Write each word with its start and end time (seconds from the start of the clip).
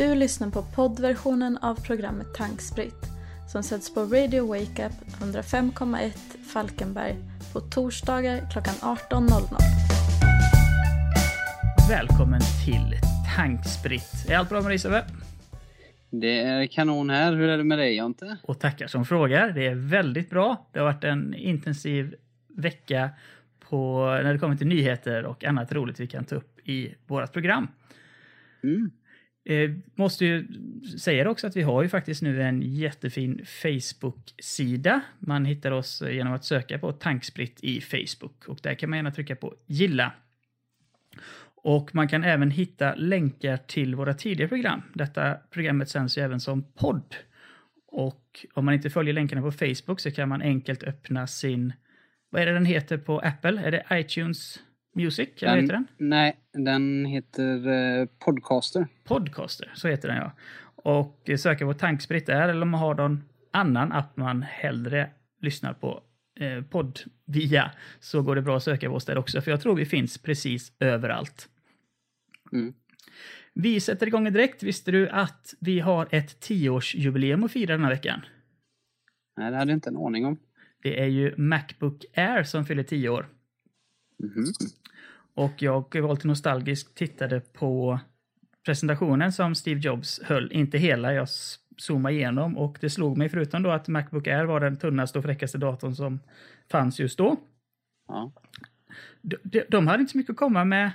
Du 0.00 0.14
lyssnar 0.14 0.50
på 0.50 0.62
poddversionen 0.62 1.58
av 1.58 1.74
programmet 1.74 2.34
Tankspritt 2.34 3.06
som 3.52 3.62
sätts 3.62 3.94
på 3.94 4.00
Radio 4.00 4.46
Wake 4.46 4.86
Up 4.86 4.92
105,1 5.22 6.10
Falkenberg 6.52 7.16
på 7.52 7.60
torsdagar 7.60 8.50
klockan 8.52 8.74
18.00. 8.74 9.58
Välkommen 11.88 12.40
till 12.66 12.94
Tankspritt. 13.36 14.26
Är 14.28 14.36
allt 14.36 14.48
bra 14.48 14.60
med 14.60 14.70
dig 14.70 14.78
Sebbe? 14.78 15.04
Det 16.10 16.40
är 16.40 16.66
kanon 16.66 17.10
här. 17.10 17.32
Hur 17.32 17.48
är 17.48 17.58
det 17.58 17.64
med 17.64 17.78
dig 17.78 17.96
Jonte? 17.96 18.36
Och 18.42 18.58
tackar 18.58 18.86
som 18.86 19.04
frågar. 19.04 19.50
Det 19.50 19.66
är 19.66 19.74
väldigt 19.74 20.30
bra. 20.30 20.68
Det 20.72 20.78
har 20.78 20.86
varit 20.86 21.04
en 21.04 21.34
intensiv 21.34 22.14
vecka 22.48 23.10
på, 23.68 24.04
när 24.22 24.32
det 24.32 24.38
kommer 24.38 24.56
till 24.56 24.66
nyheter 24.66 25.24
och 25.24 25.44
annat 25.44 25.72
roligt 25.72 26.00
vi 26.00 26.06
kan 26.06 26.24
ta 26.24 26.34
upp 26.34 26.68
i 26.68 26.94
vårt 27.06 27.32
program. 27.32 27.68
Mm. 28.62 28.90
Eh, 29.50 29.70
måste 29.94 30.24
ju 30.24 30.46
säga 30.98 31.30
också 31.30 31.46
att 31.46 31.56
vi 31.56 31.62
har 31.62 31.82
ju 31.82 31.88
faktiskt 31.88 32.22
nu 32.22 32.42
en 32.42 32.62
jättefin 32.62 33.44
Facebook-sida. 33.44 35.00
Man 35.18 35.44
hittar 35.44 35.70
oss 35.70 36.02
eh, 36.02 36.14
genom 36.14 36.32
att 36.32 36.44
söka 36.44 36.78
på 36.78 36.92
Tankspritt 36.92 37.58
i 37.64 37.80
Facebook 37.80 38.48
och 38.48 38.58
där 38.62 38.74
kan 38.74 38.90
man 38.90 38.96
gärna 38.96 39.10
trycka 39.10 39.36
på 39.36 39.54
gilla. 39.66 40.12
Och 41.62 41.94
man 41.94 42.08
kan 42.08 42.24
även 42.24 42.50
hitta 42.50 42.94
länkar 42.94 43.56
till 43.56 43.94
våra 43.94 44.14
tidigare 44.14 44.48
program. 44.48 44.82
Detta 44.94 45.34
programmet 45.50 45.88
sänds 45.88 46.18
ju 46.18 46.22
även 46.22 46.40
som 46.40 46.62
podd. 46.62 47.14
Och 47.86 48.46
om 48.54 48.64
man 48.64 48.74
inte 48.74 48.90
följer 48.90 49.14
länkarna 49.14 49.42
på 49.42 49.52
Facebook 49.52 50.00
så 50.00 50.10
kan 50.10 50.28
man 50.28 50.42
enkelt 50.42 50.82
öppna 50.82 51.26
sin, 51.26 51.72
vad 52.30 52.42
är 52.42 52.46
det 52.46 52.52
den 52.52 52.64
heter 52.64 52.98
på 52.98 53.18
Apple? 53.18 53.60
Är 53.60 53.70
det 53.70 53.86
iTunes 53.92 54.58
Music? 54.94 55.28
Eller 55.42 55.52
Den- 55.56 55.62
heter 55.62 55.74
den? 55.74 55.86
Nej, 55.98 56.36
den 56.52 57.04
heter 57.06 57.68
eh, 57.68 58.06
Podcaster. 58.18 58.86
Podcaster, 59.04 59.70
så 59.74 59.88
heter 59.88 60.08
den 60.08 60.16
ja. 60.16 60.32
Och 60.76 61.30
eh, 61.30 61.36
söka 61.36 61.64
på 61.66 61.74
Tankspritt 61.74 62.26
där, 62.26 62.48
eller 62.48 62.62
om 62.62 62.68
man 62.70 62.80
har 62.80 62.94
någon 62.94 63.22
annan 63.52 63.92
app 63.92 64.16
man 64.16 64.42
hellre 64.42 65.10
lyssnar 65.40 65.72
på 65.72 66.02
eh, 66.40 66.62
podd 66.64 67.00
via, 67.26 67.70
så 68.00 68.22
går 68.22 68.36
det 68.36 68.42
bra 68.42 68.56
att 68.56 68.62
söka 68.62 68.88
på 68.88 68.94
oss 68.94 69.04
där 69.04 69.18
också, 69.18 69.40
för 69.40 69.50
jag 69.50 69.60
tror 69.60 69.74
vi 69.76 69.86
finns 69.86 70.18
precis 70.18 70.72
överallt. 70.80 71.48
Mm. 72.52 72.72
Vi 73.54 73.80
sätter 73.80 74.06
igång 74.06 74.24
direkt. 74.32 74.62
Visste 74.62 74.90
du 74.90 75.08
att 75.08 75.54
vi 75.60 75.80
har 75.80 76.08
ett 76.10 76.40
tioårsjubileum 76.40 77.44
att 77.44 77.52
fira 77.52 77.72
den 77.74 77.84
här 77.84 77.90
veckan? 77.90 78.20
Nej, 79.36 79.50
det 79.50 79.56
hade 79.56 79.70
jag 79.70 79.76
inte 79.76 79.88
en 79.90 79.96
aning 79.96 80.26
om. 80.26 80.38
Det 80.82 81.00
är 81.00 81.06
ju 81.06 81.34
Macbook 81.36 82.04
Air 82.14 82.42
som 82.42 82.64
fyller 82.66 82.82
tio 82.82 83.08
år. 83.08 83.28
Mhm. 84.18 84.44
Och 85.40 85.62
jag 85.62 86.00
var 86.00 86.14
lite 86.14 86.26
nostalgisk 86.26 86.94
tittade 86.94 87.40
på 87.40 88.00
presentationen 88.66 89.32
som 89.32 89.54
Steve 89.54 89.80
Jobs 89.80 90.20
höll. 90.24 90.52
Inte 90.52 90.78
hela, 90.78 91.12
jag 91.14 91.28
zoomade 91.76 92.14
igenom 92.14 92.58
och 92.58 92.78
det 92.80 92.90
slog 92.90 93.18
mig 93.18 93.28
förutom 93.28 93.62
då 93.62 93.70
att 93.70 93.88
Macbook 93.88 94.26
Air 94.26 94.44
var 94.44 94.60
den 94.60 94.76
tunnaste 94.76 95.18
och 95.18 95.24
fräckaste 95.24 95.58
datorn 95.58 95.94
som 95.94 96.20
fanns 96.70 97.00
just 97.00 97.18
då. 97.18 97.36
Ja. 98.08 98.32
De, 99.22 99.36
de, 99.42 99.62
de 99.68 99.86
hade 99.86 100.00
inte 100.00 100.12
så 100.12 100.18
mycket 100.18 100.30
att 100.30 100.36
komma 100.36 100.64
med. 100.64 100.90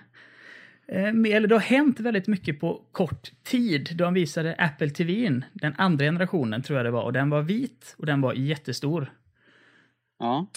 Eh, 0.88 1.14
med- 1.14 1.32
eller 1.32 1.48
det 1.48 1.56
har 1.56 1.60
hänt 1.62 2.00
väldigt 2.00 2.28
mycket 2.28 2.60
på 2.60 2.82
kort 2.92 3.32
tid. 3.44 3.90
De 3.96 4.14
visade 4.14 4.56
Apple 4.56 4.90
TV, 4.90 5.42
den 5.54 5.74
andra 5.78 6.06
generationen 6.06 6.62
tror 6.62 6.80
jag 6.80 6.86
det 6.86 6.92
var, 6.92 7.04
och 7.04 7.14
den 7.14 7.30
var 7.30 7.42
vit 7.42 7.96
och 7.98 8.06
den 8.06 8.22
var 8.22 8.34
jättestor. 8.34 9.12
ja. 10.20 10.48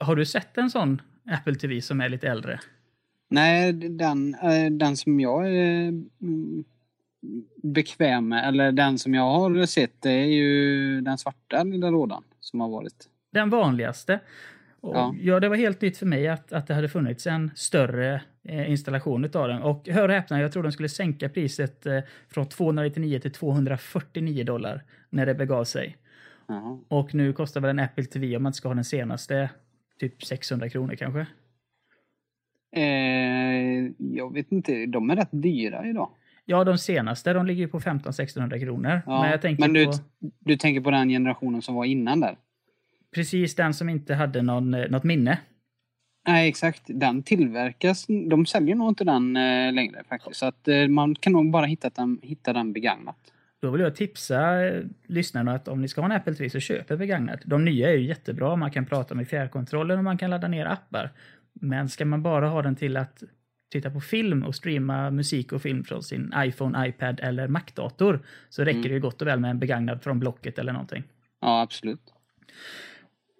Har 0.00 0.16
du 0.16 0.26
sett 0.26 0.58
en 0.58 0.70
sån 0.70 1.02
Apple 1.30 1.54
TV 1.54 1.80
som 1.82 2.00
är 2.00 2.08
lite 2.08 2.28
äldre? 2.28 2.60
Nej, 3.28 3.72
den, 3.72 4.34
eh, 4.34 4.70
den 4.70 4.96
som 4.96 5.20
jag 5.20 5.48
är 5.48 5.88
mm, 6.22 6.64
bekväm 7.62 8.28
med, 8.28 8.48
eller 8.48 8.72
den 8.72 8.98
som 8.98 9.14
jag 9.14 9.30
har 9.30 9.66
sett, 9.66 10.02
det 10.02 10.10
är 10.10 10.26
ju 10.26 11.00
den 11.00 11.18
svarta 11.18 11.62
lilla 11.62 11.90
lådan 11.90 12.24
som 12.40 12.60
har 12.60 12.68
varit. 12.68 13.08
Den 13.30 13.50
vanligaste. 13.50 14.20
Och 14.80 14.96
ja. 14.96 15.14
Ja. 15.20 15.40
det 15.40 15.48
var 15.48 15.56
helt 15.56 15.80
nytt 15.80 15.98
för 15.98 16.06
mig 16.06 16.28
att, 16.28 16.52
att 16.52 16.66
det 16.66 16.74
hade 16.74 16.88
funnits 16.88 17.26
en 17.26 17.50
större 17.54 18.22
eh, 18.44 18.70
installation 18.70 19.24
av 19.24 19.48
den. 19.48 19.62
Och 19.62 19.88
hör 19.88 20.08
och 20.08 20.14
häpna, 20.14 20.40
jag 20.40 20.52
tror 20.52 20.62
de 20.62 20.72
skulle 20.72 20.88
sänka 20.88 21.28
priset 21.28 21.86
eh, 21.86 22.00
från 22.28 22.48
299 22.48 23.18
till 23.18 23.32
249 23.32 24.44
dollar 24.44 24.84
när 25.10 25.26
det 25.26 25.34
begav 25.34 25.64
sig. 25.64 25.96
Jaha. 26.46 26.78
Och 26.88 27.14
nu 27.14 27.32
kostar 27.32 27.60
väl 27.60 27.70
en 27.70 27.78
Apple 27.78 28.04
TV, 28.04 28.36
om 28.36 28.42
man 28.42 28.50
inte 28.50 28.56
ska 28.56 28.68
ha 28.68 28.74
den 28.74 28.84
senaste, 28.84 29.50
typ 30.00 30.24
600 30.24 30.68
kronor 30.68 30.94
kanske. 30.94 31.26
Eh, 32.72 33.92
jag 33.98 34.32
vet 34.32 34.52
inte, 34.52 34.86
de 34.86 35.10
är 35.10 35.16
rätt 35.16 35.28
dyra 35.30 35.86
idag. 35.86 36.08
Ja, 36.44 36.64
de 36.64 36.78
senaste, 36.78 37.32
de 37.32 37.46
ligger 37.46 37.66
på 37.66 37.80
1500-1600 37.80 38.60
kronor. 38.60 39.02
Ja, 39.06 39.22
Men 39.22 39.30
jag 39.30 39.42
tänker 39.42 39.60
men 39.60 39.72
du, 39.72 39.86
på 39.86 39.92
du 40.38 40.56
tänker 40.56 40.80
på 40.80 40.90
den 40.90 41.08
generationen 41.08 41.62
som 41.62 41.74
var 41.74 41.84
innan 41.84 42.20
där? 42.20 42.36
precis 43.14 43.54
den 43.54 43.74
som 43.74 43.88
inte 43.88 44.14
hade 44.14 44.42
någon, 44.42 44.74
eh, 44.74 44.90
något 44.90 45.04
minne. 45.04 45.38
Nej, 46.28 46.48
exakt. 46.48 46.82
Den 46.86 47.22
tillverkas. 47.22 48.06
De 48.06 48.46
säljer 48.46 48.74
nog 48.74 48.88
inte 48.88 49.04
den 49.04 49.36
eh, 49.36 49.72
längre 49.72 50.02
faktiskt. 50.08 50.36
Så 50.36 50.46
att 50.46 50.68
eh, 50.68 50.88
man 50.88 51.14
kan 51.14 51.32
nog 51.32 51.50
bara 51.50 51.66
hitta 51.66 51.90
den, 51.90 52.18
hitta 52.22 52.52
den 52.52 52.72
begagnat. 52.72 53.16
Då 53.60 53.70
vill 53.70 53.80
jag 53.80 53.96
tipsa 53.96 54.66
eh, 54.66 54.84
lyssnarna 55.06 55.54
att 55.54 55.68
om 55.68 55.82
ni 55.82 55.88
ska 55.88 56.00
ha 56.00 56.06
en 56.06 56.12
Apple 56.12 56.34
TV 56.34 56.50
så 56.50 56.60
köp 56.60 56.88
begagnat. 56.88 57.40
De 57.44 57.64
nya 57.64 57.90
är 57.90 57.96
ju 57.96 58.06
jättebra, 58.06 58.56
man 58.56 58.70
kan 58.70 58.86
prata 58.86 59.14
med 59.14 59.28
fjärrkontrollen 59.28 59.98
och 59.98 60.04
man 60.04 60.18
kan 60.18 60.30
ladda 60.30 60.48
ner 60.48 60.66
appar. 60.66 61.10
Men 61.60 61.88
ska 61.88 62.04
man 62.04 62.22
bara 62.22 62.48
ha 62.48 62.62
den 62.62 62.76
till 62.76 62.96
att 62.96 63.22
titta 63.72 63.90
på 63.90 64.00
film 64.00 64.42
och 64.42 64.54
streama 64.54 65.10
musik 65.10 65.52
och 65.52 65.62
film 65.62 65.84
från 65.84 66.02
sin 66.02 66.32
iPhone, 66.36 66.88
iPad 66.88 67.20
eller 67.22 67.48
Mac-dator 67.48 68.20
så 68.48 68.64
räcker 68.64 68.78
Mm. 68.78 68.88
det 68.88 68.94
ju 68.94 69.00
gott 69.00 69.22
och 69.22 69.28
väl 69.28 69.40
med 69.40 69.50
en 69.50 69.58
begagnad 69.58 70.02
från 70.02 70.18
Blocket 70.20 70.58
eller 70.58 70.72
någonting. 70.72 71.04
Ja, 71.40 71.62
absolut. 71.62 72.14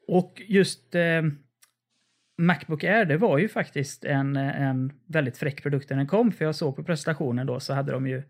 Och 0.09 0.43
just 0.47 0.95
eh, 0.95 1.23
Macbook 2.39 2.84
Air, 2.84 3.05
det 3.05 3.17
var 3.17 3.39
ju 3.39 3.49
faktiskt 3.49 4.05
en, 4.05 4.37
en 4.37 4.93
väldigt 5.07 5.39
fräck 5.39 5.62
produkt 5.62 5.91
när 5.91 5.97
den 5.97 6.07
kom. 6.07 6.33
För 6.33 6.45
jag 6.45 6.55
såg 6.55 6.77
på 6.77 6.84
presentationen 6.84 7.47
då 7.47 7.61
så 7.61 7.75
hade 7.75 7.93
de 7.93 8.07
ju, 8.07 8.23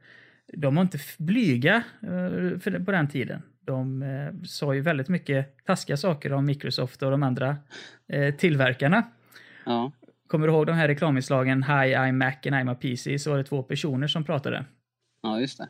de 0.53 0.75
var 0.75 0.83
inte 0.83 0.99
blyga 1.19 1.83
eh, 2.03 2.85
på 2.85 2.93
den 2.93 3.09
tiden. 3.09 3.43
De 3.61 4.03
eh, 4.03 4.45
sa 4.45 4.75
ju 4.75 4.81
väldigt 4.81 5.09
mycket 5.09 5.65
taskiga 5.65 5.97
saker 5.97 6.33
om 6.33 6.45
Microsoft 6.45 7.03
och 7.03 7.11
de 7.11 7.23
andra 7.23 7.57
eh, 8.13 8.35
tillverkarna. 8.35 9.03
Ja. 9.69 9.93
Kommer 10.27 10.47
du 10.47 10.53
ihåg 10.53 10.67
de 10.67 10.73
här 10.73 10.89
reklaminslagen 10.89 11.63
Hi, 11.63 11.95
I'm 11.95 12.13
Mac 12.13 12.35
and 12.47 12.55
I'm 12.55 12.73
a 12.73 12.75
PC? 12.81 13.19
Så 13.19 13.31
var 13.31 13.39
det 13.39 13.45
två 13.45 13.63
personer 13.63 14.07
som 14.07 14.25
pratade. 14.25 14.65
ja, 15.23 15.41
just 15.41 15.59
det. 15.59 15.69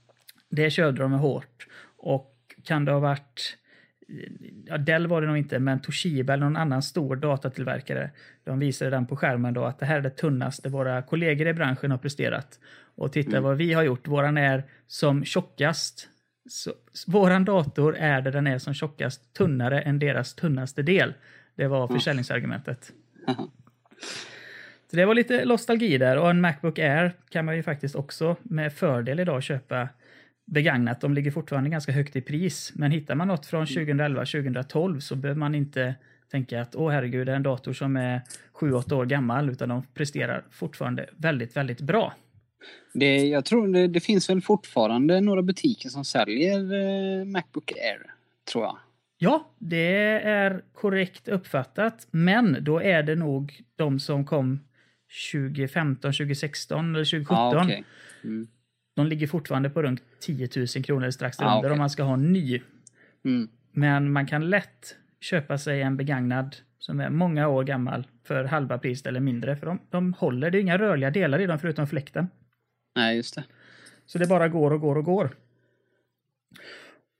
Det 0.50 0.70
körde 0.70 1.02
de 1.02 1.12
hårt. 1.12 1.66
Och 1.96 2.34
kan 2.64 2.84
det 2.84 2.92
ha 2.92 2.98
varit, 3.00 3.56
ja 4.66 4.78
Dell 4.78 5.06
var 5.06 5.20
det 5.20 5.26
nog 5.26 5.36
inte, 5.38 5.58
men 5.58 5.80
Toshiba 5.80 6.32
eller 6.32 6.44
någon 6.44 6.56
annan 6.56 6.82
stor 6.82 7.16
datatillverkare. 7.16 8.10
De 8.44 8.58
visade 8.58 8.90
den 8.90 9.06
på 9.06 9.16
skärmen 9.16 9.54
då 9.54 9.64
att 9.64 9.78
det 9.78 9.86
här 9.86 9.96
är 9.96 10.00
det 10.00 10.10
tunnaste 10.10 10.68
våra 10.68 11.02
kollegor 11.02 11.46
i 11.46 11.54
branschen 11.54 11.90
har 11.90 11.98
presterat. 11.98 12.58
Och 12.94 13.12
titta 13.12 13.30
Mm. 13.30 13.42
vad 13.42 13.56
vi 13.56 13.72
har 13.72 13.82
gjort, 13.82 14.08
våran 14.08 14.36
är 14.36 14.64
som 14.86 15.24
tjockast. 15.24 16.08
Så, 16.50 16.72
våran 17.06 17.44
dator 17.44 17.96
är 17.96 18.20
där 18.22 18.32
den 18.32 18.46
är 18.46 18.58
som 18.58 18.74
tjockast, 18.74 19.34
tunnare 19.34 19.80
än 19.80 19.98
deras 19.98 20.34
tunnaste 20.34 20.82
del. 20.82 21.14
Det 21.56 21.66
var 21.68 21.88
försäljningsargumentet. 21.88 22.92
Så 24.90 24.96
det 24.96 25.04
var 25.04 25.14
lite 25.14 25.44
nostalgi 25.44 25.98
där 25.98 26.16
och 26.18 26.30
en 26.30 26.40
Macbook 26.40 26.78
Air 26.78 27.12
kan 27.30 27.44
man 27.44 27.56
ju 27.56 27.62
faktiskt 27.62 27.94
också 27.94 28.36
med 28.42 28.72
fördel 28.72 29.20
idag 29.20 29.42
köpa 29.42 29.88
begagnat. 30.44 31.00
De 31.00 31.14
ligger 31.14 31.30
fortfarande 31.30 31.70
ganska 31.70 31.92
högt 31.92 32.16
i 32.16 32.20
pris, 32.20 32.72
men 32.74 32.90
hittar 32.90 33.14
man 33.14 33.28
något 33.28 33.46
från 33.46 33.64
2011-2012 33.64 35.00
så 35.00 35.16
behöver 35.16 35.38
man 35.38 35.54
inte 35.54 35.94
tänka 36.30 36.62
att 36.62 36.76
åh 36.76 36.90
herregud, 36.90 37.26
det 37.26 37.32
är 37.32 37.36
en 37.36 37.42
dator 37.42 37.72
som 37.72 37.96
är 37.96 38.20
7-8 38.60 38.92
år 38.92 39.06
gammal, 39.06 39.50
utan 39.50 39.68
de 39.68 39.82
presterar 39.94 40.44
fortfarande 40.50 41.08
väldigt, 41.16 41.56
väldigt 41.56 41.80
bra. 41.80 42.14
det 42.94 43.16
jag 43.16 43.44
tror 43.44 43.68
det, 43.68 43.86
det 43.86 44.00
finns 44.00 44.30
väl 44.30 44.40
fortfarande 44.40 45.20
några 45.20 45.42
butiker 45.42 45.88
som 45.88 46.04
säljer 46.04 46.58
eh, 46.58 47.24
Macbook 47.24 47.72
Air. 47.72 48.14
Tror 48.52 48.64
jag. 48.64 48.78
Ja, 49.18 49.50
det 49.58 50.20
är 50.24 50.62
korrekt 50.74 51.28
uppfattat, 51.28 52.06
men 52.10 52.56
då 52.60 52.82
är 52.82 53.02
det 53.02 53.14
nog 53.14 53.60
de 53.76 54.00
som 54.00 54.24
kom 54.24 54.60
2015, 55.32 56.12
2016 56.12 56.94
eller 56.94 57.04
2017. 57.04 57.36
Ja, 57.36 57.62
okej. 57.64 57.84
mm. 58.24 58.48
De 58.96 59.06
ligger 59.06 59.26
fortfarande 59.26 59.70
på 59.70 59.82
runt 59.82 60.02
10 60.20 60.48
000 60.56 60.66
kronor 60.84 61.10
strax 61.10 61.36
Ja, 61.40 61.46
under 61.46 61.58
okej. 61.58 61.72
om 61.72 61.78
man 61.78 61.90
ska 61.90 62.02
ha 62.02 62.14
en 62.14 62.32
ny. 62.32 62.62
Mm. 63.24 63.48
Men 63.72 64.12
man 64.12 64.26
kan 64.26 64.50
lätt 64.50 64.96
köpa 65.20 65.58
sig 65.58 65.82
en 65.82 65.96
begagnad 65.96 66.56
som 66.78 67.00
är 67.00 67.10
många 67.10 67.48
år 67.48 67.64
gammal 67.64 68.06
för 68.24 68.44
halva 68.44 68.78
priset 68.78 69.06
eller 69.06 69.20
mindre. 69.20 69.56
För 69.56 69.66
de, 69.66 69.78
de 69.90 70.12
håller, 70.12 70.50
det 70.50 70.58
är 70.58 70.60
inga 70.60 70.78
rörliga 70.78 71.10
delar 71.10 71.38
i 71.40 71.46
dem 71.46 71.58
förutom 71.58 71.86
fläkten. 71.86 72.28
Nej, 72.96 73.16
just 73.16 73.34
det. 73.34 73.44
Så 74.06 74.18
det 74.18 74.26
bara 74.26 74.48
går 74.48 74.70
och 74.70 74.80
går 74.80 74.96
och 74.98 75.04
går. 75.04 75.30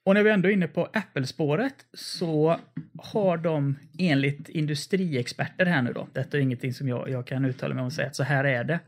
Och 0.08 0.14
när 0.14 0.22
vi 0.22 0.30
ändå 0.30 0.48
är 0.48 0.52
inne 0.52 0.68
på 0.68 0.88
Apple-spåret 0.92 1.86
så 1.92 2.60
har 2.98 3.36
de 3.36 3.78
enligt 3.98 4.48
industriexperter 4.48 5.66
här 5.66 5.82
nu 5.82 5.92
då, 5.92 6.08
detta 6.12 6.36
är 6.36 6.40
ingenting 6.40 6.74
som 6.74 6.88
jag, 6.88 7.10
jag 7.10 7.26
kan 7.26 7.44
uttala 7.44 7.74
mig 7.74 7.80
om 7.80 7.86
och 7.86 7.92
säga 7.92 8.06
att 8.06 8.16
så 8.16 8.22
här 8.22 8.44
är 8.44 8.64
det. 8.64 8.80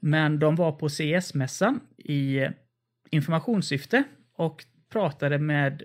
Men 0.00 0.38
de 0.38 0.56
var 0.56 0.72
på 0.72 0.88
CS-mässan 0.88 1.80
i 1.98 2.48
informationssyfte 3.10 4.04
och 4.36 4.64
pratade 4.92 5.38
med 5.38 5.82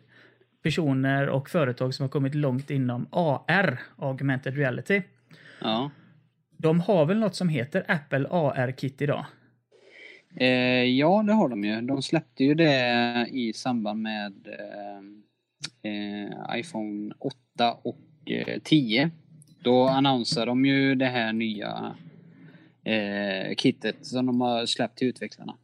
personer 0.63 1.29
och 1.29 1.49
företag 1.49 1.93
som 1.93 2.03
har 2.03 2.09
kommit 2.09 2.35
långt 2.35 2.69
inom 2.69 3.07
AR, 3.11 3.79
augmented 3.97 4.55
reality. 4.55 5.01
Ja. 5.61 5.91
De 6.57 6.79
har 6.79 7.05
väl 7.05 7.19
något 7.19 7.35
som 7.35 7.49
heter 7.49 7.85
Apple 7.87 8.27
AR-kit 8.29 9.01
idag? 9.01 9.25
Eh, 10.37 10.83
ja, 10.83 11.23
det 11.27 11.33
har 11.33 11.49
de 11.49 11.63
ju. 11.63 11.81
De 11.81 12.01
släppte 12.01 12.43
ju 12.43 12.55
det 12.55 13.27
i 13.31 13.53
samband 13.53 14.01
med 14.01 14.47
eh, 14.47 15.91
eh, 15.91 16.59
iPhone 16.59 17.13
8 17.19 17.73
och 17.83 18.31
eh, 18.31 18.59
10. 18.63 19.11
Då 19.59 19.87
annonserade 19.87 20.51
de 20.51 20.65
ju 20.65 20.95
det 20.95 21.05
här 21.05 21.33
nya 21.33 21.95
eh, 22.83 23.55
kittet 23.55 24.05
som 24.05 24.25
de 24.25 24.41
har 24.41 24.65
släppt 24.65 24.97
till 24.97 25.07
utvecklarna. 25.07 25.57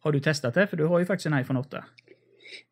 Har 0.00 0.12
du 0.12 0.20
testat 0.20 0.54
det? 0.54 0.66
För 0.66 0.76
du 0.76 0.84
har 0.84 0.98
ju 0.98 1.06
faktiskt 1.06 1.26
en 1.26 1.40
iPhone 1.40 1.60
8. 1.60 1.84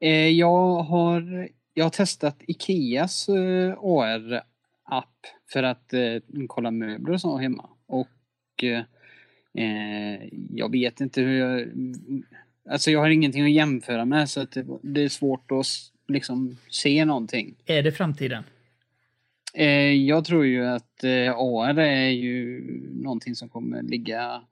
Eh, 0.01 0.29
jag, 0.29 0.77
har, 0.77 1.49
jag 1.75 1.85
har 1.85 1.91
testat 1.91 2.37
Ikeas 2.41 3.29
eh, 3.29 3.73
AR-app 3.83 5.27
för 5.53 5.63
att 5.63 5.93
eh, 5.93 6.17
kolla 6.47 6.71
möbler 6.71 7.15
och 7.15 7.21
så 7.21 7.39
hemma. 7.39 7.69
Och 7.87 8.09
eh, 9.55 10.29
jag 10.51 10.71
vet 10.71 11.01
inte 11.01 11.21
hur 11.21 11.39
jag... 11.39 11.69
Alltså 12.71 12.91
jag 12.91 13.01
har 13.01 13.11
ingenting 13.11 13.45
att 13.45 13.51
jämföra 13.51 14.05
med 14.05 14.31
så 14.31 14.41
att 14.41 14.51
det, 14.53 14.67
det 14.83 15.03
är 15.03 15.09
svårt 15.09 15.51
att 15.51 15.67
liksom 16.09 16.57
se 16.71 17.05
någonting. 17.05 17.55
Är 17.67 17.83
det 17.83 17.93
framtiden? 17.93 18.45
Eh, 19.55 19.93
jag 19.93 20.25
tror 20.25 20.47
ju 20.47 20.67
att 20.67 21.05
eh, 21.05 21.35
AR 21.37 21.79
är 21.79 22.09
ju 22.09 22.65
någonting 23.03 23.35
som 23.35 23.49
kommer 23.49 23.83
ligga... 23.83 24.43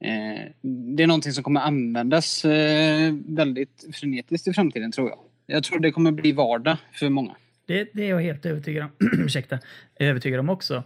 Eh, 0.00 0.52
det 0.96 1.02
är 1.02 1.06
någonting 1.06 1.32
som 1.32 1.44
kommer 1.44 1.60
användas 1.60 2.44
eh, 2.44 3.14
väldigt 3.26 3.86
frenetiskt 3.92 4.48
i 4.48 4.52
framtiden 4.52 4.92
tror 4.92 5.08
jag. 5.08 5.18
Jag 5.46 5.64
tror 5.64 5.80
det 5.80 5.90
kommer 5.90 6.12
bli 6.12 6.32
vardag 6.32 6.76
för 6.92 7.08
många. 7.08 7.36
Det, 7.66 7.88
det 7.92 8.04
är 8.04 8.10
jag 8.10 8.20
helt 8.20 8.46
övertygad 8.46 8.84
om. 8.84 8.90
Ursäkta, 9.24 9.58
övertygad 9.96 10.40
om 10.40 10.48
också. 10.48 10.82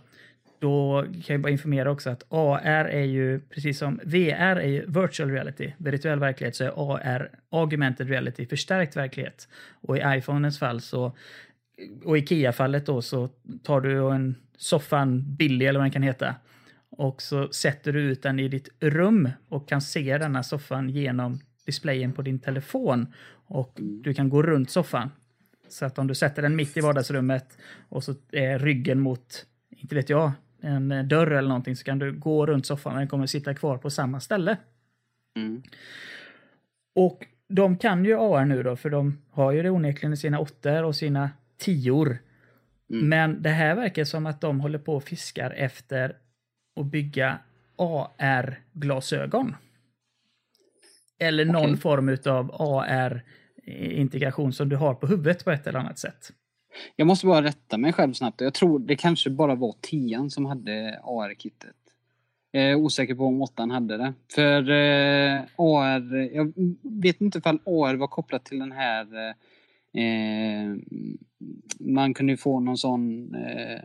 Då 0.60 1.04
kan 1.24 1.34
jag 1.34 1.40
bara 1.40 1.52
informera 1.52 1.90
också 1.90 2.10
att 2.10 2.22
AR 2.28 2.84
är 2.84 3.04
ju, 3.04 3.40
precis 3.40 3.78
som 3.78 4.00
VR 4.04 4.56
är 4.56 4.68
ju 4.68 4.86
virtual 4.86 5.30
reality, 5.30 5.72
virtuell 5.78 6.18
verklighet, 6.18 6.56
så 6.56 6.64
är 6.64 6.72
AR 6.76 7.30
augmented 7.50 8.08
reality, 8.08 8.46
förstärkt 8.46 8.96
verklighet. 8.96 9.48
Och 9.80 9.96
i 9.98 10.00
iPhones 10.06 10.58
fall 10.58 10.80
så, 10.80 11.12
och 12.04 12.18
i 12.18 12.20
Ikea-fallet 12.20 12.86
då, 12.86 13.02
så 13.02 13.28
tar 13.62 13.80
du 13.80 14.10
en 14.10 14.34
soffan 14.56 15.36
billig 15.36 15.66
eller 15.66 15.78
vad 15.78 15.84
den 15.84 15.92
kan 15.92 16.02
heta 16.02 16.34
och 17.00 17.22
så 17.22 17.48
sätter 17.52 17.92
du 17.92 18.00
ut 18.00 18.22
den 18.22 18.40
i 18.40 18.48
ditt 18.48 18.68
rum 18.80 19.28
och 19.48 19.68
kan 19.68 19.80
se 19.80 20.18
denna 20.18 20.42
soffan 20.42 20.90
genom 20.90 21.40
displayen 21.66 22.12
på 22.12 22.22
din 22.22 22.38
telefon 22.38 23.06
och 23.46 23.72
du 23.76 24.14
kan 24.14 24.28
gå 24.28 24.42
runt 24.42 24.70
soffan. 24.70 25.10
Så 25.68 25.84
att 25.84 25.98
om 25.98 26.06
du 26.06 26.14
sätter 26.14 26.42
den 26.42 26.56
mitt 26.56 26.76
i 26.76 26.80
vardagsrummet 26.80 27.58
och 27.88 28.04
så 28.04 28.14
är 28.32 28.58
ryggen 28.58 29.00
mot, 29.00 29.46
inte 29.70 29.94
vet 29.94 30.08
jag, 30.08 30.32
en 30.62 30.92
eh, 30.92 31.04
dörr 31.04 31.30
eller 31.30 31.48
någonting 31.48 31.76
så 31.76 31.84
kan 31.84 31.98
du 31.98 32.12
gå 32.12 32.46
runt 32.46 32.66
soffan 32.66 32.92
och 32.92 32.98
den 32.98 33.08
kommer 33.08 33.26
sitta 33.26 33.54
kvar 33.54 33.78
på 33.78 33.90
samma 33.90 34.20
ställe. 34.20 34.56
Mm. 35.36 35.62
Och 36.94 37.26
de 37.48 37.76
kan 37.76 38.04
ju 38.04 38.18
AR 38.18 38.44
nu 38.44 38.62
då, 38.62 38.76
för 38.76 38.90
de 38.90 39.22
har 39.30 39.52
ju 39.52 39.62
det 39.62 39.70
onekligen 39.70 40.12
i 40.12 40.16
sina 40.16 40.38
åttor 40.38 40.82
och 40.82 40.96
sina 40.96 41.30
tior. 41.58 42.18
Mm. 42.90 43.08
Men 43.08 43.42
det 43.42 43.50
här 43.50 43.74
verkar 43.74 44.04
som 44.04 44.26
att 44.26 44.40
de 44.40 44.60
håller 44.60 44.78
på 44.78 44.96
och 44.96 45.04
fiskar 45.04 45.50
efter 45.50 46.16
att 46.80 46.86
bygga 46.86 47.38
AR-glasögon. 47.76 49.56
Eller 51.18 51.44
någon 51.44 51.64
Okej. 51.64 51.76
form 51.76 52.16
av 52.26 52.54
AR-integration 52.58 54.52
som 54.52 54.68
du 54.68 54.76
har 54.76 54.94
på 54.94 55.06
huvudet 55.06 55.44
på 55.44 55.50
ett 55.50 55.66
eller 55.66 55.78
annat 55.78 55.98
sätt. 55.98 56.32
Jag 56.96 57.06
måste 57.06 57.26
bara 57.26 57.42
rätta 57.44 57.78
mig 57.78 57.92
själv 57.92 58.12
snabbt. 58.12 58.40
Jag 58.40 58.54
tror 58.54 58.78
det 58.78 58.96
kanske 58.96 59.30
bara 59.30 59.54
var 59.54 59.74
10 59.80 60.30
som 60.30 60.46
hade 60.46 61.00
AR-kittet. 61.04 61.74
Jag 62.50 62.62
är 62.62 62.74
osäker 62.74 63.14
på 63.14 63.24
om 63.24 63.42
8 63.42 63.66
hade 63.70 63.96
det. 63.96 64.12
För 64.34 64.70
eh, 64.70 65.40
AR, 65.56 66.34
jag 66.36 66.52
vet 67.02 67.20
inte 67.20 67.38
ifall 67.38 67.58
AR 67.64 67.94
var 67.94 68.06
kopplat 68.06 68.44
till 68.44 68.58
den 68.58 68.72
här 68.72 69.28
eh, 69.94 70.76
man 71.80 72.14
kunde 72.14 72.32
ju 72.32 72.36
få 72.36 72.60
någon 72.60 72.78
sån 72.78 73.34
eh, 73.34 73.80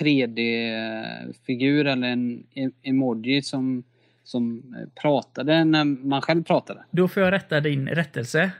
3D-figur 0.00 1.84
eller 1.84 2.08
en 2.08 2.46
e- 2.54 2.70
emoji 2.82 3.42
som, 3.42 3.84
som 4.24 4.74
pratade 5.02 5.64
när 5.64 5.84
man 5.84 6.22
själv 6.22 6.44
pratade. 6.44 6.84
Då 6.90 7.08
får 7.08 7.22
jag 7.22 7.32
rätta 7.32 7.60
din 7.60 7.88
rättelse. 7.88 8.50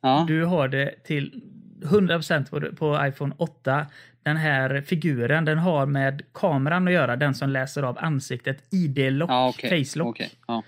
Ja, 0.00 0.24
Du 0.28 0.44
har 0.44 0.68
det 0.68 0.94
till 1.04 1.42
100% 1.82 2.50
på, 2.50 2.76
på 2.76 3.06
iPhone 3.06 3.34
8. 3.38 3.86
Den 4.22 4.36
här 4.36 4.80
figuren 4.80 5.44
den 5.44 5.58
har 5.58 5.86
med 5.86 6.22
kameran 6.34 6.88
att 6.88 6.94
göra, 6.94 7.16
den 7.16 7.34
som 7.34 7.50
läser 7.50 7.82
av 7.82 7.98
ansiktet. 7.98 8.64
ID-lock, 8.70 9.30
ja 9.30 9.48
okej. 9.48 9.70
face-lock. 9.84 10.08
okej, 10.08 10.30
ja. 10.46 10.62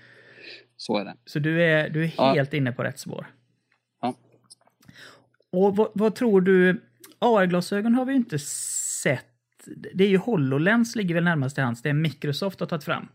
Så 0.77 0.97
är 0.97 1.05
det. 1.05 1.15
Så 1.25 1.39
du 1.39 1.63
är, 1.63 1.89
du 1.89 2.03
är 2.03 2.11
Ja. 2.17 2.33
helt 2.33 2.53
inne 2.53 2.71
på 2.71 2.83
rätt 2.83 2.99
spår. 2.99 3.25
Ja. 4.01 4.15
Och 5.51 5.75
vad, 5.75 5.91
vad 5.93 6.15
tror 6.15 6.41
du? 6.41 6.81
AR-glasögon 7.19 7.95
har 7.95 8.05
vi 8.05 8.13
inte 8.13 8.39
sett. 9.03 9.25
Det 9.93 10.03
är 10.03 10.07
ju 10.09 10.17
HoloLens 10.17 10.95
ligger 10.95 11.15
väl 11.15 11.23
närmast 11.23 11.55
till 11.55 11.63
hands. 11.63 11.81
Det 11.81 11.89
är 11.89 11.93
Microsoft 11.93 12.59
har 12.59 12.67
tagit 12.67 12.83
fram. 12.83 13.07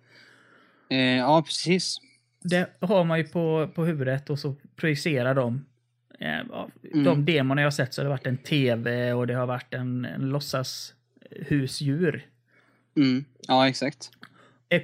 Eh, 0.91 0.99
ja, 0.99 1.43
precis. 1.43 1.97
Det 2.43 2.71
har 2.81 3.05
man 3.05 3.19
ju 3.19 3.25
på, 3.25 3.69
på 3.75 3.85
huvudet 3.85 4.31
och 4.31 4.39
så 4.39 4.55
projicerar 4.77 5.35
de. 5.35 5.65
Eh, 6.19 6.41
ja, 6.51 6.69
Mm. 6.93 7.05
De 7.05 7.25
demorna 7.25 7.61
jag 7.61 7.67
har 7.67 7.71
sett 7.71 7.95
så 7.95 8.01
har 8.01 8.05
det 8.05 8.11
varit 8.11 8.27
en 8.27 8.37
tv 8.37 9.13
och 9.13 9.27
det 9.27 9.35
har 9.35 9.47
varit 9.47 9.75
en, 9.75 10.05
en 10.05 10.29
låtsas 10.29 10.95
husdjur. 11.31 12.27
Mm. 12.97 13.25
Ja, 13.49 13.69
exakt. 13.69 14.11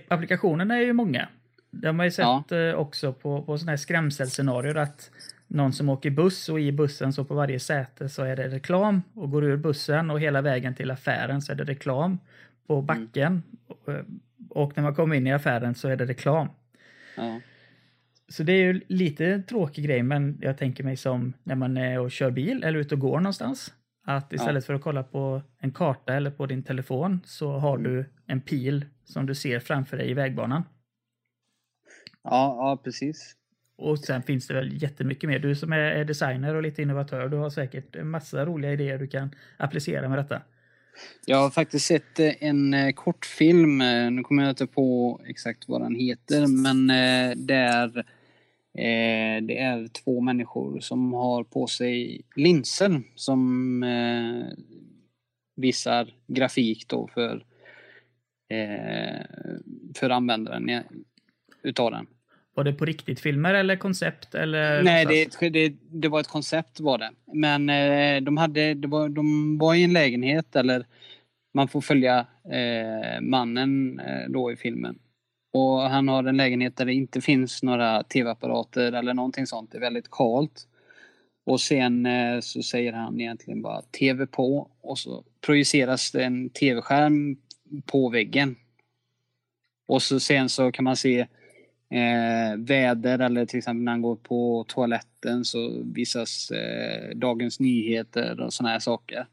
Applikationerna 0.09 0.77
är 0.77 0.81
ju 0.83 0.93
många. 0.93 1.29
Det 1.71 1.87
har 1.89 1.93
man 1.93 2.07
ju 2.07 2.11
sett 2.11 2.25
Ja. 2.49 2.57
eh, 2.57 2.75
också 2.75 3.13
på, 3.13 3.43
på 3.43 3.59
sådana 3.59 3.73
här 3.73 3.77
skrämselscenarier 3.77 4.75
att 4.75 5.11
någon 5.47 5.73
som 5.73 5.89
åker 5.89 6.11
buss 6.11 6.49
och 6.49 6.61
i 6.61 6.73
bussen 6.73 7.13
så 7.13 7.25
på 7.25 7.35
varje 7.35 7.61
säte 7.61 8.09
så 8.09 8.23
är 8.23 8.37
det 8.37 8.49
reklam 8.49 9.03
och 9.15 9.31
går 9.31 9.45
ur 9.45 9.57
bussen 9.57 10.11
och 10.11 10.21
hela 10.21 10.41
vägen 10.41 10.75
till 10.75 10.91
affären 10.91 11.43
så 11.43 11.53
är 11.53 11.57
det 11.57 11.65
reklam 11.65 12.19
på 12.67 12.83
backen. 12.83 13.43
Och, 13.67 13.89
eh, 13.93 14.05
och 14.49 14.73
när 14.77 14.83
man 14.83 14.95
kommer 14.95 15.17
in 15.17 15.27
i 15.27 15.33
affären 15.33 15.75
så 15.75 15.89
är 15.89 15.97
det 15.97 16.05
reklam. 16.07 16.49
Ja. 17.17 17.41
Så 18.33 18.43
det 18.43 18.53
är 18.53 18.73
ju 18.73 18.81
lite 18.89 19.43
tråkig 19.43 19.85
grej, 19.85 20.03
men 20.03 20.39
jag 20.41 20.59
tänker 20.59 20.85
mig 20.85 20.97
som 20.97 21.33
när 21.43 21.55
man 21.55 21.77
är 21.77 22.01
och 22.01 22.11
kör 22.11 22.31
bil 22.31 22.65
eller 22.65 22.79
ute 22.79 22.95
och 22.95 23.01
går 23.01 23.21
någonstans. 23.21 23.73
Att 24.05 24.33
istället 24.33 24.67
för 24.67 24.75
att 24.75 24.83
kolla 24.83 25.03
på 25.03 25.43
en 25.59 25.73
karta 25.73 26.15
eller 26.15 26.31
på 26.31 26.47
din 26.47 26.63
telefon 26.63 27.21
så 27.25 27.53
har 27.53 27.79
du 27.79 28.05
en 28.27 28.41
pil 28.41 28.85
som 29.05 29.27
du 29.27 29.35
ser 29.35 29.61
framför 29.61 29.97
dig 29.97 30.11
i 30.11 30.15
vägbanan. 30.15 30.63
Ja, 32.23 32.57
ja, 32.59 32.81
precis. 32.85 33.37
Och 33.77 33.99
sen 33.99 34.23
finns 34.23 34.47
det 34.47 34.55
väl 34.55 34.83
jättemycket 34.83 35.29
mer. 35.29 35.39
Du 35.39 35.55
som 35.55 35.73
är 35.73 36.05
designer 36.05 36.55
och 36.55 36.63
lite 36.63 36.83
innovatör, 36.83 37.29
du 37.29 37.37
har 37.37 37.51
säkert 37.51 37.97
en 37.97 38.11
massa 38.11 38.45
roliga 38.45 38.73
idéer 38.73 38.99
du 38.99 39.07
kan 39.07 39.35
applicera 39.57 40.09
med 40.09 40.19
detta. 40.19 40.43
Jag 41.27 41.37
har 41.37 41.51
faktiskt 41.51 41.87
sett 41.87 42.21
eh, 42.21 42.33
en 42.41 42.75
eh, 42.75 42.93
kortfilm, 42.93 43.81
eh, 43.81 44.11
nu 44.11 44.23
kommer 44.23 44.43
jag 44.43 44.51
inte 44.51 44.67
på 44.67 45.21
exakt 45.27 45.69
vad 45.69 45.81
den 45.81 45.95
heter, 45.95 46.47
men 46.47 46.87
där 47.47 48.05
eh, 48.75 49.43
det 49.43 49.59
är 49.59 49.89
två 49.89 50.21
människor 50.21 50.81
som 50.81 51.13
har 51.13 51.45
på 51.45 51.67
sig 51.67 52.23
linser 52.37 53.03
som 53.15 53.83
eh, 53.83 54.59
visar 55.57 56.15
grafik 56.27 56.89
då 56.89 57.09
för, 57.15 57.45
eh, 58.49 59.21
för 59.97 60.11
användaren 60.11 60.85
utav 61.63 61.91
den. 61.91 62.07
Var 62.55 62.65
det 62.65 62.73
på 62.73 62.85
riktigt 62.85 63.21
filmer 63.21 63.55
eller 63.55 63.77
koncept? 63.77 64.35
Eller 64.35 64.83
Nej, 64.83 65.07
det, 65.07 65.51
det, 65.51 65.75
det 65.91 66.09
var 66.09 66.21
ett 66.21 66.29
koncept 66.29 66.81
var 66.81 66.99
det. 66.99 67.11
Men 67.33 67.69
eh, 67.69 68.23
de, 68.23 68.37
hade, 68.37 68.75
det 68.75 68.89
var, 68.89 69.09
de 69.09 69.59
var 69.59 69.75
i 69.75 69.83
en 69.83 69.93
lägenhet 69.93 70.57
eller 70.57 70.87
man 71.55 71.69
får 71.69 71.81
följa 71.81 72.27
eh, 72.53 73.21
mannen 73.21 74.01
eh, 74.01 74.29
då 74.29 74.53
i 74.53 74.57
filmen. 74.57 74.99
Och 75.53 75.81
han 75.81 76.09
har 76.09 76.25
en 76.25 76.37
lägenhet 76.37 76.77
där 76.77 76.85
det 76.85 76.95
inte 76.95 77.21
finns 77.21 77.63
några 77.63 78.03
tv-apparater 78.03 78.93
eller 78.93 79.15
någonting 79.15 79.47
sånt. 79.47 79.73
Det 79.73 79.79
är 79.79 79.81
väldigt 79.81 80.11
kalt. 80.11 80.67
Och 81.45 81.61
sen 81.61 82.07
eh, 82.07 82.41
så 82.41 82.63
säger 82.63 82.93
han 82.93 83.21
egentligen 83.21 83.63
bara 83.63 83.83
tv 83.83 84.27
på 84.27 84.71
och 84.81 84.99
så 84.99 85.25
projiceras 85.41 86.13
det 86.13 86.25
en 86.25 86.51
tv-skärm 86.51 87.37
på 87.87 88.09
väggen. 88.09 88.57
Och 89.87 90.03
så 90.03 90.21
sen 90.21 90.49
så 90.49 90.73
kan 90.73 90.85
man 90.85 90.97
se 90.97 91.21
eh, 91.91 92.57
väder 92.59 93.19
eller 93.19 93.47
till 93.47 93.59
exempel 93.59 93.85
när 93.85 93.93
han 93.93 94.03
går 94.03 94.17
på 94.17 94.65
toaletten 94.69 95.45
så 95.45 95.83
visas 95.85 96.51
eh, 96.51 97.17
Dagens 97.17 97.61
Nyheter 97.61 98.41
och 98.41 98.53
såna 98.53 98.69
här 98.69 98.79
saker. 98.79 99.27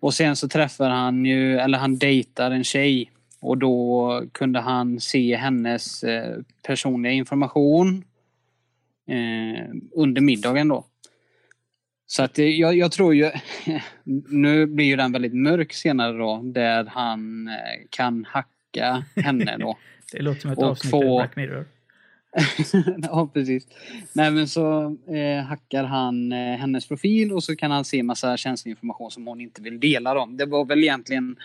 Och 0.00 0.14
sen 0.14 0.36
så 0.36 0.48
träffar 0.48 0.90
han 0.90 1.24
ju, 1.24 1.58
eller 1.58 1.78
han 1.78 1.98
dejtar 1.98 2.50
en 2.50 2.64
tjej 2.64 3.10
och 3.40 3.58
då 3.58 4.22
kunde 4.32 4.60
han 4.60 5.00
se 5.00 5.36
hennes 5.36 6.02
eh, 6.04 6.36
personliga 6.66 7.12
information. 7.12 8.04
eh, 9.06 9.66
under 9.92 10.20
middagen 10.20 10.68
då. 10.68 10.84
Så 12.06 12.22
att 12.22 12.38
jag, 12.38 12.76
jag 12.76 12.92
tror 12.92 13.14
ju, 13.14 13.30
nu 14.28 14.66
blir 14.66 14.84
ju 14.84 14.96
den 14.96 15.12
väldigt 15.12 15.34
mörk 15.34 15.72
senare 15.72 16.18
då, 16.18 16.40
där 16.44 16.84
han 16.84 17.48
eh, 17.48 17.54
kan 17.90 18.24
hacka 18.28 19.04
henne 19.16 19.56
då. 19.58 19.78
det 20.12 20.22
låter 20.22 20.40
som 20.40 20.50
ett 20.50 20.58
avsnitt 20.58 20.90
få- 20.90 21.16
Black 21.18 21.36
Mirror. 21.36 21.66
ja, 23.02 23.30
precis. 23.34 23.66
Nej, 24.12 24.30
men 24.30 24.48
så 24.48 24.96
eh, 25.14 25.44
hackar 25.44 25.84
han 25.84 26.32
eh, 26.32 26.38
hennes 26.58 26.88
profil 26.88 27.32
och 27.32 27.44
så 27.44 27.56
kan 27.56 27.70
han 27.70 27.84
se 27.84 28.02
massa 28.02 28.36
känslig 28.36 28.70
information 28.70 29.10
som 29.10 29.26
hon 29.26 29.40
inte 29.40 29.62
vill 29.62 29.80
dela. 29.80 30.14
Då. 30.14 30.26
Det 30.26 30.46
var 30.46 30.64
väl 30.64 30.78
egentligen 30.82 31.30
eh, 31.30 31.44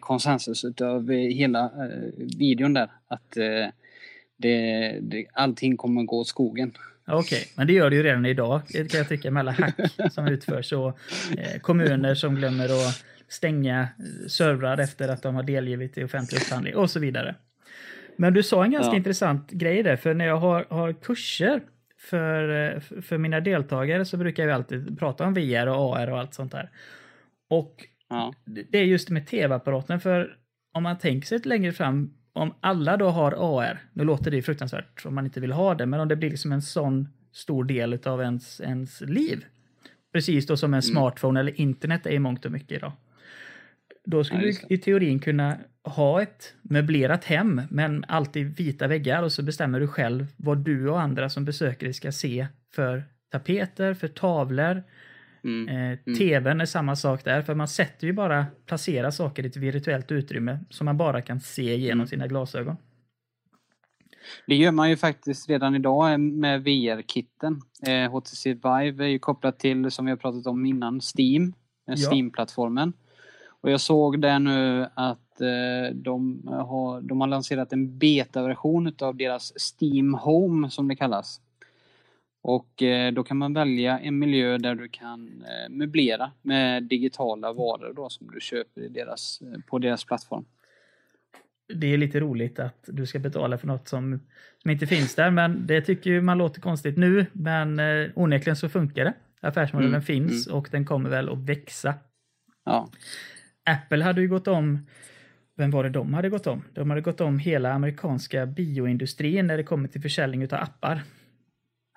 konsensus 0.00 0.64
utav 0.64 1.10
eh, 1.10 1.16
hela 1.18 1.64
eh, 1.64 2.26
videon 2.38 2.74
där. 2.74 2.88
Att 3.08 3.36
eh, 3.36 3.66
det, 4.36 4.98
det, 5.02 5.26
allting 5.32 5.76
kommer 5.76 6.02
gå 6.02 6.18
åt 6.18 6.28
skogen. 6.28 6.72
Okej, 7.08 7.44
men 7.56 7.66
det 7.66 7.72
gör 7.72 7.90
det 7.90 7.96
ju 7.96 8.02
redan 8.02 8.26
idag 8.26 8.60
kan 8.68 8.88
jag 8.92 9.08
tycka 9.08 9.30
med 9.30 9.40
alla 9.40 9.52
hack 9.52 9.74
som 10.12 10.26
utförs 10.26 10.72
och 10.72 10.98
eh, 11.38 11.60
kommuner 11.60 12.14
som 12.14 12.34
glömmer 12.34 12.64
att 12.64 13.04
stänga 13.28 13.80
eh, 13.80 14.26
servrar 14.28 14.78
efter 14.78 15.08
att 15.08 15.22
de 15.22 15.34
har 15.34 15.42
delgivit 15.42 15.98
i 15.98 16.04
offentlig 16.04 16.38
upphandling 16.40 16.76
och 16.76 16.90
så 16.90 17.00
vidare. 17.00 17.34
Men 18.16 18.34
du 18.34 18.42
sa 18.42 18.64
en 18.64 18.70
ganska 18.70 18.92
Ja. 18.92 18.96
intressant 18.96 19.50
grej 19.50 19.82
där, 19.82 19.96
för 19.96 20.14
när 20.14 20.26
jag 20.26 20.36
har, 20.36 20.66
har 20.70 20.92
kurser 20.92 21.60
för, 21.98 22.72
eh, 22.74 22.80
för 23.02 23.18
mina 23.18 23.40
deltagare 23.40 24.04
så 24.04 24.16
brukar 24.16 24.42
jag 24.46 24.52
alltid 24.52 24.98
prata 24.98 25.24
om 25.24 25.34
VR 25.34 25.66
och 25.66 25.96
AR 25.96 26.10
och 26.10 26.18
allt 26.18 26.34
sånt 26.34 26.52
där. 26.52 26.70
Och 27.48 27.84
Ja, 28.08 28.34
det 28.44 28.78
är 28.78 28.84
just 28.84 29.10
med 29.10 29.26
tv-apparaten, 29.26 30.00
för 30.00 30.36
om 30.72 30.82
man 30.82 30.98
tänker 30.98 31.26
sig 31.26 31.38
lite 31.38 31.48
längre 31.48 31.72
fram, 31.72 32.14
om 32.32 32.54
alla 32.60 32.96
då 32.96 33.08
har 33.08 33.32
AR, 33.32 33.78
nu 33.92 34.04
låter 34.04 34.30
det 34.30 34.36
ju 34.36 34.42
fruktansvärt 34.42 35.06
om 35.06 35.14
man 35.14 35.24
inte 35.24 35.40
vill 35.40 35.52
ha 35.52 35.74
det, 35.74 35.86
men 35.86 36.00
om 36.00 36.08
det 36.08 36.16
blir 36.16 36.30
liksom 36.30 36.52
en 36.52 36.62
sån 36.62 37.08
stor 37.32 37.64
del 37.64 37.98
av 38.04 38.20
ens, 38.22 38.60
ens 38.60 39.00
liv, 39.00 39.44
precis 40.12 40.46
då 40.46 40.56
som 40.56 40.74
en 40.74 40.82
smartphone 40.82 41.40
eller 41.40 41.60
internet 41.60 42.06
är 42.06 42.10
i 42.10 42.18
mångt 42.18 42.44
och 42.44 42.52
mycket 42.52 42.72
idag. 42.72 42.92
Då 44.04 44.24
skulle 44.24 44.46
Ja, 44.46 44.54
du 44.68 44.74
i 44.74 44.78
teorin 44.78 45.18
kunna 45.18 45.58
ha 45.84 46.22
ett 46.22 46.54
möblerat 46.62 47.24
hem, 47.24 47.62
men 47.70 48.04
alltid 48.08 48.56
vita 48.56 48.86
väggar 48.86 49.22
och 49.22 49.32
så 49.32 49.42
bestämmer 49.42 49.80
du 49.80 49.88
själv 49.88 50.26
vad 50.36 50.58
du 50.58 50.88
och 50.88 51.00
andra 51.00 51.28
som 51.28 51.44
besöker 51.44 51.86
dig 51.86 51.94
ska 51.94 52.12
se 52.12 52.46
för 52.74 53.04
tapeter, 53.30 53.94
för 53.94 54.08
tavlor, 54.08 54.82
mm. 55.46 55.68
Eh, 55.92 56.14
TVn 56.18 56.60
är 56.60 56.66
samma 56.66 56.96
sak 56.96 57.24
där, 57.24 57.42
för 57.42 57.54
man 57.54 57.68
sätter 57.68 58.06
ju 58.06 58.12
bara, 58.12 58.46
placerar 58.66 59.10
saker 59.10 59.42
i 59.42 59.46
ett 59.46 59.56
virtuellt 59.56 60.12
utrymme 60.12 60.58
som 60.70 60.84
man 60.84 60.96
bara 60.96 61.22
kan 61.22 61.40
se 61.40 61.76
genom 61.76 61.98
Mm. 61.98 62.06
sina 62.06 62.26
glasögon. 62.26 62.76
Det 64.46 64.54
gör 64.56 64.72
man 64.72 64.90
ju 64.90 64.96
faktiskt 64.96 65.48
redan 65.48 65.74
idag 65.74 66.20
med 66.20 66.62
VR-kitten. 66.64 67.60
Eh, 67.86 68.10
HTC 68.12 68.54
Vive 68.54 69.04
är 69.04 69.08
ju 69.08 69.18
kopplat 69.18 69.58
till, 69.58 69.90
som 69.90 70.04
vi 70.04 70.10
har 70.10 70.16
pratat 70.16 70.46
om 70.46 70.66
innan, 70.66 71.00
Steam. 71.16 71.42
eh, 71.88 71.94
Ja. 71.96 72.10
Steam-plattformen. 72.10 72.92
Och 73.60 73.70
jag 73.70 73.80
såg 73.80 74.20
där 74.20 74.38
nu 74.38 74.86
att 74.94 75.40
eh, 75.40 75.94
de, 75.94 76.42
har, 76.46 77.00
de 77.00 77.20
har 77.20 77.28
lanserat 77.28 77.72
en 77.72 77.98
beta-version 77.98 78.92
av 79.02 79.16
deras 79.16 79.52
Steam 79.80 80.14
Home, 80.14 80.70
som 80.70 80.88
det 80.88 80.96
kallas. 80.96 81.40
Och 82.48 82.82
eh, 82.82 83.12
då 83.12 83.24
kan 83.24 83.36
man 83.36 83.54
välja 83.54 83.98
en 83.98 84.18
miljö 84.18 84.58
där 84.58 84.74
du 84.74 84.88
kan 84.88 85.44
eh, 85.46 85.70
möblera 85.70 86.32
med 86.42 86.82
digitala 86.82 87.52
varor 87.52 87.92
då, 87.96 88.08
som 88.08 88.30
du 88.30 88.40
köper 88.40 88.80
i 88.80 88.88
deras, 88.88 89.42
eh, 89.42 89.60
på 89.66 89.78
deras 89.78 90.04
plattform. 90.04 90.44
Det 91.74 91.86
är 91.86 91.98
lite 91.98 92.20
roligt 92.20 92.58
att 92.58 92.84
du 92.86 93.06
ska 93.06 93.18
betala 93.18 93.58
för 93.58 93.66
något 93.66 93.88
som, 93.88 94.20
som 94.62 94.70
inte 94.70 94.86
finns 94.86 95.14
där, 95.14 95.30
men 95.30 95.66
det 95.66 95.80
tycker 95.80 96.10
ju 96.10 96.20
man 96.20 96.38
låter 96.38 96.60
konstigt 96.60 96.96
nu, 96.96 97.26
men 97.32 97.80
onekligen 98.14 98.56
så 98.56 98.68
funkar 98.68 99.04
det. 99.04 99.14
Affärsmodellen 99.40 99.94
Mm, 99.94 100.02
finns 100.02 100.46
och 100.46 100.68
den 100.70 100.84
kommer 100.84 101.10
väl 101.10 101.28
att 101.28 101.38
växa. 101.38 101.94
Ja, 102.64 102.90
Apple 103.64 104.04
hade 104.04 104.20
ju 104.20 104.28
gått 104.28 104.48
om 104.48 104.86
vem 105.56 105.70
var 105.70 105.84
det 105.84 105.90
de 105.90 106.14
hade 106.14 106.28
gått 106.28 106.46
om? 106.46 106.62
De 106.74 106.90
hade 106.90 107.02
gått 107.02 107.20
om 107.20 107.38
hela 107.38 107.72
amerikanska 107.72 108.46
bioindustrin 108.46 109.46
när 109.46 109.56
det 109.56 109.64
kommer 109.64 109.88
till 109.88 110.02
försäljning 110.02 110.42
av 110.42 110.54
appar. 110.54 111.02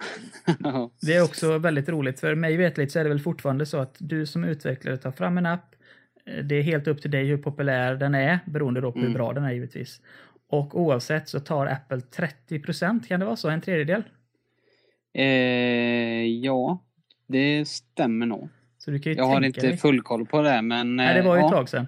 Det 1.01 1.13
är 1.15 1.23
också 1.23 1.57
väldigt 1.57 1.89
roligt, 1.89 2.19
för 2.19 2.35
mig 2.35 2.57
vetligt 2.57 2.91
så 2.91 2.99
är 2.99 3.03
det 3.03 3.09
väl 3.09 3.19
fortfarande 3.19 3.65
så 3.65 3.77
att 3.77 3.95
du 3.99 4.25
som 4.25 4.43
utvecklare 4.43 4.97
tar 4.97 5.11
fram 5.11 5.37
en 5.37 5.45
app. 5.45 5.75
eh, 6.25 6.43
Det 6.43 6.55
är 6.55 6.61
helt 6.61 6.87
upp 6.87 7.01
till 7.01 7.11
dig 7.11 7.25
hur 7.25 7.37
populär 7.37 7.95
den 7.95 8.15
är, 8.15 8.39
beroende 8.45 8.81
på 8.81 8.91
hur 8.91 8.99
Mm. 9.01 9.13
bra 9.13 9.33
den 9.33 9.43
är 9.43 9.51
givetvis. 9.51 10.01
Och 10.49 10.81
oavsett 10.81 11.29
så 11.29 11.39
tar 11.39 11.65
Apple 11.65 11.97
30% 11.99 13.07
kan 13.07 13.19
det 13.19 13.25
vara 13.25 13.35
så? 13.35 13.49
En 13.49 13.61
tredjedel? 13.61 14.03
eh, 15.13 16.25
ja 16.25 16.83
det 17.27 17.67
stämmer 17.67 18.25
nog. 18.25 18.49
Så 18.77 18.91
du 18.91 18.99
kan 18.99 19.13
Jag 19.13 19.25
har 19.25 19.41
inte 19.41 19.61
dig... 19.61 19.77
full 19.77 20.01
koll 20.01 20.25
på 20.25 20.41
det 20.41 20.61
men... 20.61 20.95
Nej, 20.95 21.13
det 21.15 21.21
var 21.21 21.35
ju 21.35 21.39
eh, 21.39 21.45
ett 21.45 21.51
ja, 21.51 21.57
tag 21.57 21.69
sedan. 21.69 21.87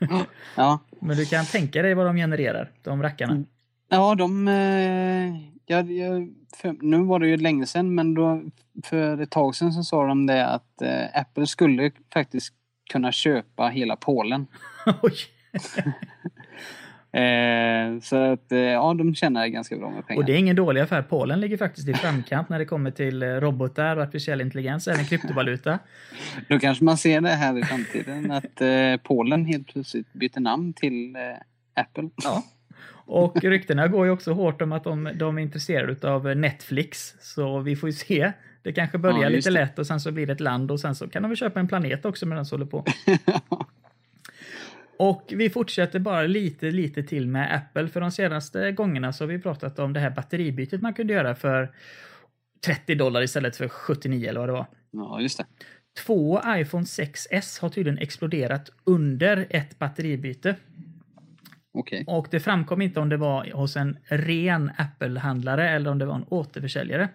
Ja, 0.56 0.78
Men 1.00 1.16
du 1.16 1.24
kan 1.26 1.44
tänka 1.44 1.82
dig 1.82 1.94
vad 1.94 2.06
de 2.06 2.16
genererar, 2.16 2.70
de 2.82 3.02
rackarna. 3.02 3.32
Mm. 3.32 3.46
ja 3.88 4.14
de... 4.14 4.48
Jag, 5.66 5.92
jag, 5.92 6.34
för, 6.56 6.76
nu 6.80 6.98
var 7.02 7.18
det 7.18 7.28
ju 7.28 7.36
länge 7.36 7.66
sedan 7.66 7.94
men 7.94 8.14
då, 8.14 8.42
för 8.84 9.20
ett 9.20 9.30
tag 9.30 9.54
sedan 9.54 9.72
så 9.72 9.82
sa 9.82 10.06
de 10.06 10.26
det 10.26 10.46
att 10.46 10.82
eh, 10.82 11.20
Apple 11.20 11.46
skulle 11.46 11.90
faktiskt 12.12 12.54
kunna 12.92 13.12
köpa 13.12 13.68
hela 13.68 13.96
Polen. 13.96 14.46
Eh, 17.12 18.00
så 18.00 18.16
att 18.16 18.52
eh, 18.52 18.58
ja, 18.58 18.94
de 18.94 19.14
tjänar 19.14 19.46
ganska 19.46 19.76
bra 19.76 19.90
med 19.90 20.06
pengar. 20.06 20.20
Och 20.20 20.26
det 20.26 20.32
är 20.32 20.36
ingen 20.36 20.56
dålig 20.56 20.80
affär. 20.80 21.02
Polen 21.02 21.40
ligger 21.40 21.56
faktiskt 21.56 21.88
i 21.88 21.94
framkant 21.94 22.48
när 22.48 22.58
det 22.58 22.64
kommer 22.64 22.90
till 22.90 23.22
eh, 23.22 23.26
robotar, 23.26 23.96
artificiell 23.96 24.40
intelligens, 24.40 24.88
även 24.88 25.04
kryptovaluta. 25.04 25.78
Då 26.48 26.58
kanske 26.58 26.84
man 26.84 26.96
ser 26.96 27.20
det 27.20 27.28
här 27.28 27.58
i 27.58 27.62
framtiden 27.62 28.30
att 28.30 28.60
eh, 28.60 28.96
Polen 29.02 29.44
helt 29.44 29.66
plötsligt 29.66 30.12
byter 30.12 30.40
namn 30.40 30.72
till 30.72 31.16
eh, 31.16 31.82
Apple. 31.82 32.10
Ja. 32.22 32.42
Och 33.12 33.44
ryktena 33.44 33.88
går 33.88 34.06
ju 34.06 34.12
också 34.12 34.32
hårt 34.32 34.62
om 34.62 34.72
att 34.72 34.84
de, 34.84 35.10
de 35.14 35.38
är 35.38 35.42
intresserade 35.42 36.10
av 36.10 36.36
Netflix. 36.36 37.14
Så 37.20 37.60
vi 37.60 37.76
får 37.76 37.88
ju 37.88 37.92
se. 37.92 38.32
Det 38.62 38.72
kanske 38.72 38.98
börjar 38.98 39.22
Ja, 39.22 39.28
lite 39.28 39.50
det. 39.50 39.54
lätt 39.54 39.78
och 39.78 39.86
sen 39.86 40.00
så 40.00 40.12
blir 40.12 40.26
det 40.26 40.32
ett 40.32 40.40
land 40.40 40.70
och 40.70 40.80
sen 40.80 40.94
så 40.94 41.08
kan 41.08 41.22
de 41.22 41.28
väl 41.28 41.36
köpa 41.36 41.60
en 41.60 41.68
planet 41.68 42.04
också 42.04 42.26
medan 42.26 42.44
de 42.44 42.50
håller 42.50 42.66
på. 42.66 42.84
Och 44.96 45.32
vi 45.36 45.50
fortsätter 45.50 45.98
bara 45.98 46.22
lite, 46.22 46.70
lite 46.70 47.02
till 47.02 47.26
med 47.28 47.54
Apple. 47.54 47.88
För 47.88 48.00
de 48.00 48.10
senaste 48.10 48.72
gångerna 48.72 49.12
så 49.12 49.24
har 49.24 49.28
vi 49.28 49.38
pratat 49.38 49.78
om 49.78 49.92
det 49.92 50.00
här 50.00 50.10
batteribytet 50.10 50.82
man 50.82 50.94
kunde 50.94 51.12
göra 51.12 51.34
för 51.34 51.70
30 52.66 52.94
dollar 52.94 53.22
istället 53.22 53.56
för 53.56 53.68
79 53.68 54.28
eller 54.28 54.40
vad 54.40 54.48
det 54.48 54.52
var. 54.52 54.66
ja, 54.90 55.20
just 55.20 55.38
det. 55.38 55.44
Två 56.06 56.40
iPhone 56.46 56.84
6S 56.84 57.60
har 57.60 57.68
tydligen 57.68 57.98
exploderat 57.98 58.70
under 58.84 59.46
ett 59.50 59.78
batteribyte. 59.78 60.56
Okej. 61.74 62.04
Och 62.06 62.26
det 62.30 62.40
framkom 62.40 62.82
inte 62.82 63.00
om 63.00 63.08
det 63.08 63.16
var 63.16 63.50
hos 63.52 63.76
en 63.76 63.98
ren 64.04 64.70
Apple-handlare 64.78 65.70
eller 65.70 65.90
om 65.90 65.98
det 65.98 66.06
var 66.06 66.14
en 66.14 66.24
återförsäljare. 66.28 67.08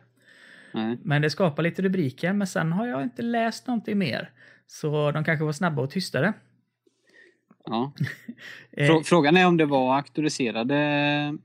Nej. 0.73 0.97
Men 1.03 1.21
det 1.21 1.29
skapar 1.29 1.63
lite 1.63 1.81
rubriker, 1.81 2.33
men 2.33 2.47
sen 2.47 2.71
har 2.71 2.87
jag 2.87 3.03
inte 3.03 3.21
läst 3.21 3.67
någonting 3.67 3.97
mer. 3.97 4.29
Så 4.67 5.11
de 5.11 5.23
kanske 5.23 5.45
var 5.45 5.51
snabba 5.51 5.81
och 5.81 5.91
tystare. 5.91 6.33
Ja. 7.65 7.91
Eh, 8.71 8.89
Frå- 8.89 9.03
Frågan 9.03 9.37
är 9.37 9.47
om 9.47 9.57
det 9.57 9.65
var 9.65 9.95
auktoriserade 9.95 10.75
mm, 10.75 11.39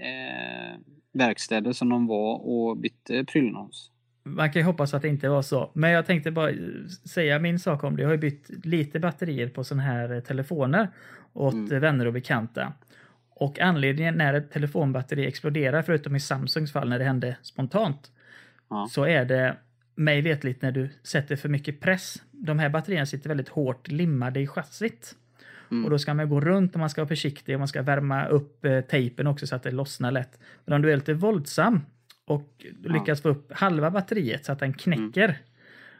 eh, 0.00 0.78
verkstäder 1.12 1.72
som 1.72 1.88
de 1.88 2.06
var 2.06 2.34
och 2.48 2.76
bytte 2.76 3.24
prylarna 3.24 3.58
hos. 3.58 3.90
Man 4.24 4.52
kan 4.52 4.60
ju 4.62 4.66
hoppas 4.66 4.94
att 4.94 5.02
det 5.02 5.08
inte 5.08 5.28
var 5.28 5.42
så. 5.42 5.70
Men 5.74 5.90
jag 5.90 6.06
tänkte 6.06 6.30
bara 6.30 6.50
säga 7.08 7.38
min 7.38 7.58
sak 7.58 7.84
om 7.84 7.96
det. 7.96 8.02
Jag 8.02 8.08
har 8.08 8.14
ju 8.14 8.20
bytt 8.20 8.50
lite 8.66 9.00
batterier 9.00 9.48
på 9.48 9.64
sådana 9.64 9.82
här 9.82 10.20
telefoner 10.20 10.88
åt 11.32 11.54
Mm. 11.54 11.80
vänner 11.80 12.06
och 12.06 12.12
bekanta. 12.12 12.72
Och 13.30 13.58
anledningen 13.60 14.14
när 14.14 14.34
ett 14.34 14.50
telefonbatteri 14.52 15.26
exploderar, 15.26 15.82
förutom 15.82 16.16
i 16.16 16.20
Samsungs 16.20 16.72
fall 16.72 16.88
när 16.88 16.98
det 16.98 17.04
hände 17.04 17.36
spontant, 17.42 18.10
Ja. 18.70 18.88
så 18.90 19.04
är 19.04 19.24
det 19.24 19.56
mig 19.94 20.22
vetligt 20.22 20.62
när 20.62 20.72
du 20.72 20.88
sätter 21.02 21.36
för 21.36 21.48
mycket 21.48 21.80
press. 21.80 22.22
De 22.30 22.58
här 22.58 22.68
batterierna 22.68 23.06
sitter 23.06 23.28
väldigt 23.28 23.48
hårt 23.48 23.88
limmade 23.88 24.40
i 24.40 24.46
chassit. 24.46 25.14
Mm. 25.70 25.84
Och 25.84 25.90
då 25.90 25.98
ska 25.98 26.14
man 26.14 26.28
gå 26.28 26.40
runt 26.40 26.72
och 26.74 26.80
man 26.80 26.90
ska 26.90 27.00
vara 27.00 27.08
försiktig 27.08 27.54
och 27.54 27.58
man 27.58 27.68
ska 27.68 27.82
värma 27.82 28.26
upp 28.26 28.64
eh, 28.64 28.80
tejpen 28.80 29.26
också 29.26 29.46
så 29.46 29.56
att 29.56 29.62
det 29.62 29.70
lossnar 29.70 30.10
lätt. 30.12 30.38
Men 30.64 30.74
om 30.74 30.82
du 30.82 30.92
är 30.92 30.96
lite 30.96 31.14
våldsam 31.14 31.80
och 32.26 32.64
lyckas 32.84 33.22
få 33.22 33.28
upp 33.28 33.52
halva 33.52 33.90
batteriet 33.90 34.44
så 34.44 34.52
att 34.52 34.58
den 34.58 34.72
knäcker 34.74 35.38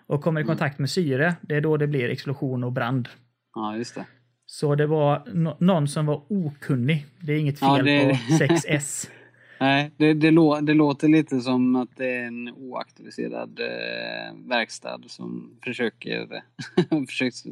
och 0.06 0.22
kommer 0.22 0.40
i 0.40 0.44
kontakt 0.44 0.78
med 0.78 0.90
syre, 0.90 1.34
det 1.40 1.54
är 1.56 1.60
då 1.60 1.76
det 1.76 1.86
blir 1.86 2.08
explosion 2.08 2.64
och 2.64 2.72
brand. 2.72 3.08
ja, 3.54 3.76
just 3.76 3.94
det. 3.94 4.04
Så 4.52 4.74
det 4.74 4.86
var 4.86 5.18
no- 5.26 5.56
någon 5.60 5.88
som 5.88 6.06
var 6.06 6.22
okunnig. 6.28 7.06
Det 7.20 7.32
är 7.32 7.38
inget 7.38 7.58
fel 7.58 7.68
Ja, 7.68 7.82
det- 7.82 8.20
på 8.28 8.44
6S. 8.44 9.08
Nej, 9.60 9.90
det, 9.96 10.14
det, 10.14 10.30
lå, 10.30 10.60
det 10.60 10.74
låter 10.74 11.08
lite 11.08 11.40
som 11.40 11.76
att 11.76 11.88
det 11.96 12.16
är 12.16 12.24
en 12.26 12.48
oauktoriserad 12.48 13.60
eh, 13.60 14.36
verkstad 14.48 15.00
som 15.06 15.58
försöker, 15.64 16.42
försöker 17.08 17.50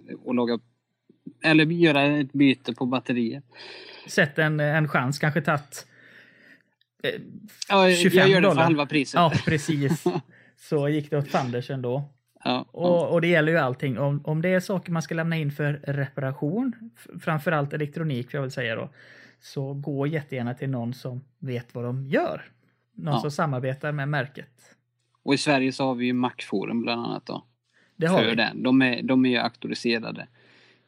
att 0.54 0.60
eller 1.44 1.66
göra 1.66 2.02
ett 2.02 2.32
byte 2.32 2.74
på 2.74 2.86
batteriet. 2.86 3.44
Sett 4.08 4.38
en, 4.38 4.60
en 4.60 4.88
chans, 4.88 5.18
kanske 5.18 5.40
tagit 5.40 5.86
eh, 7.02 7.10
Ja, 7.68 7.92
25 7.94 8.18
jag 8.18 8.28
gör 8.28 8.40
det 8.40 8.42
för 8.46 8.50
dollar. 8.50 8.62
halva 8.64 8.86
priset. 8.86 9.14
Ja, 9.18 9.32
precis. 9.44 10.04
Så 10.56 10.88
gick 10.88 11.10
det 11.10 11.18
åt 11.18 11.28
fanders 11.28 11.70
ändå. 11.70 12.10
Ja, 12.48 12.66
Och, 12.72 13.12
och 13.12 13.20
det 13.20 13.26
gäller 13.28 13.52
ju 13.52 13.58
allting. 13.58 13.98
Om, 13.98 14.20
om 14.24 14.42
det 14.42 14.48
är 14.48 14.60
saker 14.60 14.92
man 14.92 15.02
ska 15.02 15.14
lämna 15.14 15.36
in 15.36 15.50
för 15.50 15.72
reparation, 15.84 16.90
framförallt 17.20 17.72
elektronik 17.72 18.26
jag 18.34 18.40
väl 18.40 18.50
säga 18.50 18.74
då, 18.76 18.88
så 19.40 19.74
gå 19.74 20.06
jättegärna 20.06 20.54
till 20.54 20.70
någon 20.70 20.94
som 20.94 21.24
vet 21.38 21.74
vad 21.74 21.84
de 21.84 22.06
gör. 22.06 22.42
Någon 22.94 23.14
Ja. 23.14 23.20
som 23.20 23.30
samarbetar 23.30 23.92
med 23.92 24.08
märket. 24.08 24.50
Och 25.22 25.34
i 25.34 25.38
Sverige 25.38 25.72
så 25.72 25.84
har 25.84 25.94
vi 25.94 26.06
ju 26.06 26.12
Macforum 26.12 26.82
bland 26.82 27.06
annat 27.06 27.26
då. 27.26 27.44
Det 27.96 28.06
har 28.06 28.18
för 28.18 28.28
vi. 28.30 28.34
den. 28.34 28.62
De 28.62 28.82
är, 28.82 29.02
de 29.02 29.24
är 29.26 29.30
ju 29.30 29.36
auktoriserade. 29.36 30.26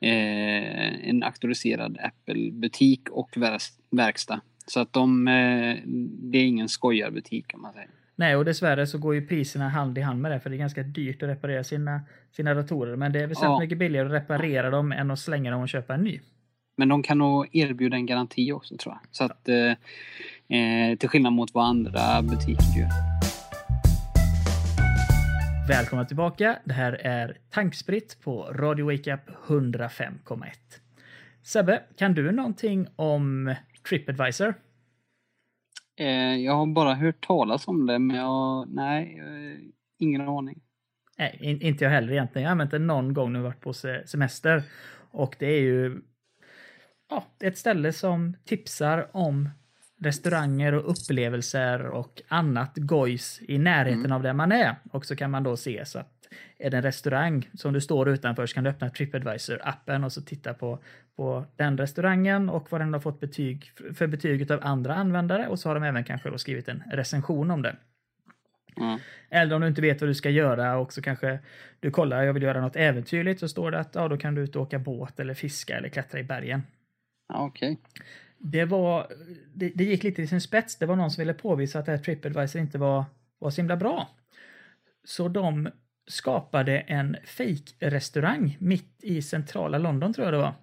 Eh, 0.01 1.09
en 1.09 1.23
auktoriserad 1.23 1.99
Apple-butik 2.03 3.09
och 3.11 3.37
verk- 3.37 3.79
verkstad. 3.91 4.41
Så 4.67 4.81
att 4.81 4.93
de, 4.93 5.29
eh, 5.29 5.77
det 6.23 6.39
är 6.39 6.45
ingen 6.47 6.69
skojarbutik 6.69 7.47
kan 7.47 7.61
man 7.61 7.73
säga. 7.73 7.87
Nej, 8.21 8.37
och 8.37 8.45
dessvärre 8.45 8.87
så 8.87 8.99
går 8.99 9.15
ju 9.15 9.27
priserna 9.27 9.69
hand 9.69 9.99
i 9.99 10.01
hand 10.01 10.21
med 10.21 10.31
det, 10.31 10.41
för 10.41 10.51
det 10.51 10.57
är 10.57 10.59
ganska 10.59 10.83
dyrt 10.83 11.23
att 11.23 11.29
reparera 11.29 11.65
sina, 11.65 12.01
sina 12.33 12.55
datorer. 12.55 12.97
Men 12.97 13.13
det 13.13 13.19
är 13.19 13.27
väsentligt 13.27 13.51
Ja. 13.51 13.59
mycket 13.61 13.79
billigare 13.79 14.07
att 14.07 14.13
reparera 14.13 14.71
dem 14.71 14.93
än 14.93 15.11
att 15.11 15.19
slänga 15.19 15.51
dem 15.51 15.61
och 15.61 15.69
köpa 15.69 15.95
en 15.95 16.01
ny. 16.05 16.21
Men 16.77 16.89
de 16.89 17.03
kan 17.03 17.19
nog 17.19 17.49
erbjuda 17.57 17.97
en 17.97 18.07
garanti 18.07 18.53
också 18.53 18.77
tror 18.77 18.95
jag. 18.95 19.01
Så 19.11 19.25
att, 19.25 19.49
eh, 19.49 20.59
eh, 20.59 20.97
till 20.99 21.09
skillnad 21.09 21.33
mot 21.33 21.55
vad 21.55 21.65
andra 21.67 22.23
butiker 22.23 22.79
gör. 22.79 22.89
Välkomna 25.69 26.05
tillbaka. 26.05 26.59
Det 26.65 26.73
här 26.73 26.93
är 26.93 27.39
Tankspritt 27.51 28.17
på 28.25 28.43
Radio 28.43 28.85
Wake 28.93 29.15
Up 29.15 29.21
105,1. 29.49 30.81
Sebbe, 31.43 31.83
kan 31.97 32.15
du 32.15 32.33
någonting 32.33 32.87
om 32.97 33.55
TripAdvisor? 33.89 34.55
Eh, 36.01 36.37
jag 36.37 36.53
har 36.53 36.67
bara 36.67 36.95
hört 36.95 37.27
talas 37.27 37.69
om 37.69 37.87
det 37.87 37.99
men 37.99 38.17
jag, 38.17 38.69
nej, 38.69 39.21
ingen 39.99 40.21
aning. 40.29 40.61
Nej, 41.19 41.39
in, 41.41 41.61
inte 41.61 41.85
jag 41.85 41.91
heller 41.91 42.13
egentligen. 42.13 42.43
Jag 42.43 42.49
har 42.49 42.53
använt 42.53 42.71
det 42.71 42.79
någon 42.79 43.15
gång 43.15 43.33
när 43.33 43.41
jag 43.41 43.45
varit 43.45 43.61
på 43.61 43.73
se- 43.73 44.07
semester. 44.07 44.63
Och 45.11 45.37
det 45.39 45.47
är 45.47 45.61
ju 45.61 46.01
ja, 47.11 47.25
ett 47.41 47.59
ställe 47.59 47.93
som 47.93 48.37
tipsar 48.45 49.17
om 49.17 49.49
restauranger 50.03 50.75
och 50.75 50.91
upplevelser 50.91 51.87
och 51.87 52.23
annat 52.29 52.73
gojs 52.77 53.41
i 53.43 53.59
närheten 53.59 54.13
av 54.13 54.23
där 54.23 54.33
man 54.33 54.53
är. 54.53 54.77
Och 54.93 55.07
så 55.07 55.17
kan 55.17 55.31
man 55.31 55.43
då 55.43 55.57
se 55.57 55.85
så 55.85 55.99
att 55.99 56.21
är 56.59 56.71
det 56.71 56.77
en 56.77 56.83
restaurang 56.83 57.49
som 57.55 57.73
du 57.73 57.81
står 57.81 58.09
utanför 58.09 58.47
så 58.47 58.55
kan 58.55 58.65
du 58.65 58.71
öppna 58.71 58.89
Tripadvisor-appen 58.89 60.05
och 60.05 60.13
så 60.13 60.23
titta 60.23 60.55
på, 60.55 60.79
på 61.21 61.45
den 61.57 61.79
restaurangen 61.79 62.49
och 62.49 62.73
vad 62.73 62.81
den 62.81 62.93
har 62.93 63.01
fått 63.01 63.21
betyg 63.21 63.73
för 63.95 64.07
betyg 64.07 64.53
av 64.53 64.61
andra 64.63 64.95
användare 64.95 65.49
och 65.49 65.59
så 65.59 65.69
har 65.69 65.75
de 65.75 65.85
även 65.85 66.05
kanske 66.05 66.39
skrivit 66.39 66.69
en 66.69 66.83
recension 66.91 67.51
om 67.51 67.63
det. 67.63 67.77
Ja. 68.77 68.99
Eller 69.31 69.55
om 69.55 69.61
du 69.61 69.69
inte 69.69 69.81
vet 69.81 70.01
vad 70.01 70.11
du 70.11 70.15
ska 70.15 70.31
göra 70.31 70.79
och 70.79 70.93
så 70.93 71.03
kanske 71.03 71.39
du 71.81 71.91
kollar, 71.91 72.23
jag 72.23 72.33
vill 72.33 72.43
göra 72.43 72.61
något 72.61 72.77
äventyrligt, 72.77 73.41
så 73.41 73.49
står 73.49 73.71
det 73.71 73.79
att 73.79 73.95
ja, 73.95 74.09
då 74.09 74.17
kan 74.17 74.35
du 74.35 74.43
ut 74.43 74.57
och 74.57 74.63
åka 74.63 74.79
båt 74.79 75.21
eller 75.21 75.35
fiska 75.35 75.77
eller 75.77 75.89
klättra 75.89 76.21
i 76.21 76.25
bergen. 76.25 76.63
Okej. 77.33 77.79
Det 78.39 78.65
var, 78.65 79.07
det, 79.55 79.73
det 79.75 79.85
gick 79.85 80.03
lite 80.03 80.23
i 80.23 80.27
sin 80.27 80.41
spets. 80.41 80.77
Det 80.77 80.87
var 80.87 80.97
någon 80.97 81.11
som 81.11 81.23
ville 81.23 81.35
påvisa 81.35 81.79
att 81.79 81.87
det 81.87 81.93
här 81.93 81.99
TripAdvisor 81.99 82.61
inte 82.61 82.79
var, 82.79 83.05
var 83.39 83.51
så 83.51 83.61
himla 83.61 83.77
bra. 83.77 84.09
Så 85.05 85.29
de 85.29 85.69
skapade 86.07 86.79
en 86.79 87.17
fake-restaurang 87.25 88.57
mitt 88.61 88.95
i 89.03 89.23
centrala 89.23 89.79
London 89.79 90.13
tror 90.13 90.27
jag 90.27 90.35
det 90.35 90.39
var. 90.39 90.55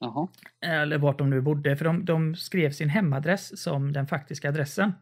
Jaha. 0.00 0.28
Eller 0.60 0.98
vart 0.98 1.18
de 1.18 1.30
nu 1.30 1.40
bodde, 1.40 1.76
för 1.76 1.84
de, 1.84 2.04
de 2.04 2.34
skrev 2.34 2.70
sin 2.70 2.88
hemadress 2.88 3.62
som 3.62 3.92
den 3.92 4.06
faktiska 4.06 4.48
adressen. 4.48 4.92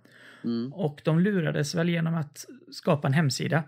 Mm. 0.44 0.72
Och 0.72 1.00
de 1.04 1.20
lurades 1.20 1.74
väl 1.74 1.88
genom 1.88 2.14
att 2.14 2.46
skapa 2.70 3.08
en 3.08 3.14
hemsida 3.14 3.62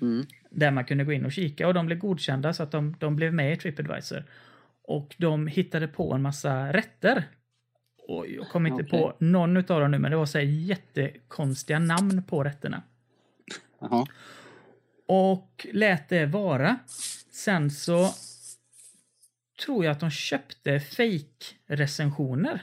Mm. 0.00 0.26
där 0.50 0.70
man 0.70 0.84
kunde 0.84 1.04
gå 1.04 1.12
in 1.12 1.24
och 1.24 1.32
kika 1.32 1.68
och 1.68 1.74
de 1.74 1.86
blev 1.86 1.98
godkända 1.98 2.52
så 2.52 2.62
att 2.62 2.70
de, 2.70 2.96
de 2.98 3.16
blev 3.16 3.34
med 3.34 3.52
i 3.52 3.56
TripAdvisor. 3.56 4.24
Och 4.82 5.14
de 5.18 5.46
hittade 5.46 5.88
på 5.88 6.14
en 6.14 6.22
massa 6.22 6.72
rätter. 6.72 7.24
Och 8.08 8.26
jag 8.28 8.48
kommer 8.48 8.70
inte 8.70 8.82
Okej. 8.82 9.00
på 9.00 9.14
någon 9.18 9.56
av 9.56 9.80
dem 9.80 9.90
nu, 9.90 9.98
men 9.98 10.10
det 10.10 10.16
var 10.16 10.26
så 10.26 10.38
här 10.38 10.44
jättekonstiga 10.44 11.78
namn 11.78 12.22
på 12.22 12.44
rätterna. 12.44 12.82
Jaha. 13.80 14.06
Och 15.06 15.66
lät 15.72 16.08
det 16.08 16.26
vara. 16.26 16.76
Sen 17.30 17.70
så 17.70 18.10
tror 19.64 19.84
jag 19.84 19.92
att 19.92 20.00
de 20.00 20.10
köpte 20.10 20.80
fake-recensioner. 20.80 22.62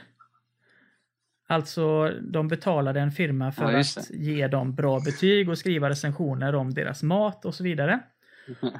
Alltså, 1.46 2.08
de 2.22 2.48
betalade 2.48 3.00
en 3.00 3.12
firma 3.12 3.52
för 3.52 3.72
Ja, 3.72 3.78
att 3.78 4.10
ge 4.10 4.48
dem 4.48 4.74
bra 4.74 5.00
betyg 5.00 5.48
och 5.48 5.58
skriva 5.58 5.90
recensioner 5.90 6.54
om 6.54 6.74
deras 6.74 7.02
mat 7.02 7.44
och 7.44 7.54
så 7.54 7.64
vidare. 7.64 8.00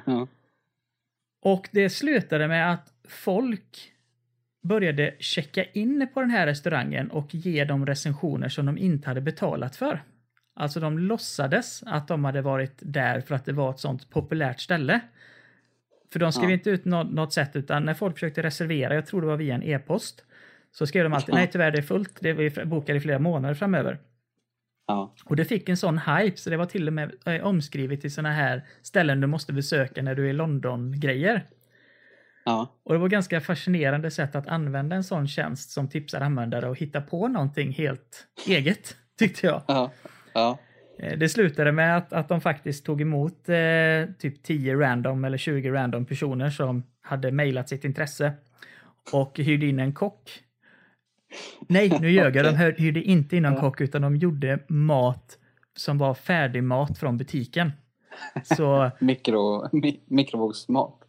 Ja. 0.05 0.27
Och 1.41 1.69
det 1.71 1.89
slutade 1.89 2.47
med 2.47 2.71
att 2.71 2.93
folk 3.07 3.91
började 4.61 5.15
checka 5.19 5.63
in 5.63 6.07
på 6.13 6.21
den 6.21 6.29
här 6.29 6.45
restaurangen 6.45 7.11
och 7.11 7.35
ge 7.35 7.65
dem 7.65 7.85
recensioner 7.85 8.49
som 8.49 8.65
de 8.65 8.77
inte 8.77 9.07
hade 9.07 9.21
betalat 9.21 9.75
för. 9.75 10.03
Alltså 10.55 10.79
de 10.79 10.99
låtsades 10.99 11.83
att 11.85 12.07
de 12.07 12.25
hade 12.25 12.41
varit 12.41 12.73
där 12.79 13.21
för 13.21 13.35
att 13.35 13.45
det 13.45 13.53
var 13.53 13.69
ett 13.69 13.79
sånt 13.79 14.09
populärt 14.09 14.59
ställe. 14.59 14.99
För 16.13 16.19
de 16.19 16.31
skrev 16.31 16.49
Ja. 16.49 16.53
inte 16.53 16.69
ut 16.69 16.85
något, 16.85 17.11
något 17.11 17.33
sätt 17.33 17.55
utan 17.55 17.85
när 17.85 17.93
folk 17.93 18.13
försökte 18.15 18.43
reservera, 18.43 18.95
jag 18.95 19.05
tror 19.05 19.21
det 19.21 19.27
var 19.27 19.37
via 19.37 19.55
en 19.55 19.63
e-post, 19.63 20.23
så 20.71 20.87
skrev 20.87 21.03
de 21.03 21.13
alltid 21.13 21.35
nej 21.35 21.49
tyvärr 21.51 21.71
det 21.71 21.77
är 21.77 21.81
fullt, 21.81 22.17
det 22.21 22.29
är 22.29 22.65
bokade 22.65 22.97
i 22.97 23.01
flera 23.01 23.19
månader 23.19 23.55
framöver. 23.55 23.99
Ja. 24.87 25.15
Och 25.25 25.35
det 25.35 25.45
fick 25.45 25.69
en 25.69 25.77
sån 25.77 25.97
hype 25.97 26.37
så 26.37 26.49
det 26.49 26.57
var 26.57 26.65
till 26.65 26.87
och 26.87 26.93
med 26.93 27.11
eh, 27.25 27.43
omskrivet 27.45 28.01
till 28.01 28.13
såna 28.13 28.31
här 28.31 28.65
ställen 28.81 29.21
du 29.21 29.27
måste 29.27 29.53
besöka 29.53 30.01
när 30.01 30.15
du 30.15 30.25
är 30.25 30.29
i 30.29 30.33
London-grejer. 30.33 31.45
Ja. 32.45 32.75
Och 32.83 32.93
det 32.93 32.99
var 32.99 33.07
ganska 33.07 33.41
fascinerande 33.41 34.11
sätt 34.11 34.35
att 34.35 34.47
använda 34.47 34.95
en 34.95 35.03
sån 35.03 35.27
tjänst 35.27 35.71
som 35.71 35.89
tipsar 35.89 36.21
användare 36.21 36.69
och 36.69 36.77
hitta 36.77 37.01
på 37.01 37.27
någonting 37.27 37.71
helt 37.71 38.27
eget, 38.47 38.95
tyckte 39.19 39.47
jag. 39.47 39.61
Ja. 40.33 40.59
Eh, 41.03 41.17
Det 41.17 41.29
slutade 41.29 41.71
med 41.71 41.97
att, 41.97 42.13
att 42.13 42.29
de 42.29 42.41
faktiskt 42.41 42.85
tog 42.85 43.01
emot 43.01 43.49
eh, 43.49 44.13
typ 44.19 44.43
10 44.43 44.75
random 44.75 45.25
eller 45.25 45.37
20 45.37 45.71
random 45.71 46.05
personer 46.05 46.49
som 46.49 46.83
hade 47.01 47.31
mejlat 47.31 47.69
sitt 47.69 47.83
intresse 47.85 48.33
och 49.13 49.37
hyrde 49.39 49.65
in 49.65 49.79
en 49.79 49.93
kock. 49.93 50.39
Nej, 51.69 51.97
nu 52.01 52.11
ljög 52.11 52.35
jag. 52.35 52.45
De 52.57 52.73
hyrde 52.83 53.01
inte 53.01 53.37
in 53.37 53.43
Ja. 53.43 53.59
kock 53.59 53.81
utan 53.81 54.01
de 54.01 54.15
gjorde 54.15 54.59
mat 54.67 55.37
som 55.77 55.97
var 55.97 56.13
färdig 56.13 56.63
mat 56.63 56.97
från 56.97 57.17
butiken. 57.17 57.71
Så 58.43 58.91
Mikro, 58.99 59.69
mi, 59.71 59.99
mikrovågsmat. 60.05 60.99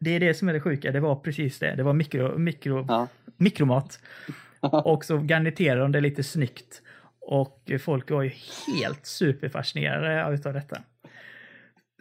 det 0.00 0.10
är 0.10 0.20
det 0.20 0.34
som 0.34 0.48
är 0.48 0.52
det 0.52 0.60
sjuka. 0.60 0.92
Det 0.92 1.00
var 1.00 1.16
precis 1.16 1.58
det. 1.58 1.74
Det 1.74 1.82
var 1.82 1.92
mikro, 1.92 2.38
mikro, 2.38 2.84
Ja. 2.88 3.08
mikromat. 3.36 3.98
Och 4.60 5.04
så 5.04 5.16
garniterade 5.18 5.80
de 5.80 5.92
det 5.92 6.00
lite 6.00 6.22
snyggt. 6.22 6.82
Och 7.26 7.70
folk 7.80 8.10
var 8.10 8.22
ju 8.22 8.30
helt 8.78 9.06
superfascinerade 9.06 10.34
utav 10.34 10.52
detta. 10.54 10.80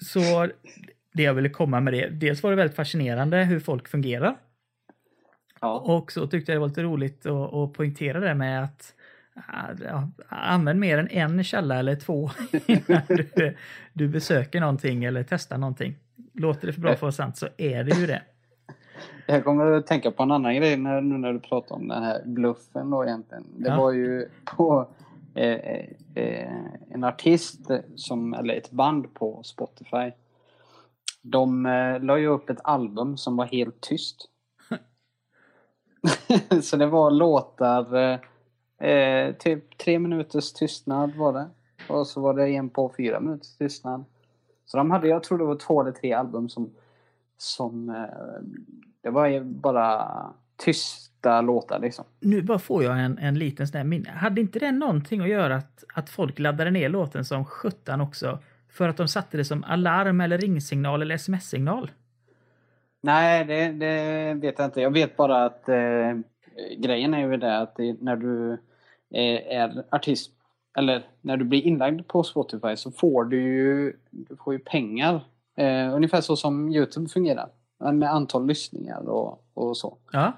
Så 0.02 0.50
det 1.14 1.24
jag 1.24 1.34
ville 1.34 1.50
komma 1.50 1.80
med 1.80 1.94
det, 1.94 2.08
dels 2.10 2.44
var 2.44 2.50
det 2.50 2.56
väldigt 2.58 2.76
fascinerande 2.76 3.38
hur 3.44 3.60
folk 3.60 3.88
fungerar. 3.88 4.36
Ja. 5.62 5.80
Och 5.80 6.12
så 6.12 6.28
tyckte 6.28 6.52
jag 6.52 6.56
det 6.56 6.60
var 6.62 6.68
lite 6.68 6.84
roligt 6.84 7.26
att, 7.26 7.54
att 7.54 7.74
poängtera 7.74 8.20
det 8.20 8.36
med 8.36 8.64
att 8.64 8.94
ja, 9.84 10.10
använd 10.28 10.80
mer 10.80 10.98
än 10.98 11.08
en 11.10 11.44
källa 11.44 11.80
eller 11.80 11.96
två 11.96 12.30
innan 12.68 13.02
du, 13.08 13.56
du 13.94 14.08
besöker 14.08 14.60
någonting 14.60 15.04
eller 15.04 15.24
testar 15.30 15.58
någonting. 15.58 15.96
Låter 16.34 16.68
det 16.68 16.74
för 16.74 16.82
bra 16.82 16.96
för 16.96 17.08
att 17.08 17.16
sant 17.16 17.38
så 17.38 17.48
är 17.58 17.84
det 17.84 17.96
ju 18.00 18.08
det. 18.08 18.22
Jag 19.28 19.44
kommer 19.44 19.72
att 19.72 19.88
tänka 19.88 20.12
på 20.12 20.24
en 20.24 20.32
annan 20.32 20.56
grej 20.56 20.78
när, 20.78 21.02
nu 21.02 21.18
när 21.18 21.34
du 21.34 21.40
pratar 21.40 21.76
om 21.76 21.88
den 21.88 22.04
här 22.04 22.22
bluffen 22.26 22.90
då 22.90 23.06
egentligen. 23.06 23.44
Det 23.58 23.70
Ja. 23.70 23.78
var 23.78 23.92
ju 23.92 24.28
på 24.46 24.80
eh, 24.80 24.88
eh, 24.88 25.13
Eh, 25.36 25.48
eh, 25.48 25.90
eh, 26.16 26.66
en 26.90 27.04
artist 27.04 27.60
som, 27.96 28.34
eller 28.34 28.54
ett 28.54 28.72
band 28.72 29.14
på 29.14 29.44
Spotify. 29.44 30.12
De 31.22 31.66
eh, 31.66 32.00
la 32.00 32.18
ju 32.18 32.28
upp 32.28 32.50
ett 32.50 32.62
album 32.64 33.18
som 33.18 33.36
var 33.36 33.46
helt 33.46 33.82
tyst. 33.82 34.30
Så 36.62 36.78
det 36.78 36.86
var 36.86 37.12
låtar, 37.12 37.96
eh, 37.96 38.20
eh, 38.90 39.36
typ 39.36 39.78
tre 39.78 40.00
minuters 40.00 40.54
tystnad 40.54 41.16
var 41.16 41.34
det. 41.34 41.50
Och 41.90 42.08
så 42.08 42.22
var 42.22 42.34
det 42.34 42.50
en 42.50 42.70
på 42.70 42.94
fyra 42.98 43.20
minuters 43.20 43.58
tystnad. 43.58 44.06
Så 44.66 44.78
de 44.78 44.92
hade, 44.92 45.08
jag 45.08 45.24
tror 45.24 45.38
det 45.38 45.44
var 45.44 45.56
två 45.56 45.82
eller 45.82 45.92
tre 45.92 46.14
album 46.14 46.50
som, 46.50 46.74
som 47.38 47.90
eh, 47.90 48.42
det 49.02 49.10
var 49.10 49.28
ju 49.28 49.44
bara 49.44 50.10
tysta 50.58 51.42
låtar 51.42 51.80
liksom. 51.80 52.06
Nu 52.20 52.42
bara 52.42 52.60
får 52.60 52.84
jag 52.84 53.00
en, 53.00 53.18
en 53.18 53.40
liten 53.40 53.68
sån 53.68 53.78
här 53.78 53.86
minne. 53.86 54.10
Hade 54.10 54.42
inte 54.42 54.60
det 54.60 54.72
någonting 54.72 55.22
att 55.22 55.30
göra 55.30 55.56
att, 55.56 55.84
att 55.94 56.10
folk 56.10 56.40
laddade 56.40 56.72
ner 56.72 56.90
låten 56.90 57.26
som 57.26 57.46
17 57.46 58.02
också? 58.02 58.40
För 58.70 58.90
att 58.90 58.98
de 58.98 59.08
satte 59.08 59.38
det 59.38 59.46
som 59.46 59.64
alarm 59.64 60.22
eller 60.22 60.38
ringsignal 60.38 61.02
eller 61.02 61.16
sms-signal? 61.16 61.92
Nej, 63.02 63.46
det, 63.46 63.72
det 63.72 64.34
vet 64.34 64.60
jag 64.60 64.68
inte. 64.68 64.82
Jag 64.82 64.92
vet 64.92 65.18
bara 65.18 65.46
att 65.46 65.70
eh, 65.70 66.14
grejen 66.78 67.14
är 67.14 67.32
ju 67.32 67.38
det 67.38 67.58
att 67.58 67.76
det, 67.76 68.02
när 68.02 68.16
du 68.16 68.52
eh, 69.14 69.58
är 69.58 69.84
artist, 69.92 70.32
eller 70.78 71.04
när 71.22 71.38
du 71.38 71.46
blir 71.46 71.62
inlagd 71.62 72.08
på 72.08 72.24
Spotify 72.24 72.76
så 72.76 72.92
får 72.92 73.24
du 73.26 73.42
ju, 73.42 73.94
du 74.12 74.36
får 74.36 74.54
ju 74.54 74.60
pengar. 74.60 75.22
Eh, 75.56 75.96
ungefär 75.96 76.22
så 76.22 76.36
som 76.36 76.70
Youtube 76.70 77.10
fungerar. 77.10 77.50
Med 77.92 78.12
antal 78.12 78.48
lyssningar 78.48 79.10
och, 79.10 79.44
och 79.54 79.78
så. 79.78 79.98
Ja. 80.12 80.34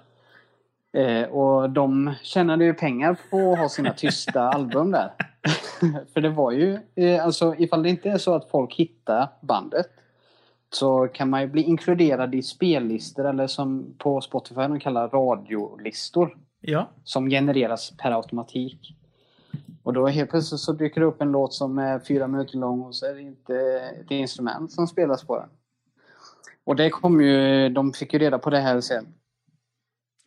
Eh, 0.96 1.30
och 1.30 1.70
de 1.70 2.14
tjänade 2.24 2.66
ju 2.66 2.74
pengar 2.74 3.18
på 3.30 3.52
att 3.52 3.60
ha 3.60 3.70
sina 3.70 3.94
tysta 3.94 4.42
album 4.50 4.92
där. 4.92 5.12
För 6.14 6.22
det 6.22 6.30
var 6.30 6.52
ju, 6.52 6.80
eh, 6.96 7.26
alltså 7.26 7.56
ifall 7.58 7.84
det 7.84 7.90
inte 7.90 8.10
är 8.10 8.18
så 8.18 8.36
att 8.36 8.50
folk 8.50 8.74
hittar 8.74 9.28
bandet 9.42 9.88
så 10.70 11.08
kan 11.08 11.30
man 11.30 11.42
ju 11.42 11.48
bli 11.48 11.62
inkluderad 11.62 12.36
i 12.36 12.42
spellistor 12.42 13.26
eller 13.26 13.48
som 13.48 13.96
på 13.98 14.22
Spotify 14.22 14.62
de 14.62 14.80
kallar 14.80 15.10
radiolistor. 15.10 16.38
Ja. 16.62 16.90
Som 17.04 17.30
genereras 17.30 17.94
per 17.98 18.12
automatik. 18.12 18.96
Och 19.84 19.94
då 19.94 20.08
helt 20.08 20.30
plötsligt 20.30 20.62
så 20.62 20.72
dyker 20.72 21.02
det 21.02 21.08
upp 21.08 21.22
en 21.22 21.32
låt 21.32 21.54
som 21.54 21.78
är 21.78 22.00
fyra 22.00 22.28
minuter 22.28 22.58
lång 22.58 22.82
och 22.82 22.96
så 22.96 23.06
är 23.06 23.14
det 23.14 23.22
inte 23.22 23.56
ett 24.02 24.12
instrument 24.12 24.72
som 24.72 24.88
spelas 24.88 25.24
på 25.24 25.40
den. 25.40 25.50
Och 26.66 26.76
det 26.76 26.90
kom 26.90 27.22
ju, 27.22 27.70
de 27.70 27.94
fick 27.94 28.14
ju 28.14 28.20
reda 28.20 28.40
på 28.40 28.50
det 28.50 28.60
här 28.60 28.82
sen. 28.82 29.06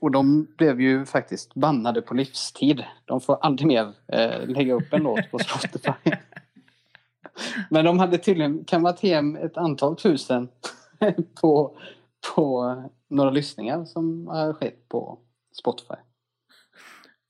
Och 0.00 0.10
de 0.10 0.54
blev 0.58 0.80
ju 0.80 1.06
faktiskt 1.06 1.54
bannade 1.54 2.02
på 2.02 2.14
livstid. 2.14 2.84
De 3.04 3.20
får 3.20 3.38
aldrig 3.40 3.66
mer 3.66 3.92
eh, 4.12 4.46
lägga 4.46 4.74
upp 4.74 4.92
en 4.92 5.02
låt 5.02 5.30
på 5.30 5.38
Spotify. 5.58 6.12
Men 7.70 7.84
de 7.84 7.98
hade 7.98 8.18
tydligen 8.18 8.64
kammat 8.64 9.00
hem 9.00 9.36
ett 9.36 9.56
antal 9.56 9.96
tusen 9.96 10.48
på, 11.40 11.78
på 12.34 12.74
några 13.08 13.30
lyssningar 13.30 13.84
som 13.84 14.26
har 14.26 14.52
skett 14.52 14.88
på 14.88 15.18
Spotify. 15.60 15.94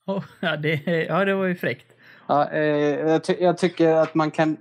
Oh, 0.05 0.23
ja, 0.39 0.57
det, 0.57 1.05
ja, 1.09 1.25
det 1.25 1.35
var 1.35 1.45
ju 1.45 1.55
fräckt. 1.55 1.95
Ja, 2.27 2.49
eh, 2.51 2.99
jag, 3.09 3.23
ty 3.23 3.35
jag, 3.39 3.57
tycker 3.57 3.93
att 3.93 4.15
man 4.15 4.31
kan... 4.31 4.57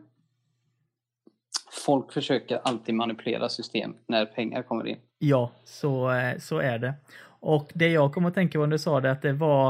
Folk 1.70 2.12
försöker 2.12 2.60
alltid 2.64 2.94
manipulera 2.94 3.48
system 3.48 3.94
när 4.06 4.26
pengar 4.26 4.62
kommer 4.62 4.86
in. 4.86 4.96
Ja, 5.18 5.50
så, 5.64 6.10
eh, 6.10 6.38
så 6.38 6.58
är 6.58 6.78
det. 6.78 6.94
Och 7.40 7.70
det 7.74 7.88
jag 7.88 8.14
kom 8.14 8.26
att 8.26 8.34
tänka 8.34 8.58
på 8.58 8.66
när 8.66 8.72
du 8.72 8.78
sa 8.78 9.00
det, 9.00 9.10
att 9.10 9.22
det 9.22 9.32
var 9.32 9.68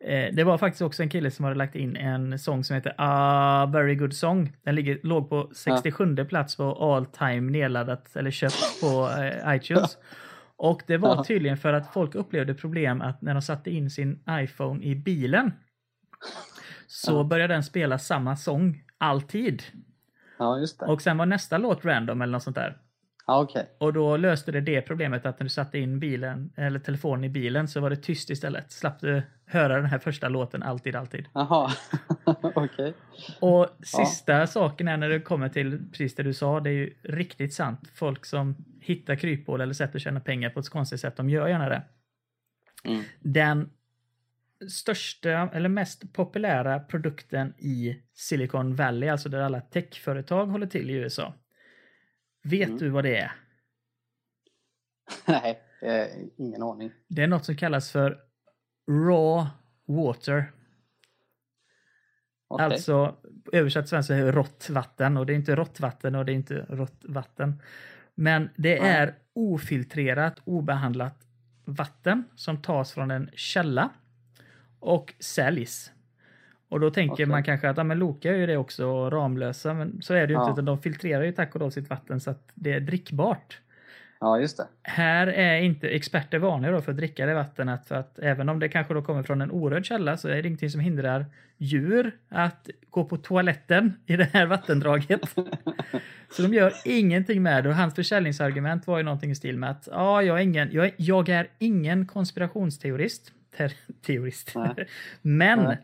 eh, 0.00 0.34
det 0.34 0.44
var 0.44 0.58
faktiskt 0.58 0.82
också 0.82 1.02
en 1.02 1.08
kille 1.08 1.30
som 1.30 1.44
hade 1.44 1.56
lagt 1.56 1.74
in 1.74 1.96
en 1.96 2.38
sång 2.38 2.64
som 2.64 2.76
heter 2.76 2.94
A 2.98 3.70
Very 3.72 3.94
Good 3.94 4.14
Song. 4.14 4.52
Den 4.62 4.74
ligger, 4.74 4.98
låg 5.02 5.30
på 5.30 5.50
67 5.52 6.14
ja. 6.18 6.24
plats 6.24 6.56
på 6.56 6.72
all 6.72 7.06
time 7.06 7.50
nedladdat 7.52 8.16
eller 8.16 8.30
köpt 8.30 8.80
på 8.80 9.10
eh, 9.18 9.56
iTunes. 9.56 9.98
Och 10.58 10.82
det 10.86 10.96
var 10.96 11.24
tydligen 11.24 11.56
för 11.56 11.72
att 11.72 11.92
folk 11.92 12.14
upplevde 12.14 12.54
problem 12.54 13.00
att 13.02 13.22
när 13.22 13.34
de 13.34 13.42
satte 13.42 13.70
in 13.70 13.90
sin 13.90 14.20
iPhone 14.30 14.84
i 14.84 14.94
bilen 14.94 15.52
så 16.86 17.12
ja. 17.12 17.24
började 17.24 17.54
den 17.54 17.64
spela 17.64 17.98
samma 17.98 18.36
sång 18.36 18.82
alltid. 18.98 19.62
Ja, 20.38 20.58
just 20.58 20.80
det. 20.80 20.86
Och 20.86 21.02
sen 21.02 21.18
var 21.18 21.26
nästa 21.26 21.58
låt 21.58 21.84
random 21.84 22.22
eller 22.22 22.32
något 22.32 22.42
sånt 22.42 22.56
där. 22.56 22.78
Ja, 23.26 23.42
okay. 23.42 23.64
Och 23.78 23.92
då 23.92 24.16
löste 24.16 24.52
det 24.52 24.60
det 24.60 24.82
problemet 24.82 25.26
att 25.26 25.40
när 25.40 25.44
du 25.44 25.48
satte 25.48 25.78
in 25.78 25.98
bilen 25.98 26.52
eller 26.56 26.78
telefonen 26.78 27.24
i 27.24 27.28
bilen 27.28 27.68
så 27.68 27.80
var 27.80 27.90
det 27.90 27.96
tyst 27.96 28.30
istället. 28.30 28.72
Slapp 28.72 29.00
du 29.00 29.22
höra 29.46 29.76
den 29.76 29.86
här 29.86 29.98
första 29.98 30.28
låten 30.28 30.62
alltid, 30.62 30.96
alltid. 30.96 31.26
Jaha, 31.34 31.72
okej. 32.24 32.54
Okay. 32.54 32.92
Och 33.40 33.68
sista 33.82 34.32
ja. 34.32 34.46
saken 34.46 34.88
är 34.88 34.96
när 34.96 35.08
det 35.08 35.20
kommer 35.20 35.48
till 35.48 35.78
precis 35.90 36.14
det 36.14 36.22
du 36.22 36.34
sa, 36.34 36.60
det 36.60 36.70
är 36.70 36.74
ju 36.74 36.94
riktigt 37.02 37.54
sant. 37.54 37.90
Folk 37.94 38.26
som 38.26 38.56
hittar 38.80 39.16
kryphål 39.16 39.60
eller 39.60 39.74
sätt 39.74 39.94
att 39.94 40.02
tjäna 40.02 40.20
pengar 40.20 40.50
på 40.50 40.60
ett 40.60 40.68
konstigt 40.68 41.00
sätt, 41.00 41.16
de 41.16 41.30
gör 41.30 41.48
gärna 41.48 41.68
det. 41.68 41.82
Mm. 42.84 43.02
Den 43.20 43.70
största 44.70 45.50
eller 45.52 45.68
mest 45.68 46.12
populära 46.12 46.80
produkten 46.80 47.54
i 47.58 48.02
Silicon 48.14 48.74
Valley, 48.74 49.08
alltså 49.08 49.28
där 49.28 49.40
alla 49.40 49.60
techföretag 49.60 50.46
håller 50.46 50.66
till 50.66 50.90
i 50.90 50.92
USA. 50.92 51.34
Vet 52.44 52.68
mm. 52.68 52.78
du 52.78 52.88
vad 52.88 53.04
det 53.04 53.16
är? 53.16 53.32
Nej, 55.24 55.62
eh, 55.82 56.06
ingen 56.36 56.62
aning. 56.62 56.92
Det 57.08 57.22
är 57.22 57.26
något 57.26 57.44
som 57.44 57.56
kallas 57.56 57.92
för 57.92 58.20
raw 58.90 59.50
water. 59.86 60.52
Okay. 62.48 62.66
Alltså 62.66 63.16
översatt 63.52 63.88
svenska 63.88 64.14
är 64.14 64.32
rått 64.32 64.70
vatten 64.70 65.16
och 65.16 65.26
det 65.26 65.32
är 65.32 65.34
inte 65.34 65.56
rått 65.56 65.80
vatten 65.80 66.14
och 66.14 66.24
det 66.24 66.32
är 66.32 66.34
inte 66.34 66.66
rått 66.68 67.04
vatten. 67.04 67.62
Men 68.14 68.50
det 68.56 68.78
mm. 68.78 68.90
är 68.90 69.14
ofiltrerat, 69.32 70.40
obehandlat 70.44 71.26
vatten 71.64 72.24
som 72.36 72.62
tas 72.62 72.92
från 72.92 73.10
en 73.10 73.30
källa 73.34 73.90
och 74.80 75.14
säljs. 75.20 75.92
Och 76.68 76.80
då 76.80 76.90
tänker 76.90 77.14
okay. 77.14 77.26
man 77.26 77.42
kanske 77.42 77.68
att 77.70 77.76
ja, 77.76 77.84
men 77.84 77.98
Loka 77.98 78.30
är 78.30 78.36
ju 78.36 78.46
det 78.46 78.56
också, 78.56 79.10
Ramlösa, 79.10 79.74
men 79.74 80.02
så 80.02 80.14
är 80.14 80.26
det 80.26 80.32
ju 80.32 80.38
ja. 80.38 80.42
inte, 80.42 80.52
utan 80.52 80.64
de 80.64 80.82
filtrerar 80.82 81.22
ju 81.22 81.32
tack 81.32 81.54
och 81.54 81.60
lov 81.60 81.70
sitt 81.70 81.90
vatten 81.90 82.20
så 82.20 82.30
att 82.30 82.50
det 82.54 82.72
är 82.72 82.80
drickbart. 82.80 83.60
Ja, 84.20 84.40
just 84.40 84.56
det. 84.56 84.66
Här 84.82 85.26
är 85.26 85.60
inte 85.60 85.88
experter 85.88 86.38
vanliga 86.38 86.72
då 86.72 86.80
för 86.80 86.92
att 86.92 86.96
dricka 86.96 87.26
det 87.26 87.34
vattnet, 87.34 87.86
för 87.86 87.94
att 87.94 88.18
även 88.18 88.48
om 88.48 88.58
det 88.58 88.68
kanske 88.68 88.94
då 88.94 89.02
kommer 89.02 89.22
från 89.22 89.40
en 89.40 89.50
orörd 89.50 89.86
källa 89.86 90.16
så 90.16 90.28
är 90.28 90.42
det 90.42 90.48
ingenting 90.48 90.70
som 90.70 90.80
hindrar 90.80 91.26
djur 91.58 92.16
att 92.28 92.70
gå 92.90 93.04
på 93.04 93.16
toaletten 93.16 93.96
i 94.06 94.16
det 94.16 94.28
här 94.32 94.46
vattendraget. 94.46 95.20
så 96.30 96.42
de 96.42 96.54
gör 96.54 96.72
ingenting 96.84 97.42
med 97.42 97.64
det 97.64 97.70
och 97.70 97.76
hans 97.76 97.94
försäljningsargument 97.94 98.86
var 98.86 98.98
ju 98.98 99.04
någonting 99.04 99.30
i 99.30 99.34
stil 99.34 99.58
med 99.58 99.70
att 99.70 99.88
ja, 99.90 100.22
jag 100.22 100.38
är 100.38 100.42
ingen, 100.42 100.72
jag 100.72 100.86
är, 100.86 100.92
jag 100.96 101.28
är 101.28 101.48
ingen 101.58 102.06
konspirationsteorist, 102.06 103.32
ter, 103.56 103.72
teorist. 104.06 104.54
men 105.22 105.58
Nej 105.58 105.78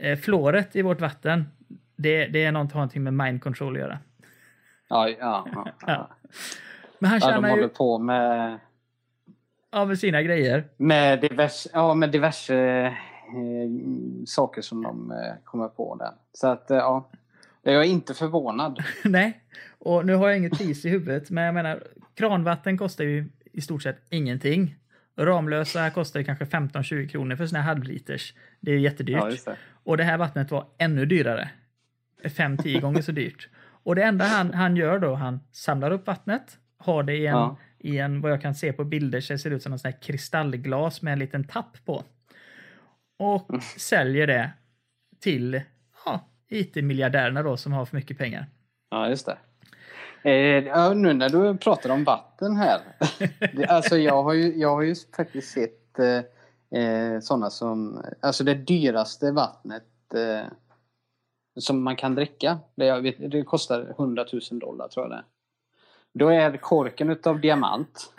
eh, 0.00 0.18
fluoret 0.18 0.76
i 0.76 0.82
vårt 0.82 1.00
vatten, 1.00 1.44
det, 1.96 2.26
det 2.26 2.44
är 2.44 2.52
någonting 2.52 3.02
med 3.02 3.14
mind 3.14 3.42
control 3.42 3.76
att 3.76 3.80
göra. 3.80 3.98
Ja, 4.88 5.08
ja. 5.08 5.46
ja, 5.52 5.72
ja. 5.86 6.10
Men 6.98 7.10
han 7.10 7.20
ja, 7.22 7.40
de 7.40 7.44
håller 7.44 7.62
ju... 7.62 7.68
på 7.68 7.98
med... 7.98 8.58
Ja, 9.70 9.84
med 9.84 9.98
sina 9.98 10.22
grejer. 10.22 10.64
Med 10.76 11.20
diverse, 11.20 11.68
ja, 11.72 11.94
med 11.94 12.10
diverse 12.10 12.56
eh, 12.56 12.92
saker 14.26 14.62
som 14.62 14.82
de 14.82 15.10
eh, 15.10 15.34
kommer 15.44 15.68
på 15.68 15.96
där. 15.96 16.10
Så 16.32 16.46
att, 16.46 16.70
eh, 16.70 16.76
ja. 16.76 17.08
Jag 17.62 17.74
är 17.74 17.88
inte 17.88 18.14
förvånad. 18.14 18.82
Nej, 19.04 19.40
och 19.78 20.06
nu 20.06 20.14
har 20.14 20.28
jag 20.28 20.36
inget 20.36 20.58
pris 20.58 20.84
i 20.84 20.88
huvudet, 20.88 21.30
men 21.30 21.44
jag 21.44 21.54
menar, 21.54 21.82
kranvatten 22.14 22.78
kostar 22.78 23.04
ju 23.04 23.28
i 23.52 23.60
stort 23.60 23.82
sett 23.82 24.02
ingenting. 24.10 24.76
Ramlösa 25.18 25.90
kostar 25.90 26.22
kanske 26.22 26.44
15-20 26.44 27.08
kronor 27.08 27.36
för 27.36 27.56
här 27.56 27.62
halvliters. 27.62 28.34
Det 28.60 28.72
är 28.72 28.78
jättedyrt. 28.78 29.16
Ja, 29.16 29.30
det. 29.52 29.56
Och 29.84 29.96
det 29.96 30.04
här 30.04 30.18
vattnet 30.18 30.50
var 30.50 30.66
ännu 30.78 31.06
dyrare. 31.06 31.50
5-10 32.24 32.80
gånger 32.80 33.02
så 33.02 33.12
dyrt. 33.12 33.48
Och 33.82 33.94
det 33.94 34.02
enda 34.02 34.24
han, 34.24 34.54
han 34.54 34.76
gör 34.76 34.98
då, 34.98 35.14
han 35.14 35.40
samlar 35.52 35.90
upp 35.90 36.06
vattnet, 36.06 36.58
har 36.78 37.02
det 37.02 37.16
i 37.16 37.26
en, 37.26 37.34
ja. 37.34 37.56
i 37.78 37.98
en 37.98 38.20
vad 38.20 38.32
jag 38.32 38.42
kan 38.42 38.54
se 38.54 38.72
på 38.72 38.84
bilder, 38.84 39.20
så 39.20 39.32
det 39.32 39.38
ser 39.38 39.50
ut 39.50 39.62
som 39.62 39.72
en 39.72 39.78
sån 39.78 39.92
här 39.92 40.00
kristallglas 40.00 41.02
med 41.02 41.12
en 41.12 41.18
liten 41.18 41.44
tapp 41.44 41.84
på. 41.84 42.04
Och 43.18 43.50
mm. 43.50 43.60
säljer 43.60 44.26
det 44.26 44.50
till 45.20 45.62
ja, 46.04 46.28
IT-miljardärerna 46.48 47.42
då 47.42 47.56
som 47.56 47.72
har 47.72 47.84
för 47.84 47.96
mycket 47.96 48.18
pengar. 48.18 48.46
Ja, 48.90 49.08
just 49.08 49.26
det. 49.26 49.38
Eh, 50.28 50.94
nu 50.94 51.14
när 51.14 51.28
du 51.28 51.58
pratar 51.58 51.90
om 51.90 52.04
vatten 52.04 52.56
här. 52.56 52.80
alltså 53.68 53.96
jag 53.96 54.22
har 54.22 54.32
ju, 54.32 54.56
jag 54.56 54.74
har 54.74 54.82
ju 54.82 54.94
faktiskt 55.16 55.52
sett 55.52 55.98
eh, 55.98 56.80
eh, 56.80 57.20
sådana 57.20 57.50
som, 57.50 58.04
alltså 58.20 58.44
det 58.44 58.54
dyraste 58.54 59.32
vattnet 59.32 60.14
eh, 60.14 60.52
som 61.60 61.82
man 61.82 61.96
kan 61.96 62.14
dricka. 62.14 62.58
Det, 62.74 63.00
vet, 63.00 63.30
det 63.30 63.42
kostar 63.42 63.94
100 63.98 64.26
000 64.50 64.60
dollar 64.60 64.88
tror 64.88 65.06
jag 65.06 65.18
det 65.18 65.24
Då 66.14 66.28
är 66.28 66.56
korken 66.56 67.10
utav 67.10 67.40
diamant. 67.40 68.14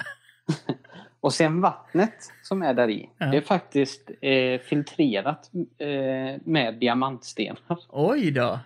Och 1.22 1.34
sen 1.34 1.62
vattnet 1.62 2.32
som 2.44 2.62
är 2.62 2.74
där 2.74 2.90
i, 2.90 3.10
ja. 3.18 3.26
det 3.26 3.38
är 3.38 3.42
faktiskt 3.42 4.12
eh, 4.22 4.60
filtrerat 4.60 5.52
eh, 5.78 6.42
med 6.44 6.76
diamantstenar. 6.80 7.60
Oj 7.90 8.32
då! 8.32 8.60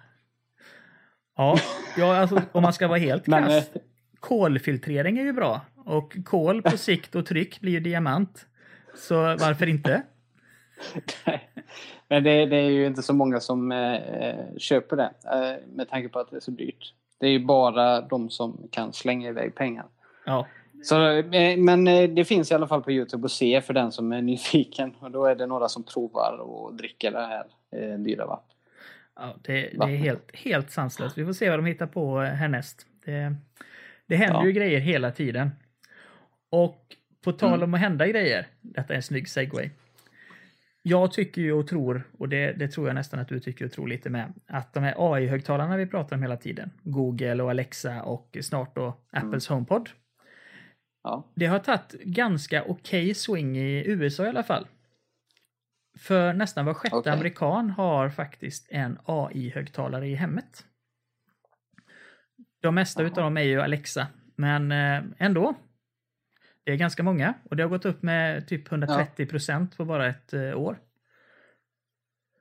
Ja, 1.36 1.58
ja 1.98 2.18
alltså, 2.18 2.42
om 2.52 2.64
man 2.64 2.74
ska 2.74 2.88
vara 2.88 3.00
helt 3.00 3.26
krass. 3.26 3.52
Eh, 3.52 3.82
kolfiltrering 4.20 5.18
är 5.18 5.24
ju 5.24 5.34
bra. 5.34 5.62
Och 5.86 6.18
kol 6.26 6.62
på 6.62 6.78
sikt 6.78 7.16
och 7.16 7.26
tryck 7.26 7.60
blir 7.60 7.72
ju 7.72 7.80
diamant. 7.80 8.46
Så 8.96 9.16
varför 9.16 9.70
inte? 9.70 10.02
Men 12.08 12.24
det, 12.24 12.46
det, 12.46 12.58
är 12.58 12.70
ju 12.70 12.86
inte 12.86 13.04
så 13.04 13.14
många 13.14 13.40
som 13.40 13.72
eh, 13.72 14.58
köper 14.58 14.98
det 14.98 15.12
eh, 15.34 15.76
med 15.76 15.90
tanke 15.90 16.10
på 16.10 16.20
att 16.20 16.32
det 16.32 16.36
är 16.36 16.42
så 16.42 16.52
dyrt. 16.52 16.94
Det 17.20 17.28
är 17.28 17.32
ju 17.32 17.46
bara 17.46 18.02
de 18.02 18.30
som 18.30 18.68
kan 18.72 18.94
slänga 18.94 19.30
iväg 19.30 19.56
pengar. 19.56 19.86
Ja. 20.26 20.48
Så, 20.84 21.10
eh, 21.10 21.58
men 21.58 21.88
eh, 21.88 22.10
det 22.10 22.26
finns 22.26 22.52
i 22.52 22.54
alla 22.54 22.68
fall 22.68 22.84
på 22.84 22.92
Youtube 22.92 23.26
att 23.26 23.32
se 23.32 23.62
för 23.62 23.74
den 23.74 23.92
som 23.92 24.12
är 24.12 24.22
nyfiken. 24.22 24.96
Och 25.00 25.12
då 25.12 25.26
är 25.26 25.36
det 25.36 25.46
några 25.46 25.70
som 25.70 25.84
provar 25.84 26.38
och 26.38 26.74
dricker 26.74 27.12
det 27.12 27.26
här 27.26 27.46
eh, 27.72 28.00
dyra 28.00 28.26
vattnet. 28.26 28.53
Ja, 29.16 29.36
det, 29.44 29.54
det, 29.54 29.84
är 29.84 29.96
helt, 29.96 30.36
helt 30.36 30.72
sanslöst. 30.72 31.18
Vi 31.18 31.26
får 31.26 31.34
se 31.34 31.50
vad 31.50 31.60
de 31.60 31.66
hittar 31.66 31.88
på 31.88 32.20
härnäst. 32.20 32.88
Det, 33.06 33.36
det 34.08 34.16
händer 34.16 34.40
ja. 34.40 34.46
ju 34.46 34.52
grejer 34.52 34.80
hela 34.80 35.12
tiden. 35.12 35.52
Och 36.52 36.96
på 37.24 37.32
tal 37.32 37.50
mm. 37.50 37.60
om 37.60 37.64
mm. 37.64 37.74
att 37.74 37.80
hända 37.80 38.08
grejer, 38.08 38.48
detta 38.62 38.94
är 38.94 38.98
en 38.98 39.04
snygg 39.04 39.30
segway. 39.30 39.70
Jag 40.82 41.12
tycker 41.12 41.42
ju 41.42 41.54
och 41.54 41.68
tror, 41.68 42.04
och 42.18 42.30
det, 42.30 42.52
det 42.52 42.68
tror 42.68 42.88
jag 42.88 42.96
nästan 42.96 43.20
att 43.20 43.28
du 43.28 43.40
tycker 43.40 43.66
och 43.66 43.72
tror 43.72 43.88
lite 43.88 44.10
med, 44.10 44.34
att 44.48 44.74
de 44.74 44.84
här 44.84 44.96
AI-högtalarna 44.98 45.78
vi 45.78 45.88
pratar 45.88 46.16
om 46.16 46.22
hela 46.22 46.38
tiden, 46.38 46.72
Google 46.84 47.44
och 47.44 47.50
Alexa 47.50 48.04
och 48.04 48.38
snart 48.42 48.76
då 48.76 48.98
Apples 49.12 49.48
HomePod, 49.48 49.90
Ja. 51.04 51.32
det 51.36 51.46
har 51.46 51.60
tagit 51.60 51.94
ganska 52.04 52.64
okej 52.64 53.14
swing 53.14 53.58
i 53.58 53.84
USA 53.88 54.26
i 54.26 54.30
alla 54.30 54.44
fall. 54.44 54.68
För 55.98 56.34
nästan 56.34 56.66
var 56.66 56.74
sjätte 56.74 56.96
Okej. 56.96 57.14
amerikan 57.14 57.70
har 57.70 58.10
faktiskt 58.10 58.72
en 58.72 59.00
AI-högtalare 59.06 60.08
i 60.08 60.16
hemmet. 60.16 60.66
De 62.62 62.76
mesta 62.76 63.02
Jaha. 63.02 63.12
utav 63.12 63.24
dem 63.24 63.38
är 63.38 63.42
ju 63.42 63.62
Alexa, 63.62 64.08
men 64.36 64.72
eh, 64.72 65.04
ändå. 65.18 65.54
Det 66.64 66.72
är 66.72 66.76
ganska 66.76 67.04
många 67.04 67.34
och 67.50 67.56
det 67.56 67.64
har 67.64 67.70
gått 67.70 67.86
upp 67.86 68.04
med 68.04 68.48
typ 68.48 68.72
130 68.72 69.26
procent 69.26 69.78
på 69.78 69.86
bara 69.86 70.08
ett 70.08 70.34
eh, 70.34 70.58
år. 70.58 70.80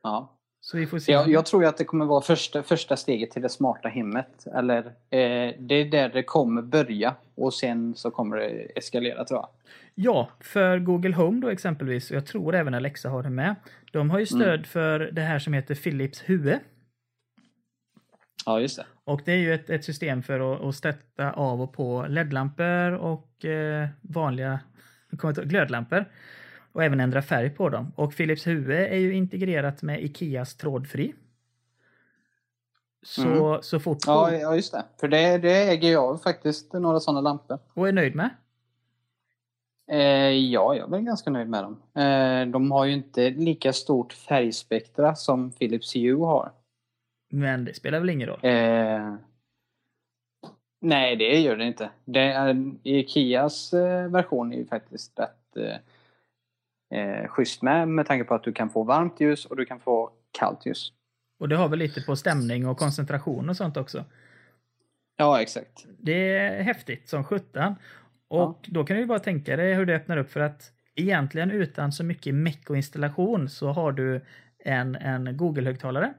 ja. 0.03 0.39
Så 0.65 0.77
vi 0.77 0.87
får 0.87 0.99
se. 0.99 1.13
Jag, 1.13 1.29
jag 1.29 1.47
tror 1.47 1.65
att 1.65 1.77
det 1.77 1.85
kommer 1.85 2.05
vara 2.05 2.21
första, 2.21 2.63
första 2.63 2.97
steget 2.97 3.31
till 3.31 3.43
det 3.43 3.49
smarta 3.49 3.89
hemmet. 3.89 4.47
Eller 4.55 4.79
eh, 4.87 5.55
det 5.59 5.75
är 5.75 5.91
där 5.91 6.09
det 6.09 6.23
kommer 6.23 6.63
börja 6.63 7.15
och 7.35 7.55
sen 7.55 7.95
så 7.95 8.11
kommer 8.11 8.37
det 8.37 8.49
eskalera 8.79 9.25
tror 9.25 9.41
jag. 9.41 9.49
Ja, 9.95 10.29
för 10.41 10.79
Google 10.79 11.15
Home 11.15 11.41
då 11.41 11.49
exempelvis, 11.49 12.11
och 12.11 12.17
jag 12.17 12.27
tror 12.27 12.55
även 12.55 12.75
Alexa 12.75 13.09
har 13.09 13.23
det 13.23 13.31
med. 13.31 13.55
De 13.93 14.11
har 14.11 14.19
ju 14.19 14.27
stöd 14.27 14.55
Mm. 14.55 14.65
för 14.65 14.99
det 15.01 15.21
här 15.23 15.39
som 15.39 15.53
heter 15.53 15.75
Philips 15.75 16.23
Hue. 16.27 16.59
Ja, 18.47 18.61
just 18.61 18.77
det. 18.77 18.87
Och 19.05 19.21
det 19.25 19.33
är 19.33 19.37
ju 19.37 19.55
ett, 19.55 19.71
ett 19.71 19.85
system 19.85 20.23
för 20.23 20.55
att, 20.55 20.61
att 20.61 20.75
stötta 20.75 21.33
av 21.33 21.63
och 21.63 21.73
på 21.73 22.07
LED-lampor 22.09 22.93
och 22.93 23.45
eh, 23.45 23.89
vanliga 24.01 24.61
glödlampor. 25.45 26.05
Och 26.73 26.85
även 26.85 27.01
ändra 27.01 27.23
färg 27.23 27.51
på 27.51 27.69
dem. 27.69 27.93
Och 27.97 28.17
Philips 28.17 28.47
Hue 28.47 28.87
är 28.89 28.97
ju 28.99 29.15
integrerat 29.15 29.83
med 29.83 30.03
Ikeas 30.05 30.57
trådfri. 30.57 31.15
Så, 33.03 33.23
Mm. 33.49 33.63
så 33.63 33.81
fort 33.81 33.99
Ja, 34.07 34.33
ja 34.33 34.55
just 34.57 34.73
det. 34.73 34.85
För 35.01 35.09
det, 35.09 35.39
det 35.39 35.53
äger 35.71 35.93
jag 35.93 36.23
faktiskt 36.23 36.73
några 36.73 37.01
sådana 37.01 37.21
lampor. 37.21 37.59
och 37.75 37.89
är 37.89 37.93
nöjd 37.93 38.15
med. 38.15 38.31
Eh, 39.91 39.99
ja, 40.31 40.75
jag 40.75 40.95
är 40.95 41.01
ganska 41.01 41.31
nöjd 41.31 41.49
med 41.49 41.65
dem. 41.65 41.83
Eh, 42.03 42.47
de 42.53 42.71
har 42.71 42.85
ju 42.85 42.93
inte 42.93 43.31
lika 43.31 43.73
stort 43.73 44.13
färgspektra 44.13 45.15
som 45.15 45.51
Philips 45.53 45.97
Hue 45.97 46.25
har. 46.27 46.53
Men 47.31 47.65
det 47.65 47.75
spelar 47.75 48.01
väl 48.01 48.11
ingen 48.11 48.29
roll. 48.29 48.41
Eh, 48.43 49.15
nej, 50.81 51.17
det 51.17 51.41
gör 51.41 51.57
det 51.57 51.65
inte. 51.65 51.91
Det 52.05 52.21
är, 52.33 52.73
Ikeas 52.83 53.73
eh, 53.73 54.09
version 54.09 54.53
är 54.53 54.57
ju 54.57 54.67
faktiskt 54.67 55.19
rätt 55.19 55.57
eh, 56.93 57.29
schysst 57.29 57.63
med, 57.63 57.89
med 57.89 58.07
tanke 58.07 58.25
på 58.25 58.35
att 58.35 58.45
du 58.45 58.53
kan 58.53 58.71
få 58.71 58.83
varmt 58.85 59.21
ljus 59.21 59.45
och 59.47 59.57
du 59.57 59.65
kan 59.65 59.81
få 59.81 60.11
kallt 60.39 60.67
ljus. 60.67 60.93
Och 61.41 61.49
det 61.49 61.57
har 61.57 61.69
väl 61.69 61.79
lite 61.79 62.01
på 62.03 62.17
stämning 62.17 62.67
och 62.67 62.79
koncentration 62.79 63.49
och 63.49 63.57
sånt 63.57 63.77
också. 63.77 64.05
Ja, 65.17 65.43
exakt. 65.43 65.87
Det 65.99 66.37
är 66.37 66.63
häftigt 66.63 67.09
som 67.09 67.25
sjutton. 67.25 67.75
Och 68.29 68.69
då 68.69 68.85
kan 68.85 68.97
du 68.97 69.01
ju 69.01 69.07
bara 69.07 69.19
tänka 69.19 69.57
dig 69.57 69.75
hur 69.75 69.87
det 69.87 69.95
öppnar 69.97 70.17
upp 70.17 70.31
för 70.31 70.41
att 70.41 70.73
egentligen 70.95 71.51
utan 71.51 71.93
så 71.93 72.05
mycket 72.05 72.35
meck 72.35 72.71
och 72.71 72.77
installation 72.77 73.49
så 73.49 73.69
har 73.69 73.93
du 73.93 74.21
en, 74.65 74.97
en 74.97 75.37
Google-högtalare 75.37 76.15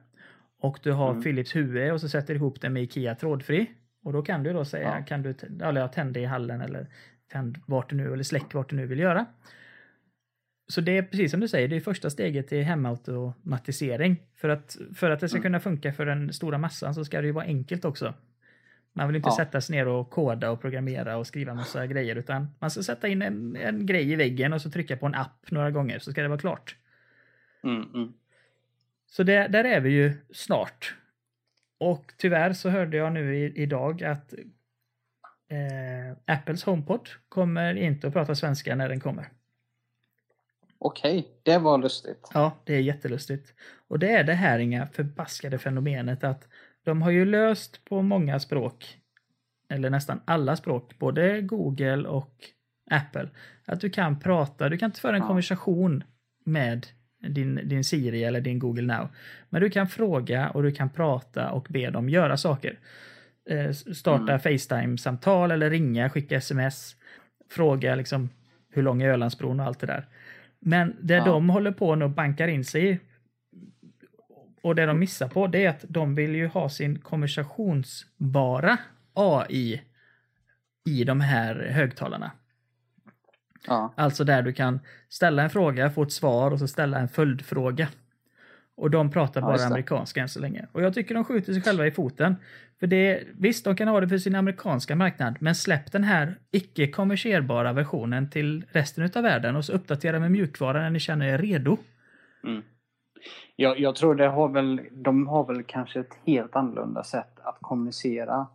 och 0.61 0.79
du 0.83 0.91
har 0.91 1.09
Mm. 1.11 1.23
Philips 1.23 1.55
Hue 1.55 1.91
och 1.91 2.01
så 2.01 2.09
sätter 2.09 2.33
du 2.33 2.35
ihop 2.35 2.61
den 2.61 2.73
med 2.73 2.83
Ikea 2.83 3.15
trådfri. 3.15 3.71
Och 4.03 4.13
då 4.13 4.21
kan 4.21 4.43
du 4.43 4.53
då 4.53 4.65
säga, 4.65 4.95
Ja. 4.99 5.05
kan 5.05 5.21
du 5.21 5.35
eller 5.63 5.81
ja, 5.81 5.87
tänd 5.87 6.13
det 6.13 6.19
i 6.19 6.25
hallen 6.25 6.61
eller 6.61 6.87
tänd 7.31 7.57
vart 7.67 7.89
du 7.89 7.95
nu 7.95 8.13
eller 8.13 8.23
släck 8.23 8.53
vart 8.53 8.69
du 8.69 8.75
nu 8.75 8.85
vill 8.85 8.99
göra. 8.99 9.25
Så 10.67 10.81
det 10.81 10.97
är 10.97 11.03
precis 11.03 11.31
som 11.31 11.39
du 11.39 11.47
säger, 11.47 11.67
det 11.67 11.75
är 11.75 11.79
första 11.79 12.09
steget 12.09 12.47
till 12.47 12.63
hemautomatisering. 12.63 14.17
För 14.35 14.49
att, 14.49 14.77
för 14.95 15.09
att 15.11 15.19
det 15.19 15.29
ska 15.29 15.37
Mm. 15.37 15.43
kunna 15.43 15.59
funka 15.59 15.93
för 15.93 16.05
den 16.05 16.33
stora 16.33 16.57
massan 16.57 16.95
så 16.95 17.05
ska 17.05 17.21
det 17.21 17.27
ju 17.27 17.33
vara 17.33 17.45
enkelt 17.45 17.85
också. 17.85 18.13
Man 18.93 19.07
vill 19.07 19.15
inte 19.15 19.29
Ja. 19.29 19.35
sätta 19.35 19.61
sig 19.61 19.75
ner 19.75 19.87
och 19.87 20.09
koda 20.09 20.51
och 20.51 20.61
programmera 20.61 21.17
och 21.17 21.27
skriva 21.27 21.53
massa 21.53 21.87
grejer 21.87 22.15
utan 22.15 22.47
man 22.59 22.71
ska 22.71 22.83
sätta 22.83 23.07
in 23.07 23.21
en, 23.21 23.55
en 23.55 23.85
grej 23.85 24.11
i 24.11 24.15
väggen 24.15 24.53
och 24.53 24.61
så 24.61 24.71
trycka 24.71 24.97
på 24.97 25.05
en 25.05 25.15
app 25.15 25.51
några 25.51 25.71
gånger 25.71 25.99
så 25.99 26.11
ska 26.11 26.21
det 26.21 26.27
vara 26.27 26.39
klart. 26.39 26.75
Mm, 27.63 27.83
mm. 27.93 28.13
Så 29.07 29.23
det, 29.23 29.47
där 29.47 29.63
är 29.63 29.79
vi 29.79 29.89
ju 29.89 30.13
snart. 30.33 30.95
Och 31.77 32.13
tyvärr 32.17 32.53
så 32.53 32.69
hörde 32.69 32.97
jag 32.97 33.13
nu 33.13 33.35
i, 33.37 33.53
idag 33.63 34.03
att 34.03 34.33
eh, 35.49 36.35
Apples 36.35 36.63
HomePod 36.63 37.09
kommer 37.29 37.75
inte 37.75 38.07
att 38.07 38.13
prata 38.13 38.35
svenska 38.35 38.75
när 38.75 38.89
den 38.89 38.99
kommer. 38.99 39.27
Okej, 40.83 41.27
det 41.43 41.57
var 41.57 41.77
lustigt. 41.77 42.29
Ja, 42.33 42.51
det 42.63 42.75
är 42.75 42.79
jättelustigt. 42.81 43.53
Och 43.87 43.99
det 43.99 44.09
är 44.11 44.23
det 44.23 44.33
här 44.33 44.59
inga 44.59 44.87
förbaskade 44.87 45.57
fenomenet 45.57 46.23
att 46.23 46.47
de 46.85 47.01
har 47.01 47.11
ju 47.11 47.25
löst 47.25 47.85
på 47.85 48.01
många 48.01 48.39
språk, 48.39 48.97
eller 49.69 49.89
nästan 49.89 50.21
alla 50.25 50.55
språk, 50.55 50.99
både 50.99 51.41
Google 51.41 52.07
och 52.07 52.33
Apple, 52.91 53.29
att 53.65 53.79
du 53.81 53.89
kan 53.89 54.19
prata, 54.19 54.69
du 54.69 54.77
kan 54.77 54.85
inte 54.89 54.99
föra 54.99 55.15
en 55.15 55.21
Ja. 55.21 55.27
konversation 55.27 56.03
med 56.45 56.87
din, 57.29 57.59
din 57.63 57.83
Siri 57.83 58.23
eller 58.23 58.41
din 58.41 58.59
Google 58.59 58.95
Now. 58.97 59.07
Men 59.49 59.61
du 59.61 59.69
kan 59.69 59.87
fråga 59.87 60.49
och 60.49 60.63
du 60.63 60.71
kan 60.71 60.89
prata 60.89 61.51
och 61.51 61.67
be 61.69 61.89
dem 61.89 62.09
göra 62.09 62.37
saker. 62.37 62.79
Eh, 63.49 63.71
starta 63.71 64.23
Mm. 64.33 64.39
Facetime-samtal 64.39 65.51
eller 65.51 65.69
ringa, 65.69 66.09
skicka 66.09 66.35
sms, 66.35 66.95
fråga 67.49 67.95
liksom 67.95 68.29
hur 68.69 68.83
lång 68.83 69.01
är 69.01 69.09
Ölandsbron 69.09 69.59
och 69.59 69.65
allt 69.65 69.79
det 69.79 69.87
där. 69.87 70.07
Men 70.65 70.95
det 71.01 71.13
Ja. 71.15 71.25
de 71.25 71.49
håller 71.49 71.71
på 71.71 71.95
nu 71.95 72.05
och 72.05 72.11
bankar 72.11 72.47
in 72.47 72.65
sig 72.65 72.89
i 72.91 72.99
och 74.61 74.75
det 74.75 74.85
de 74.85 74.99
missar 74.99 75.27
på 75.27 75.47
det 75.47 75.65
är 75.65 75.69
att 75.69 75.85
de 75.87 76.15
vill 76.15 76.35
ju 76.35 76.47
ha 76.47 76.69
sin 76.69 76.99
konversationsbara 76.99 78.77
AI 79.13 79.81
i 80.85 81.03
de 81.03 81.21
här 81.21 81.55
högtalarna. 81.55 82.31
Ja, 83.67 83.93
Alltså 83.97 84.23
där 84.23 84.41
du 84.41 84.53
kan 84.53 84.79
ställa 85.09 85.43
en 85.43 85.49
fråga, 85.49 85.89
få 85.89 86.03
ett 86.03 86.11
svar 86.11 86.51
och 86.51 86.59
så 86.59 86.67
ställa 86.67 86.99
en 86.99 87.07
följdfråga. 87.07 87.87
Och 88.75 88.91
de 88.91 89.11
pratar 89.11 89.41
Ja, 89.41 89.47
bara 89.47 89.57
det. 89.57 89.65
amerikanska 89.65 90.21
än 90.21 90.29
så 90.29 90.39
länge. 90.39 90.67
Och 90.71 90.81
jag 90.81 90.93
tycker 90.93 91.15
de 91.15 91.23
skjuter 91.23 91.53
sig 91.53 91.61
själva 91.61 91.87
i 91.87 91.91
foten. 91.91 92.35
För 92.79 92.87
det, 92.87 93.23
visst, 93.39 93.65
de 93.65 93.75
kan 93.75 93.87
ha 93.87 94.01
det 94.01 94.07
för 94.07 94.17
sin 94.17 94.35
amerikanska 94.35 94.95
marknad, 94.95 95.35
men 95.39 95.55
släpp 95.55 95.91
den 95.91 96.03
här 96.03 96.35
icke 96.51 96.87
kommersierbara 96.87 97.73
versionen 97.73 98.29
till 98.29 98.65
resten 98.71 99.09
av 99.15 99.23
världen 99.23 99.55
och 99.55 99.65
så 99.65 99.73
uppdatera 99.73 100.19
med 100.19 100.31
mjukvara 100.31 100.81
när 100.81 100.89
ni 100.89 100.99
känner 100.99 101.25
er 101.27 101.37
redo. 101.37 101.77
mm. 102.43 102.61
jag, 103.55 103.79
jag 103.79 103.95
tror 103.95 104.15
det 104.15 104.27
har 104.27 104.49
väl, 104.49 104.81
de 104.91 105.27
har 105.27 105.45
väl 105.45 105.63
kanske 105.63 105.99
ett 105.99 106.17
helt 106.25 106.55
annorlunda 106.55 107.03
sätt 107.03 107.39
att 107.43 107.57
kommunicera 107.61 108.47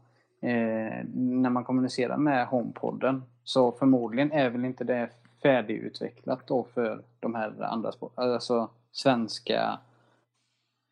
eh, 0.42 1.04
när 1.14 1.50
man 1.50 1.64
kommunicerar 1.64 2.16
med 2.16 2.46
HomePodden. 2.46 3.22
Så 3.44 3.72
förmodligen 3.72 4.32
är 4.32 4.50
väl 4.50 4.64
inte 4.64 4.84
det 4.84 5.08
färdigutvecklat 5.42 6.46
då 6.46 6.66
för 6.74 7.02
de 7.20 7.34
här 7.34 7.52
andra 7.60 7.92
alltså 8.14 8.70
svenska, 8.92 9.78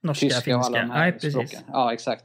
Norska, 0.07 0.27
tyska 0.27 0.57
och 0.57 0.65
alla 0.65 0.79
finska. 0.79 0.81
de 0.83 0.91
här 0.91 0.99
Nej, 0.99 1.13
precis. 1.13 1.33
språken. 1.33 1.61
Ja, 1.73 1.93
exakt. 1.93 2.25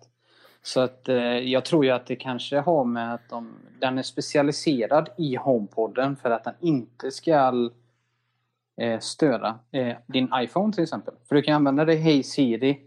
Så 0.63 0.80
att 0.80 1.10
eh, 1.10 1.15
jag 1.26 1.65
tror 1.65 1.86
ju 1.86 1.91
att 1.91 2.06
det 2.06 2.15
kanske 2.15 2.58
har 2.60 2.86
med 2.86 3.13
att 3.13 3.30
de, 3.30 3.54
den 3.80 3.98
är 3.98 4.04
specialiserad 4.04 5.10
i 5.17 5.36
HomePodden 5.36 6.15
för 6.15 6.32
att 6.32 6.44
den 6.44 6.54
inte 6.60 7.12
ska 7.12 7.54
eh, 8.82 9.00
störa 9.00 9.60
eh, 9.72 9.96
din 10.08 10.30
iPhone 10.36 10.74
till 10.74 10.84
exempel. 10.84 11.13
För 11.30 11.36
du 11.36 11.41
kan 11.41 11.54
använda 11.56 11.86
det 11.86 11.96
Hey 11.96 12.24
Siri 12.24 12.80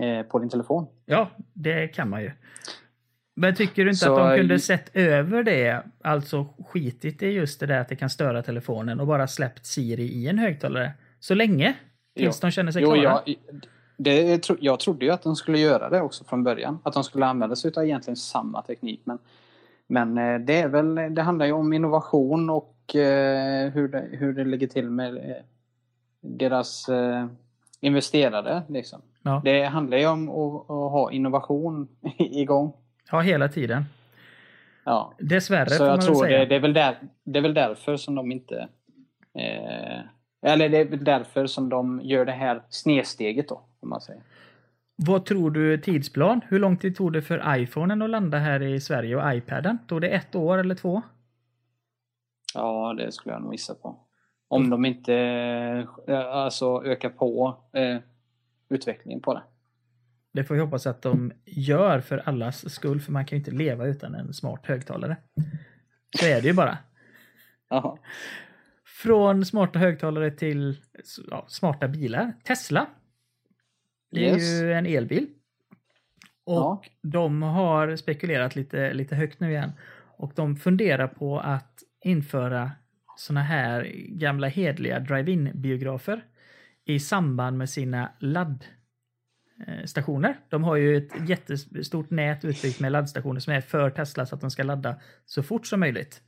eh, 0.00 0.22
på 0.26 0.38
din 0.38 0.48
telefon. 0.48 0.86
Ja, 1.06 1.30
det 1.52 1.88
kan 1.88 2.10
man 2.10 2.22
ju. 2.22 2.30
Men 3.38 3.54
tycker 3.54 3.84
du 3.84 3.90
inte 3.90 4.04
Så- 4.04 4.16
att 4.18 4.30
de 4.30 4.38
kunde 4.38 4.58
sett 4.58 4.96
över 4.96 5.42
det, 5.42 5.82
alltså 6.04 6.46
skitit 6.68 7.22
i 7.22 7.26
just 7.26 7.60
det 7.60 7.66
där 7.66 7.80
att 7.80 7.88
det 7.88 7.96
kan 7.96 8.10
störa 8.10 8.42
telefonen 8.42 9.00
och 9.00 9.06
bara 9.06 9.26
släppt 9.26 9.66
Siri 9.66 10.02
i 10.02 10.28
en 10.28 10.38
högtalare 10.38 10.92
så 11.20 11.34
länge? 11.34 11.74
Tills 12.16 12.36
Jo. 12.42 12.46
de 12.46 12.50
känner 12.50 12.72
sig 12.72 12.82
Jo, 12.82 12.92
klara? 12.94 13.02
jag, 13.26 13.34
det, 13.96 14.48
jag 14.60 14.80
trodde 14.80 15.04
ju 15.04 15.10
att 15.10 15.22
de 15.22 15.36
skulle 15.36 15.58
göra 15.58 15.90
det 15.90 16.00
också 16.00 16.24
från 16.24 16.44
början. 16.44 16.78
Att 16.82 16.94
de 16.94 17.04
skulle 17.04 17.26
använda 17.26 17.56
sig 17.56 17.72
av 17.76 17.84
egentligen 17.84 18.16
samma 18.16 18.62
teknik. 18.62 19.00
Men, 19.04 19.18
men 19.86 20.18
eh, 20.18 20.40
det, 20.40 20.60
är 20.60 20.68
väl, 20.68 21.14
det 21.14 21.22
handlar 21.22 21.46
ju 21.46 21.52
om 21.52 21.72
innovation 21.72 22.50
och 22.50 22.96
eh, 22.96 23.70
hur, 23.70 23.88
det, 23.88 24.08
hur 24.10 24.32
det 24.32 24.44
ligger 24.44 24.66
till 24.66 24.90
med 24.90 25.16
eh, 25.16 25.36
deras 26.20 26.86
investerare. 27.80 28.62
Liksom. 28.68 29.02
Ja. 29.22 29.40
Det 29.44 29.64
handlar 29.64 29.98
ju 29.98 30.06
om 30.06 30.28
att, 30.28 30.66
ha 30.68 31.12
innovation 31.12 31.88
igång. 32.18 32.72
ja, 33.10 33.20
hela 33.20 33.48
tiden. 33.48 33.84
Ja. 34.84 35.12
Dessvärre 35.18 35.70
Så 35.70 35.76
får 35.76 35.84
man 35.84 35.90
jag 35.90 35.96
väl 35.96 36.06
tror 36.06 36.24
säga. 36.24 36.38
det, 36.38 36.46
det, 36.46 36.54
är 36.54 36.60
väl 36.60 36.72
där, 36.72 36.98
det 37.24 37.38
är 37.38 37.42
väl 37.42 37.54
därför 37.54 37.96
som 37.96 38.14
de 38.14 38.32
inte... 38.32 38.68
Eh, 39.34 40.00
eller 40.42 40.68
det 40.68 40.78
är 40.78 40.84
väl 40.84 41.04
därför 41.04 41.46
som 41.46 41.68
de 41.68 42.00
gör 42.04 42.24
det 42.24 42.32
här 42.32 42.62
snedsteget 42.68 43.48
då, 43.48 43.60
om 43.86 43.90
man 43.90 44.00
säger. 44.00 44.22
Vad 44.96 45.24
tror 45.24 45.50
du 45.50 45.78
tidsplan? 45.78 46.40
Hur 46.48 46.58
lång 46.58 46.76
tid 46.76 46.96
tog 46.96 47.12
det 47.12 47.22
för 47.22 47.58
iPhonen 47.58 48.02
att 48.02 48.10
landa 48.10 48.38
här 48.38 48.62
i 48.62 48.80
Sverige 48.80 49.16
och 49.16 49.34
iPaden? 49.34 49.78
Tog 49.86 50.00
det 50.00 50.08
ett 50.08 50.34
år 50.34 50.58
eller 50.58 50.74
två? 50.74 51.02
Ja, 52.54 52.94
det 52.98 53.12
skulle 53.12 53.34
jag 53.34 53.42
nog 53.42 53.54
gissa 53.54 53.74
på. 53.74 53.98
Om 54.48 54.70
de 54.70 54.84
inte 54.84 55.14
eh, 56.08 56.26
alltså, 56.26 56.84
ökar 56.84 57.08
på 57.08 57.58
eh, 57.72 57.98
utvecklingen 58.68 59.20
på 59.20 59.34
det. 59.34 59.42
Det 60.32 60.44
får 60.44 60.54
vi 60.54 60.60
hoppas 60.60 60.86
att 60.86 61.02
de 61.02 61.32
gör 61.44 62.00
för 62.00 62.18
allas 62.18 62.74
skull, 62.74 63.00
för 63.00 63.12
man 63.12 63.26
kan 63.26 63.36
ju 63.36 63.40
inte 63.40 63.50
leva 63.50 63.86
utan 63.86 64.14
en 64.14 64.34
smart 64.34 64.66
högtalare. 64.66 65.16
Så 66.20 66.26
är 66.26 66.42
det 66.42 66.48
ju 66.48 66.54
bara. 66.54 66.78
Från 68.84 69.44
smarta 69.44 69.78
högtalare 69.78 70.30
till 70.30 70.80
ja, 71.30 71.44
smarta 71.48 71.88
bilar. 71.88 72.32
Tesla. 72.44 72.86
Det 74.16 74.28
är 74.28 74.34
Yes. 74.34 74.62
ju 74.62 74.72
en 74.72 74.86
elbil. 74.86 75.26
Och 76.44 76.54
Ja. 76.56 76.82
de 77.02 77.42
har 77.42 77.96
spekulerat 77.96 78.56
lite, 78.56 78.92
lite 78.92 79.14
högt 79.16 79.40
nu 79.40 79.50
igen. 79.50 79.72
Och 80.18 80.32
de 80.34 80.56
funderar 80.56 81.08
på 81.08 81.40
att 81.40 81.82
införa 82.04 82.70
såna 83.16 83.42
här 83.42 83.92
gamla 84.08 84.48
hedliga 84.48 85.00
drive-in 85.00 85.50
biografer 85.54 86.24
i 86.84 87.00
samband 87.00 87.58
med 87.58 87.70
sina 87.70 88.12
laddstationer. 88.18 90.40
De 90.48 90.64
har 90.64 90.76
ju 90.76 90.96
ett 90.96 91.28
jättestort 91.28 92.10
nät 92.10 92.44
utbyggt 92.44 92.80
med 92.80 92.92
laddstationer 92.92 93.40
som 93.40 93.52
är 93.52 93.60
för 93.60 93.90
Tesla 93.90 94.26
så 94.26 94.34
att 94.34 94.40
de 94.40 94.50
ska 94.50 94.62
ladda 94.62 94.96
så 95.24 95.42
fort 95.42 95.66
som 95.66 95.80
möjligt. 95.80 96.22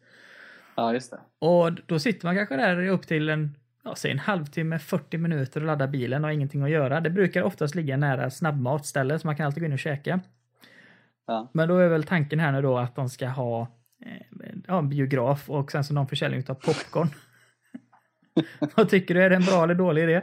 Ja, 0.77 0.93
just 0.93 1.11
det. 1.11 1.21
Och 1.39 1.73
då 1.87 1.99
sitter 1.99 2.27
man 2.27 2.37
kanske 2.37 2.57
där 2.57 2.89
upp 2.89 3.07
till 3.07 3.29
en, 3.29 3.57
ja, 3.89 3.95
säg 3.95 4.11
en 4.11 4.19
halvtimme, 4.19 4.79
40 4.79 5.19
minuter 5.19 5.61
och 5.61 5.67
laddar 5.67 5.87
bilen 5.87 6.25
och 6.25 6.33
ingenting 6.33 6.63
att 6.63 6.71
göra. 6.71 7.01
Det 7.01 7.11
brukar 7.11 7.43
oftast 7.43 7.75
ligga 7.75 7.97
nära 7.97 8.31
snabbmatställe 8.31 9.19
så 9.19 9.27
man 9.27 9.37
kan 9.37 9.47
alltid 9.47 9.63
gå 9.63 9.67
in 9.67 9.73
och 9.73 9.79
käka. 9.79 10.21
Ja. 11.27 11.51
Men 11.53 11.69
då 11.69 11.77
är 11.77 11.89
väl 11.89 12.05
tanken 12.05 12.41
här 12.41 12.53
nu 12.53 12.63
då 12.63 12.79
att 12.79 12.97
de 12.97 13.09
ska 13.09 13.29
ha 13.29 13.61
eh, 14.07 14.41
ja, 14.67 14.79
en 14.79 14.89
biograf 14.89 15.51
och 15.51 15.73
sen 15.73 15.85
så 15.85 15.95
någon 15.95 16.07
försäljning 16.07 16.45
av 16.49 16.55
popcorn. 16.55 17.09
Vad 18.77 18.89
tycker 18.89 19.15
du? 19.15 19.23
Är 19.23 19.31
det 19.31 19.37
en 19.37 19.43
bra 19.45 19.65
eller 19.65 19.75
dålig 19.75 20.03
idé? 20.03 20.23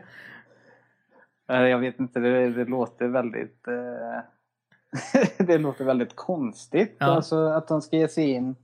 Eh, 1.50 1.62
Jag 1.62 1.80
vet 1.80 2.00
inte, 2.00 2.20
det, 2.20 2.50
det 2.50 2.66
låter 2.66 3.08
väldigt... 3.08 3.68
Eh, 3.68 4.22
det 5.46 5.58
låter 5.58 5.86
väldigt 5.86 6.16
konstigt. 6.16 6.96
Ja. 7.00 7.06
Alltså 7.06 7.48
att 7.48 7.68
de 7.68 7.82
ska 7.82 7.98
ge 7.98 8.08
sig 8.08 8.30
in... 8.32 8.56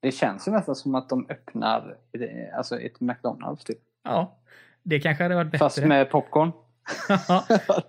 Det 0.00 0.12
känns 0.12 0.48
ju 0.48 0.52
nästan 0.52 0.74
som 0.74 0.94
att 0.94 1.08
de 1.08 1.26
öppnar 1.28 1.96
eh, 2.12 2.58
alltså 2.58 2.80
ett 2.80 3.00
McDonalds 3.00 3.64
typ. 3.64 3.78
Ja, 4.04 4.38
det 4.82 5.00
kanske 5.00 5.22
hade 5.24 5.34
varit 5.34 5.50
bättre. 5.50 5.58
Fast 5.64 5.84
med 5.84 6.10
popcorn. 6.10 6.52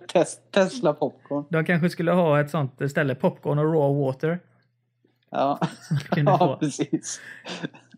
Tesla 0.52 0.92
popcorn. 0.92 1.44
de 1.50 1.64
kanske 1.64 1.90
skulle 1.90 2.12
ha 2.12 2.40
ett 2.40 2.50
sånt 2.50 2.90
ställe, 2.90 3.14
popcorn 3.14 3.58
och 3.58 3.64
raw 3.74 4.00
water. 4.04 4.38
Ja, 5.30 5.60
ja 6.16 6.56
precis. 6.60 7.20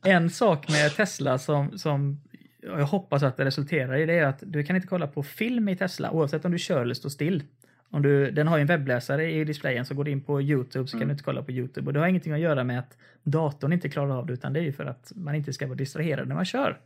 En 0.04 0.30
sak 0.30 0.68
med 0.68 0.96
Tesla 0.96 1.38
som, 1.38 1.78
som 1.78 2.20
jag 2.62 2.86
hoppas 2.86 3.22
att 3.22 3.36
det 3.36 3.44
resulterar 3.44 3.96
i 3.96 4.06
det 4.06 4.18
är 4.18 4.24
att 4.26 4.42
du 4.46 4.62
kan 4.64 4.76
inte 4.76 4.88
kolla 4.88 5.06
på 5.06 5.22
film 5.22 5.68
i 5.68 5.76
Tesla 5.76 6.10
oavsett 6.10 6.44
om 6.44 6.52
du 6.52 6.58
kör 6.58 6.82
eller 6.82 6.94
står 6.94 7.08
still. 7.08 7.42
Om 7.90 8.02
du, 8.02 8.30
den 8.30 8.48
har 8.48 8.56
ju 8.56 8.60
en 8.60 8.66
webbläsare 8.66 9.30
i 9.32 9.44
displayen 9.44 9.84
så 9.86 9.94
går 9.94 10.04
du 10.04 10.10
in 10.10 10.20
på 10.20 10.42
Youtube 10.42 10.86
så 10.88 10.92
kan 10.92 10.98
Mm. 10.98 11.08
du 11.08 11.12
inte 11.12 11.24
kolla 11.24 11.42
på 11.42 11.52
Youtube. 11.52 11.86
Och 11.86 11.92
det 11.92 12.00
har 12.00 12.06
ingenting 12.06 12.32
att 12.32 12.40
göra 12.40 12.64
med 12.64 12.78
att 12.78 12.96
datorn 13.22 13.72
inte 13.72 13.88
klarar 13.88 14.18
av 14.18 14.26
det 14.26 14.32
utan 14.32 14.52
det 14.52 14.60
är 14.60 14.64
ju 14.64 14.72
för 14.72 14.84
att 14.84 15.12
man 15.14 15.34
inte 15.34 15.52
ska 15.52 15.66
vara 15.66 15.76
distraherad 15.76 16.28
när 16.28 16.34
man 16.34 16.44
kör. 16.44 16.78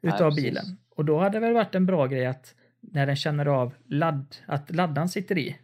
Nej, 0.00 0.14
Utav 0.14 0.30
precis. 0.30 0.44
bilen. 0.44 0.64
Och 0.90 1.04
då 1.04 1.18
hade 1.18 1.36
det 1.36 1.40
väl 1.40 1.54
varit 1.54 1.74
en 1.74 1.86
bra 1.86 2.06
grej 2.06 2.26
att 2.26 2.54
när 2.80 3.06
den 3.06 3.16
känner 3.16 3.46
av 3.46 3.74
ladd, 3.86 4.36
att 4.46 4.70
laddan 4.70 5.08
sitter 5.08 5.38
i. 5.38 5.58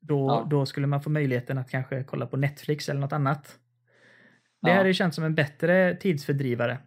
Då, 0.00 0.26
Ja. 0.28 0.46
då 0.50 0.66
skulle 0.66 0.86
man 0.86 1.02
få 1.02 1.10
möjligheten 1.10 1.58
att 1.58 1.70
kanske 1.70 2.04
kolla 2.04 2.26
på 2.26 2.36
Netflix 2.36 2.88
eller 2.88 3.00
något 3.00 3.12
annat. 3.12 3.58
Det 4.62 4.70
Ja. 4.70 4.76
hade 4.76 4.94
känts 4.94 5.14
som 5.14 5.24
en 5.24 5.34
bättre 5.34 5.94
tidsfördrivare. 5.96 6.78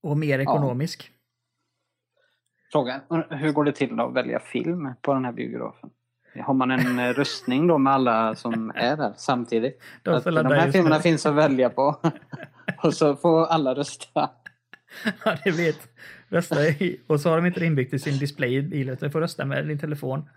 Och 0.00 0.18
mer 0.18 0.38
ekonomisk. 0.38 1.10
Frågan, 2.72 3.00
hur 3.30 3.52
går 3.52 3.64
det 3.64 3.72
till 3.72 4.00
att 4.00 4.12
välja 4.14 4.38
film 4.40 4.94
på 5.02 5.14
den 5.14 5.24
här 5.24 5.32
biografen? 5.32 5.90
Har 6.44 6.54
man 6.54 6.70
en 6.70 6.98
eh, 6.98 7.08
röstning 7.12 7.66
då 7.66 7.78
med 7.78 7.92
alla 7.92 8.34
som 8.34 8.72
är 8.74 8.96
där 8.96 9.12
samtidigt? 9.16 9.82
De 10.02 10.14
Att 10.14 10.24
de 10.24 10.46
här 10.46 10.70
filmerna 10.72 10.96
det. 10.96 11.02
finns 11.02 11.26
att 11.26 11.34
välja 11.34 11.70
på. 11.70 12.00
Och 12.82 12.94
så 12.94 13.16
får 13.16 13.46
alla 13.46 13.74
rösta. 13.74 14.30
Ja, 15.24 15.36
det 15.44 15.50
vet. 15.50 15.88
Rösta 16.28 16.68
i, 16.68 17.00
och 17.06 17.20
så 17.20 17.28
har 17.28 17.36
de 17.36 17.46
inte 17.46 17.60
det 17.60 17.66
inbyggt 17.66 17.94
i 17.94 17.98
sin 17.98 18.18
display 18.18 18.56
i 18.56 18.62
bilen, 18.62 18.94
utan 18.94 19.08
du 19.08 19.12
får 19.12 19.20
rösta 19.20 19.44
med 19.44 19.68
din 19.68 19.78
telefon. 19.78 20.28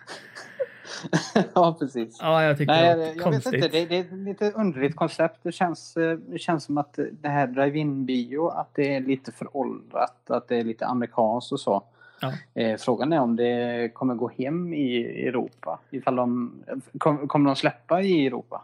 ja, 1.55 1.77
precis. 1.79 2.17
Ja, 2.21 2.43
jag 2.43 2.57
tycker 2.57 2.73
Nej, 2.73 2.83
det 2.83 2.89
jag 2.89 2.97
var 2.97 3.05
vet 3.05 3.23
konstigt. 3.23 3.53
inte. 3.53 3.67
Det, 3.67 3.85
det 3.85 3.95
är 3.95 4.01
ett 4.01 4.11
lite 4.11 4.51
underligt 4.51 4.95
koncept. 4.95 5.39
Det 5.43 5.51
känns, 5.51 5.97
eh, 5.97 6.17
det 6.17 6.39
känns 6.39 6.63
som 6.63 6.77
att 6.77 6.99
det 7.11 7.29
här 7.29 7.47
drive-in 7.47 8.05
bio, 8.05 8.47
att 8.47 8.69
det 8.75 8.95
är 8.95 9.01
lite 9.01 9.31
föråldrat, 9.31 10.29
att 10.29 10.47
det 10.47 10.55
är 10.57 10.63
lite 10.63 10.85
amerikanskt 10.85 11.51
och 11.51 11.59
så. 11.59 11.83
Ja. 12.21 12.33
Eh, 12.61 12.77
frågan 12.77 13.13
är 13.13 13.19
om 13.19 13.35
det 13.35 13.91
kommer 13.93 14.15
gå 14.15 14.31
hem 14.37 14.73
i 14.73 15.05
Europa. 15.27 15.79
Ifall 15.89 16.15
de, 16.15 16.53
kom, 16.97 17.27
kommer 17.27 17.49
de 17.49 17.55
släppa 17.55 18.01
i 18.01 18.27
Europa? 18.27 18.61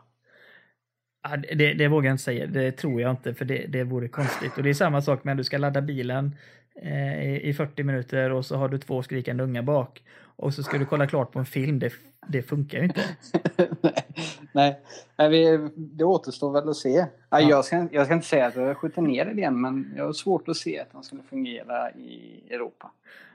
Ja, 1.30 1.38
det, 1.56 1.74
det 1.74 1.88
vågar 1.88 2.08
jag 2.08 2.14
inte 2.14 2.24
säga. 2.24 2.48
Det 2.48 2.72
tror 2.72 3.02
jag 3.02 3.12
inte, 3.12 3.34
för 3.34 3.46
det, 3.46 3.66
det 3.68 3.84
vore 3.84 4.08
konstigt. 4.08 4.58
Och 4.58 4.64
det 4.64 4.70
är 4.70 4.74
samma 4.74 5.02
sak 5.02 5.24
med 5.24 5.32
att 5.32 5.38
du 5.38 5.44
ska 5.44 5.58
ladda 5.58 5.82
bilen 5.82 6.36
eh, 6.82 7.24
i 7.24 7.50
i 7.50 7.54
40 7.54 7.84
minuter 7.84 8.32
och 8.32 8.46
så 8.46 8.56
har 8.56 8.70
du 8.70 8.78
två 8.78 9.04
skrikande 9.04 9.44
unga 9.44 9.64
bak. 9.64 10.04
Och 10.36 10.54
så 10.54 10.64
ska 10.64 10.78
du 10.78 10.86
kolla 10.86 11.08
klart 11.08 11.32
på 11.32 11.40
en 11.40 11.46
film. 11.46 11.80
Det, 11.80 11.94
det 12.28 12.42
funkar 12.42 12.78
ju 12.78 12.84
inte. 12.84 13.02
Nej, 14.52 14.80
Nej 15.18 15.30
vi, 15.30 15.70
det 15.76 16.04
återstår 16.04 16.52
väl 16.52 16.70
att 16.70 16.76
se. 16.76 16.90
Ja. 16.90 17.08
Ja. 17.30 17.42
Jag, 17.42 17.66
ska, 17.66 17.88
jag 17.92 18.06
ska 18.06 18.14
inte 18.14 18.28
säga 18.28 18.46
att 18.46 18.56
jag 18.56 18.78
skjuter 18.78 19.02
ner 19.02 19.26
idén, 19.26 19.62
men 19.62 19.94
jag 19.98 20.06
har 20.06 20.14
svårt 20.14 20.48
att 20.48 20.58
se 20.58 20.80
att 20.80 20.92
den 20.92 21.04
skulle 21.04 21.24
fungera 21.24 21.92
i 21.92 22.44
Europa. 22.50 22.92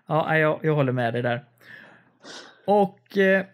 Ja, 0.07 0.38
jag, 0.38 0.59
jag 0.62 0.74
håller 0.74 0.92
med 0.92 1.14
dig 1.14 1.22
där. 1.22 1.44
Och 2.66 3.18
eh, 3.18 3.44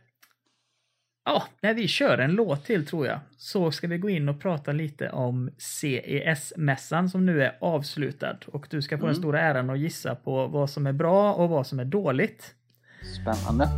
ja, 1.26 1.42
när 1.60 1.74
vi 1.74 1.88
kör 1.88 2.18
en 2.18 2.32
låt 2.32 2.64
till 2.64 2.86
tror 2.86 3.06
jag 3.06 3.18
så 3.36 3.70
ska 3.70 3.86
vi 3.86 3.98
gå 3.98 4.10
in 4.10 4.28
och 4.28 4.40
prata 4.40 4.72
lite 4.72 5.10
om 5.10 5.50
CES-mässan 5.58 7.10
som 7.10 7.26
nu 7.26 7.42
är 7.42 7.56
avslutad. 7.60 8.36
Och 8.46 8.66
du 8.70 8.82
ska 8.82 8.98
få 8.98 9.06
den 9.06 9.14
Mm. 9.14 9.22
stora 9.22 9.40
äran 9.40 9.70
att 9.70 9.78
gissa 9.78 10.14
på 10.14 10.46
vad 10.46 10.70
som 10.70 10.86
är 10.86 10.92
bra 10.92 11.32
och 11.34 11.48
vad 11.48 11.66
som 11.66 11.80
är 11.80 11.84
dåligt. 11.84 12.54
Spännande. 13.22 13.68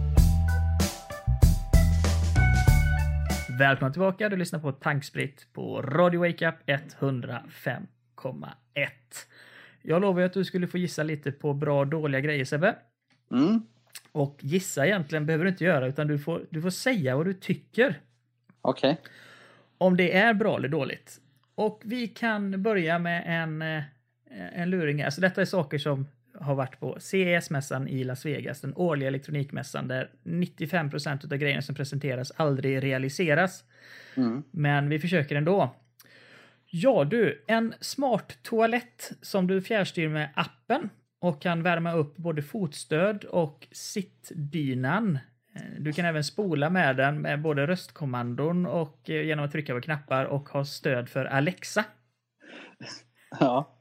Välkommen 3.58 3.92
tillbaka, 3.92 4.28
du 4.28 4.36
lyssnar 4.36 4.60
på 4.60 4.72
Tankspritt 4.72 5.46
på 5.52 5.82
Radio 5.82 6.20
Wake 6.20 6.48
Up 6.48 6.54
105,1. 6.66 8.88
Jag 9.82 10.00
lovade 10.00 10.26
att 10.26 10.32
du 10.32 10.44
skulle 10.44 10.66
få 10.66 10.78
gissa 10.78 11.02
lite 11.02 11.32
på 11.32 11.54
bra 11.54 11.80
och 11.80 11.86
dåliga 11.86 12.20
grejer 12.20 12.44
Sebbe. 12.44 12.74
Mm. 13.32 13.62
Och 14.12 14.38
gissa 14.40 14.86
egentligen 14.86 15.26
behöver 15.26 15.44
du 15.44 15.50
inte 15.50 15.64
göra 15.64 15.86
utan 15.86 16.06
du 16.06 16.18
får, 16.18 16.46
du 16.50 16.62
får 16.62 16.70
säga 16.70 17.16
vad 17.16 17.26
du 17.26 17.34
tycker. 17.34 18.00
Okej. 18.60 19.00
Om 19.78 19.96
det 19.96 20.16
är 20.16 20.34
bra 20.34 20.56
eller 20.56 20.68
dåligt. 20.68 21.20
Och 21.54 21.82
vi 21.84 22.08
kan 22.08 22.62
börja 22.62 22.98
med 22.98 23.24
en, 23.26 23.62
eh, 23.62 23.82
en 24.52 24.70
luring. 24.70 25.02
Alltså 25.02 25.20
detta 25.20 25.40
är 25.40 25.44
saker 25.44 25.78
som 25.78 26.06
har 26.40 26.54
varit 26.54 26.80
på 26.80 26.96
CES-mässan 27.00 27.88
i 27.88 28.04
Las 28.04 28.26
Vegas, 28.26 28.60
den 28.60 28.74
årliga 28.76 29.08
elektronikmässan 29.08 29.88
där 29.88 30.10
95% 30.22 31.32
av 31.32 31.38
grejerna 31.38 31.62
som 31.62 31.74
presenteras 31.74 32.32
aldrig 32.36 32.84
realiseras. 32.84 33.64
Mm. 34.14 34.42
Men 34.50 34.88
vi 34.88 34.98
försöker 34.98 35.36
ändå. 35.36 35.74
Ja 36.70 37.04
du, 37.04 37.44
en 37.46 37.74
smart 37.80 38.38
toalett 38.42 39.12
som 39.22 39.46
du 39.46 39.62
fjärrstyr 39.62 40.08
med 40.08 40.28
appen 40.34 40.90
och 41.20 41.42
kan 41.42 41.62
värma 41.62 41.92
upp 41.92 42.16
både 42.16 42.42
fotstöd 42.42 43.24
och 43.24 43.68
sittdynan. 43.72 45.18
Eh, 45.54 45.62
Du 45.80 45.92
kan 45.92 46.04
även 46.04 46.24
spola 46.24 46.70
med 46.70 46.96
den 46.96 47.20
med 47.20 47.42
både 47.42 47.66
röstkommandon 47.66 48.66
och 48.66 49.10
eh, 49.10 49.22
genom 49.22 49.44
att 49.44 49.52
trycka 49.52 49.74
på 49.74 49.80
knappar 49.80 50.24
och 50.24 50.48
ha 50.48 50.64
stöd 50.64 51.08
för 51.08 51.24
Alexa. 51.24 51.84
Ja. 53.40 53.78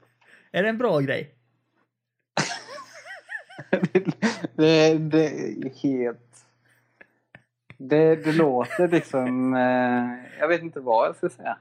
Är 0.52 0.64
det 0.64 0.70
en 0.70 0.78
bra 0.78 1.00
grej? 1.00 1.34
det, 4.56 4.98
det 4.98 5.26
är 5.26 5.82
helt... 5.84 6.24
Det, 7.78 8.16
det 8.16 8.32
låter 8.32 8.88
liksom... 8.88 9.54
Eh, 9.54 10.40
jag 10.40 10.48
vet 10.48 10.62
inte 10.62 10.80
vad 10.80 11.08
jag 11.08 11.16
ska 11.16 11.30
säga. 11.30 11.58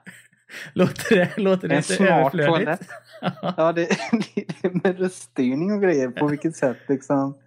Låter 0.73 1.17
det, 1.17 1.37
låter 1.39 1.69
det 1.69 1.75
En 1.75 1.83
inte 1.93 2.09
överflödigt? 2.15 2.83
Ja, 3.57 3.73
det, 3.73 3.89
det 4.63 4.75
med 4.85 4.99
röststyrning 4.99 5.73
och 5.73 5.83
grejer. 5.83 6.09
På 6.11 6.27
vilket 6.27 6.57
sätt 6.57 6.77
liksom... 6.89 7.39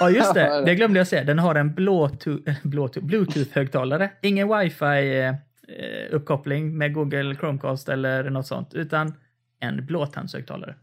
Ja, 0.00 0.10
just 0.10 0.34
det. 0.34 0.62
det- 0.66 0.74
glömde 0.74 0.98
jag 1.00 1.06
säga. 1.08 1.24
Den 1.24 1.38
har 1.38 1.54
en 1.54 1.74
Bluetooth- 1.74 2.54
Bluetooth- 2.62 3.00
Bluetooth-högtalare. 3.06 4.10
Ingen 4.22 4.48
wifi-uppkoppling 4.48 6.72
med 6.78 6.94
Google 6.94 7.34
Chromecast 7.34 7.88
eller 7.88 8.30
något 8.30 8.46
sånt, 8.46 8.74
utan 8.74 9.14
en 9.60 9.86
blåtandshögtalare. 9.86 10.74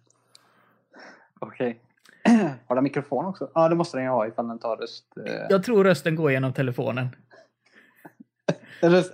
Okej. 1.40 1.80
Har 2.68 2.76
den 2.76 2.84
mikrofon 2.84 3.26
också? 3.26 3.52
Ja, 3.54 3.70
det 3.70 3.76
måste 3.76 3.98
den 3.98 4.04
ju 4.04 4.10
ha 4.10 4.28
ifall 4.28 4.48
den 4.48 4.60
tar 4.60 4.78
röst. 4.78 5.06
Eh, 5.28 5.34
Jag 5.50 5.64
tror 5.64 5.84
rösten 5.84 6.16
går 6.16 6.32
genom 6.32 6.54
telefonen. 6.54 7.08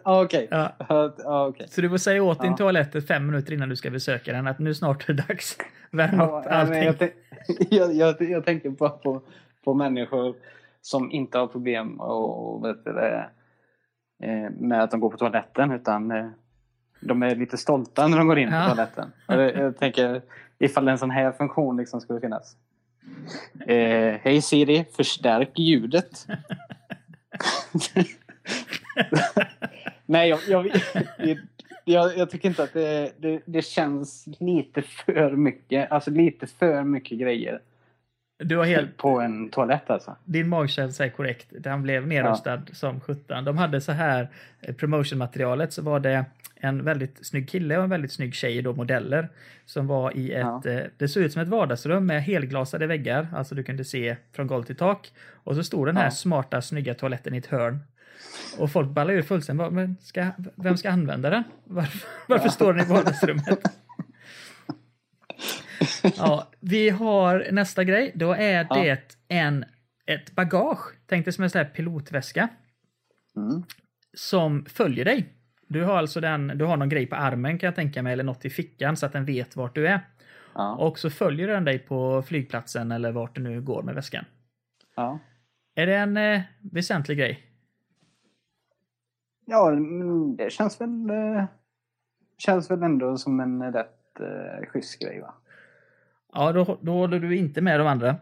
Ah, 0.04 0.22
Okej. 0.24 0.48
Ja. 0.52 0.72
Ah. 1.26 1.52
Så 1.70 1.82
du 1.82 1.90
får 1.90 1.98
säga 1.98 2.24
åt 2.24 2.42
din 2.42 2.52
Ja. 2.52 2.58
toalett 2.58 3.08
fem 3.08 3.26
minuter 3.26 3.54
innan 3.54 3.70
du 3.70 3.76
ska 3.76 3.90
besöka 3.90 4.32
den 4.34 4.48
att 4.48 4.60
nu 4.60 4.74
snart 4.76 5.10
är 5.10 5.14
det 5.14 5.24
dags. 5.28 5.58
Värm 5.92 6.20
Ja, 6.20 6.40
upp 6.40 6.52
allting. 6.52 6.84
jag, 6.84 6.96
jag, 7.70 7.94
jag, 7.96 8.30
jag 8.30 8.46
tänker 8.46 8.70
bara 8.70 8.90
på, 8.90 9.22
på 9.64 9.74
människor 9.74 10.36
som 10.82 11.12
inte 11.12 11.38
har 11.38 11.48
problem 11.48 12.00
och, 12.02 12.66
vet 12.66 12.84
det, 12.86 13.30
eh, 14.24 14.50
med 14.60 14.84
att 14.84 14.92
de 14.92 15.00
går 15.00 15.10
på 15.10 15.18
toaletten 15.18 15.72
utan 15.72 16.12
eh, 16.12 16.28
de 17.02 17.24
är 17.24 17.36
lite 17.36 17.58
stolta 17.58 18.08
när 18.08 18.18
de 18.18 18.28
går 18.28 18.40
in 18.40 18.50
på 18.50 18.56
Ja. 18.56 18.66
toaletten. 18.66 19.12
Jag 19.28 19.78
tänker 19.78 20.22
ifall 20.60 20.88
en 20.88 20.98
sån 20.98 21.12
här 21.12 21.32
funktion 21.32 21.78
liksom 21.78 22.02
skulle 22.02 22.20
finnas. 22.20 22.56
Eh, 23.68 24.16
Hej 24.22 24.42
Siri, 24.42 24.86
förstärk 24.96 25.60
ljudet. 25.60 26.28
Nej, 30.06 30.30
jag, 30.30 30.40
jag, 30.48 30.72
jag, 31.86 32.18
jag 32.18 32.30
tycker 32.30 32.50
inte 32.50 32.64
att 32.64 32.74
det, 32.74 33.12
det, 33.18 33.42
det 33.46 33.62
känns 33.62 34.26
lite 34.40 34.82
för 34.82 35.32
mycket. 35.32 35.92
Alltså 35.92 36.12
lite 36.12 36.48
för 36.48 36.84
mycket 36.84 37.20
grejer 37.20 37.60
Du 38.44 38.58
har 38.58 38.66
helt, 38.66 38.98
på 38.98 39.20
en 39.22 39.50
toalett 39.50 39.90
alltså. 39.90 40.16
din 40.26 40.50
magkänsla 40.50 41.06
är 41.06 41.10
korrekt. 41.10 41.48
Den 41.60 41.82
blev 41.84 42.08
nedröstad 42.08 42.62
som 42.72 43.00
17. 43.00 43.46
De 43.46 43.58
hade 43.58 43.82
så 43.82 43.92
här 43.92 44.30
eh, 44.62 44.76
promotionmaterialet 44.76 45.74
så 45.74 45.82
var 45.82 46.00
det 46.00 46.26
en 46.56 46.84
väldigt 46.84 47.26
snygg 47.26 47.50
kille 47.50 47.78
och 47.78 47.84
en 47.84 47.90
väldigt 47.90 48.12
snygg 48.12 48.34
tjej, 48.36 48.62
då 48.62 48.74
modeller, 48.74 49.30
som 49.66 49.88
var 49.88 50.18
i 50.18 50.32
ett, 50.32 50.42
Ja. 50.64 50.72
eh, 50.72 50.84
det 50.98 51.08
såg 51.08 51.24
ut 51.24 51.34
som 51.34 51.42
ett 51.42 51.48
vardagsrum 51.48 52.06
med 52.06 52.24
helglasade 52.24 52.88
väggar, 52.88 53.28
alltså 53.36 53.56
du 53.56 53.64
kunde 53.64 53.86
se 53.86 54.16
från 54.36 54.48
golv 54.48 54.64
till 54.64 54.76
tak. 54.76 55.12
Och 55.44 55.56
så 55.56 55.64
stod 55.64 55.88
den 55.88 55.98
här 55.98 56.04
Ja. 56.06 56.12
smarta, 56.12 56.62
snygga 56.62 56.94
toaletten 56.94 57.34
i 57.34 57.38
ett 57.38 57.46
hörn. 57.46 57.80
Och 58.58 58.72
folk 58.72 58.90
ballade 58.90 59.18
ur 59.18 59.22
fullständigt. 59.22 59.72
Men 59.72 59.98
ska, 60.02 60.28
vem 60.56 60.78
ska 60.78 60.90
använda 60.92 61.30
den? 61.30 61.44
Varför, 61.64 62.08
varför 62.28 62.50
står 62.50 62.74
den 62.74 62.86
i 62.86 62.90
vardagsrummet? 62.90 63.60
Ja, 66.18 66.50
vi 66.60 66.90
har 66.90 67.48
nästa 67.52 67.84
grej. 67.84 68.12
Då 68.16 68.34
är 68.34 68.68
Ja. 68.70 68.76
det 68.84 69.16
en, 69.28 69.66
ett 70.06 70.32
bagage, 70.36 70.94
tänk 71.06 71.26
dig 71.26 71.34
som 71.34 71.44
en 71.44 71.50
sån 71.50 71.60
här 71.60 71.66
pilotväska, 71.70 72.50
Mm. 73.36 73.64
som 74.14 74.66
följer 74.66 75.06
dig. 75.06 75.26
Du 75.68 75.84
har 75.84 75.98
alltså 75.98 76.22
den, 76.22 76.48
du 76.48 76.66
har 76.66 76.78
någon 76.78 76.90
grej 76.90 77.06
på 77.06 77.16
armen 77.16 77.60
kan 77.60 77.68
jag 77.68 77.76
tänka 77.76 78.04
mig, 78.04 78.14
eller 78.14 78.24
något 78.24 78.46
i 78.46 78.50
fickan 78.50 78.98
så 78.98 79.06
att 79.06 79.14
den 79.14 79.26
vet 79.26 79.56
vart 79.56 79.76
du 79.76 79.88
är. 79.88 80.00
Ja. 80.56 80.76
Och 80.76 81.00
så 81.00 81.10
följer 81.10 81.48
den 81.48 81.66
dig 81.66 81.80
på 81.80 82.22
flygplatsen 82.22 82.92
eller 82.92 83.12
vart 83.12 83.36
du 83.36 83.42
nu 83.42 83.62
går 83.62 83.84
med 83.84 83.96
väskan. 83.96 84.26
Ja. 84.96 85.20
Är 85.76 85.86
det 85.86 85.96
en 85.96 86.18
eh, 86.18 86.42
väsentlig 86.72 87.18
grej? 87.18 87.40
Ja, 89.52 89.72
det 90.38 90.52
känns 90.52 90.82
väl, 90.82 91.10
eh, 91.10 91.46
känns 92.38 92.72
väl 92.72 92.84
ändå 92.84 93.18
som 93.18 93.40
en 93.40 93.74
rätt 93.74 94.20
eh, 94.20 94.66
schysst 94.68 95.00
grej 95.00 95.22
va? 95.22 95.34
Ja, 96.34 96.52
då, 96.52 96.78
då 96.82 96.92
håller 96.92 97.20
du 97.20 97.38
inte 97.38 97.62
med 97.62 97.80
de 97.80 97.88
andra. 97.88 98.16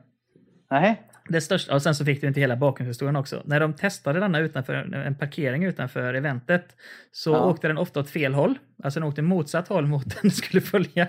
Nej? 0.72 1.02
Det 1.30 1.42
största, 1.42 1.76
och 1.76 1.82
sen 1.82 1.96
så 1.96 2.06
fick 2.06 2.22
du 2.22 2.28
inte 2.28 2.40
hela 2.40 2.56
bakgrundshistorien 2.56 3.16
också. 3.16 3.42
När 3.46 3.60
de 3.60 3.74
testade 3.74 4.20
denna 4.20 4.40
utanför 4.40 4.74
en 4.74 5.16
parkering 5.16 5.64
utanför 5.64 6.14
eventet 6.14 6.76
så 7.12 7.32
Ja. 7.32 7.46
åkte 7.46 7.68
den 7.68 7.78
ofta 7.78 8.00
åt 8.00 8.10
fel 8.10 8.34
håll. 8.34 8.60
Alltså 8.84 9.00
den 9.00 9.10
åkte 9.10 9.22
motsatt 9.22 9.68
håll 9.68 9.88
mot 9.88 10.22
den 10.22 10.32
skulle 10.32 10.62
följa. 10.62 11.08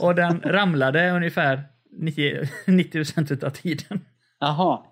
Och 0.00 0.14
den 0.14 0.40
ramlade 0.40 1.10
ungefär 1.10 1.62
90 1.90 2.48
90 2.66 3.44
av 3.46 3.50
tiden. 3.50 4.00
Jaha. 4.38 4.82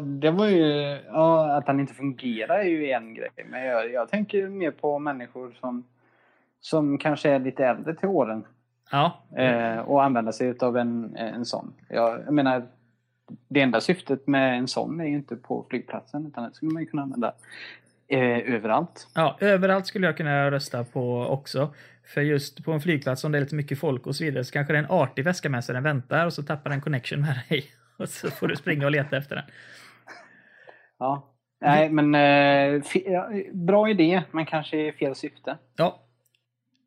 Det 0.00 0.30
var 0.30 0.46
ju, 0.46 0.98
ja, 1.06 1.56
att 1.56 1.66
han 1.66 1.80
inte 1.80 1.94
fungerar 1.94 2.58
är 2.58 2.64
ju 2.64 2.90
en 2.90 3.14
grej. 3.14 3.30
Men 3.46 3.64
jag, 3.64 3.92
jag 3.92 4.08
tänker 4.08 4.48
mer 4.48 4.70
på 4.70 4.98
människor 4.98 5.56
som, 5.60 5.84
som 6.60 6.98
kanske 6.98 7.30
är 7.30 7.38
lite 7.38 7.66
äldre 7.66 7.94
till 7.94 8.08
åren. 8.08 8.44
Ja, 8.90 9.20
Eh, 9.36 9.78
och 9.78 10.04
använda 10.04 10.32
sig 10.32 10.54
av 10.60 10.76
en, 10.76 11.16
en 11.16 11.44
sån. 11.44 11.74
Jag, 11.88 12.20
jag 12.26 12.34
menar, 12.34 12.66
det 13.48 13.60
enda 13.60 13.80
syftet 13.80 14.26
med 14.26 14.58
en 14.58 14.68
sån 14.68 15.00
är 15.00 15.04
ju 15.04 15.14
inte 15.14 15.36
på 15.36 15.66
flygplatsen 15.70 16.26
utan 16.26 16.44
det 16.44 16.54
skulle 16.54 16.72
man 16.72 16.82
ju 16.82 16.88
kunna 16.88 17.02
använda 17.02 17.34
eh, 18.08 18.54
överallt. 18.54 19.08
ja, 19.14 19.36
överallt 19.40 19.86
skulle 19.86 20.06
jag 20.06 20.16
kunna 20.16 20.50
rösta 20.50 20.84
på 20.84 21.26
också. 21.26 21.74
För 22.14 22.20
just 22.20 22.64
på 22.64 22.72
en 22.72 22.80
flygplats 22.80 23.24
om 23.24 23.32
det 23.32 23.38
är 23.38 23.40
lite 23.40 23.54
mycket 23.54 23.78
folk 23.78 24.06
och 24.06 24.16
så 24.16 24.24
vidare 24.24 24.44
så 24.44 24.52
kanske 24.52 24.72
det 24.72 24.78
är 24.78 24.82
en 24.82 24.90
artig 24.90 25.24
väska 25.24 25.48
med 25.48 25.64
sig 25.64 25.74
den 25.74 25.82
väntar 25.82 26.26
och 26.26 26.32
så 26.32 26.42
tappar 26.42 26.70
den 26.70 26.80
connection 26.80 27.20
med 27.20 27.40
dig. 27.48 27.64
Och 27.98 28.08
så 28.08 28.30
får 28.30 28.48
du 28.48 28.56
springa 28.56 28.84
och 28.84 28.92
leta 28.92 29.16
efter 29.16 29.36
den. 29.36 29.44
Ja. 30.98 31.30
Nej, 31.60 31.90
men 31.90 32.14
eh, 32.14 32.82
bra 33.52 33.90
idé, 33.90 34.22
men 34.30 34.46
kanske 34.46 34.88
i 34.88 34.92
fel 34.92 35.14
syfte. 35.14 35.58
Ja. 35.76 36.02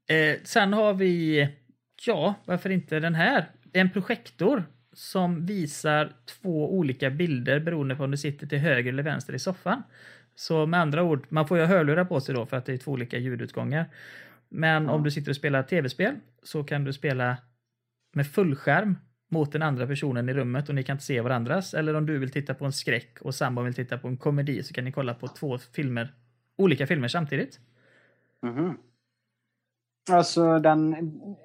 Eh, 0.09 0.39
sen 0.43 0.73
har 0.73 0.93
vi, 0.93 1.47
ja, 2.05 2.35
varför 2.45 2.69
inte 2.69 2.99
den 2.99 3.15
här? 3.15 3.51
En 3.73 3.89
projektor 3.89 4.63
som 4.93 5.45
visar 5.45 6.11
två 6.41 6.73
olika 6.77 7.09
bilder 7.09 7.59
beroende 7.59 7.95
på 7.95 8.03
om 8.03 8.11
du 8.11 8.17
sitter 8.17 8.47
till 8.47 8.57
höger 8.59 8.89
eller 8.93 9.03
vänster 9.03 9.33
i 9.33 9.39
soffan. 9.39 9.83
Så 10.35 10.65
med 10.65 10.79
andra 10.79 11.03
ord, 11.03 11.25
man 11.29 11.47
får 11.47 11.57
ju 11.57 11.65
hörlurar 11.65 12.05
på 12.05 12.21
sig 12.21 12.35
då 12.35 12.45
för 12.45 12.57
att 12.57 12.65
det 12.65 12.73
är 12.73 12.77
två 12.77 12.91
olika 12.91 13.17
ljudutgångar. 13.17 13.85
Men 14.49 14.85
Ja. 14.85 14.91
om 14.91 15.03
du 15.03 15.11
sitter 15.11 15.31
och 15.31 15.35
spelar 15.35 15.63
tv-spel 15.63 16.15
så 16.43 16.63
kan 16.63 16.83
du 16.83 16.93
spela 16.93 17.37
med 18.13 18.27
fullskärm 18.27 18.97
mot 19.29 19.51
den 19.51 19.61
andra 19.61 19.87
personen 19.87 20.29
i 20.29 20.33
rummet 20.33 20.69
och 20.69 20.75
ni 20.75 20.83
kan 20.83 20.93
inte 20.93 21.05
se 21.05 21.21
varandras. 21.21 21.73
Eller 21.73 21.93
om 21.93 22.05
du 22.05 22.17
vill 22.17 22.31
titta 22.31 22.53
på 22.53 22.65
en 22.65 22.71
skräck 22.71 23.17
och 23.21 23.35
sambon 23.35 23.65
vill 23.65 23.73
titta 23.73 23.97
på 23.97 24.07
en 24.07 24.17
komedi 24.17 24.63
så 24.63 24.73
kan 24.73 24.83
ni 24.83 24.91
kolla 24.91 25.13
på 25.13 25.27
två 25.27 25.57
filmer, 25.57 26.13
olika 26.57 26.87
filmer 26.87 27.07
samtidigt. 27.07 27.59
Mhm. 28.41 28.77
Alltså, 30.11 30.59
den, 30.59 30.93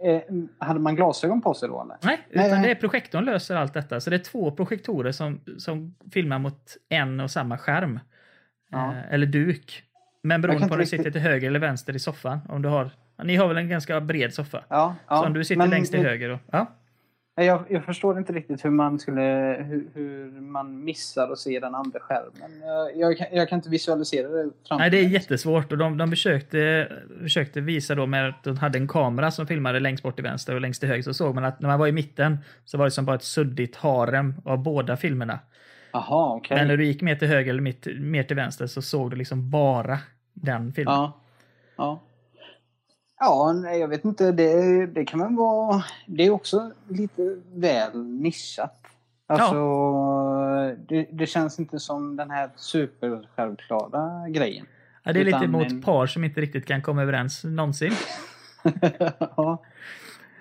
eh, 0.05 0.23
hade 0.59 0.81
man 0.81 0.97
glasögon 0.97 1.43
på 1.43 1.55
sig 1.55 1.69
då 1.69 1.83
eller? 1.83 1.97
Nej, 2.03 2.21
utan 2.31 2.51
nej. 2.51 2.63
det 2.63 2.71
är 2.71 2.75
projektorn 2.75 3.25
löser 3.25 3.57
allt 3.57 3.75
detta. 3.75 4.01
Så 4.01 4.11
det 4.11 4.17
är 4.17 4.25
två 4.25 4.51
projektorer 4.51 5.13
som, 5.13 5.41
som 5.59 5.95
filmar 6.13 6.39
mot 6.39 6.77
en 6.89 7.21
och 7.21 7.31
samma 7.31 7.59
skärm. 7.59 8.01
Ja. 8.71 8.93
Eh, 8.93 9.15
eller 9.15 9.27
duk. 9.27 9.83
Men 10.23 10.41
beroende 10.43 10.69
på 10.69 10.75
om 10.75 10.81
du 10.81 10.87
sitter 10.87 11.11
till 11.11 11.21
höger 11.21 11.49
eller 11.49 11.61
vänster 11.61 11.97
i 11.97 11.99
soffan. 11.99 12.39
Om 12.49 12.63
du 12.63 12.69
har, 12.69 12.91
ni 13.25 13.37
har 13.37 13.49
väl 13.49 13.57
en 13.57 13.69
ganska 13.69 14.01
bred 14.01 14.35
soffa? 14.35 14.65
Ja, 14.69 14.97
ja. 15.09 15.17
så 15.17 15.27
om 15.27 15.33
du 15.33 15.45
sitter 15.45 15.59
men- 15.59 15.71
längst 15.71 15.93
till 15.93 16.01
höger. 16.01 16.29
Då, 16.29 16.39
ja. 16.53 16.67
Jag, 17.35 17.65
jag 17.69 17.85
förstår 17.85 18.19
inte 18.19 18.33
riktigt 18.33 18.65
hur 18.65 18.71
man 18.71 18.99
skulle 18.99 19.57
hur, 19.69 19.91
hur 19.95 20.41
man 20.41 20.85
missar 20.85 21.33
att 21.33 21.39
se 21.39 21.61
den 21.61 21.75
andra 21.75 22.01
skärmen. 22.01 22.61
Jag, 22.61 22.97
jag, 22.97 23.19
kan, 23.19 23.27
jag 23.33 23.49
kan 23.49 23.59
inte 23.59 23.71
visualisera 23.71 24.29
det 24.29 24.51
framför 24.69 24.79
Nej, 24.79 24.91
det 24.91 24.99
är 24.99 25.09
jättesvårt. 25.09 25.73
Och 25.73 25.79
de, 25.79 25.99
de 25.99 26.11
försökte, 26.11 26.93
försökte 27.21 27.61
visa 27.61 27.95
då 27.95 28.07
med 28.07 28.29
att 28.29 28.45
de 28.45 28.57
hade 28.57 28.79
en 28.79 28.89
kamera 28.89 29.31
som 29.31 29.47
filmade 29.47 29.81
längst 29.81 30.03
bort 30.03 30.15
till 30.15 30.25
vänster 30.25 30.55
och 30.55 30.61
längst 30.61 30.81
till 30.81 30.89
höger. 30.89 31.03
Så 31.03 31.15
såg 31.15 31.35
man 31.35 31.45
att 31.45 31.61
när 31.61 31.69
man 31.69 31.79
var 31.79 31.87
i 31.87 31.93
mitten 31.93 32.39
så 32.65 32.79
var 32.79 32.85
det 32.85 32.91
som 32.91 33.05
bara 33.05 33.17
ett 33.17 33.23
suddigt 33.23 33.77
harem 33.77 34.35
av 34.45 34.59
båda 34.63 34.97
filmerna. 34.97 35.39
Jaha, 35.93 36.37
okej. 36.37 36.57
Men 36.57 36.69
när 36.69 36.77
du 36.77 36.85
gick 36.85 37.03
mer 37.03 37.17
till 37.17 37.29
höger 37.29 37.51
eller 37.51 37.63
mitt, 37.63 37.87
mer 38.01 38.23
till 38.23 38.37
vänster 38.37 38.67
så 38.67 38.83
såg 38.83 39.11
du 39.11 39.17
liksom 39.17 39.51
bara 39.51 39.99
den 40.35 40.73
filmen. 40.73 40.95
Ja. 40.95 41.21
Ja. 41.77 42.03
Ja, 43.25 43.53
nej, 43.53 43.81
jag 43.81 43.89
vet 43.89 44.05
inte. 44.05 44.33
Det, 44.33 44.87
det 44.87 45.05
kan 45.05 45.21
väl 45.21 45.37
vara... 45.37 45.85
Det 46.07 46.27
är 46.27 46.31
också 46.31 46.71
lite 46.89 47.37
väl 47.55 48.05
nischat. 48.05 48.87
Alltså, 49.27 49.57
det, 50.89 51.07
det 51.13 51.27
känns 51.27 51.61
inte 51.61 51.79
som 51.79 52.17
den 52.17 52.31
här 52.31 52.51
supersjälvklara 52.57 54.29
grejen. 54.29 54.67
Ja, 55.03 55.13
det 55.13 55.21
är 55.21 55.25
lite 55.25 55.49
mot 55.49 55.71
en- 55.71 55.83
par 55.83 56.07
som 56.07 56.25
inte 56.25 56.41
riktigt 56.41 56.67
kan 56.67 56.83
komma 56.83 57.03
överens 57.03 57.45
någonsin. 57.45 57.93
ja. 59.19 59.63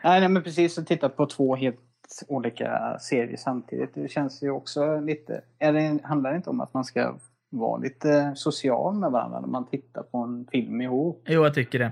Nej, 0.04 0.28
men 0.30 0.44
precis. 0.44 0.78
Att 0.78 0.88
titta 0.88 1.10
på 1.10 1.26
två 1.26 1.56
helt 1.56 1.80
olika 2.28 2.98
serier 3.00 3.38
samtidigt. 3.38 3.90
Det 3.94 4.12
känns 4.12 4.44
ju 4.44 4.52
också 4.52 5.00
lite... 5.00 5.42
Det, 5.58 6.00
handlar 6.04 6.32
det 6.32 6.38
inte 6.38 6.50
om 6.50 6.62
att 6.62 6.74
man 6.74 6.84
ska 6.84 7.16
vara 7.50 7.78
lite 7.78 8.34
social 8.36 8.96
med 8.96 9.12
varandra 9.12 9.40
när 9.40 9.48
man 9.48 9.66
tittar 9.66 10.04
på 10.04 10.18
en 10.18 10.48
film 10.52 10.82
ihop? 10.82 11.24
Jo, 11.28 11.44
jag 11.44 11.54
tycker 11.54 11.80
det. 11.80 11.92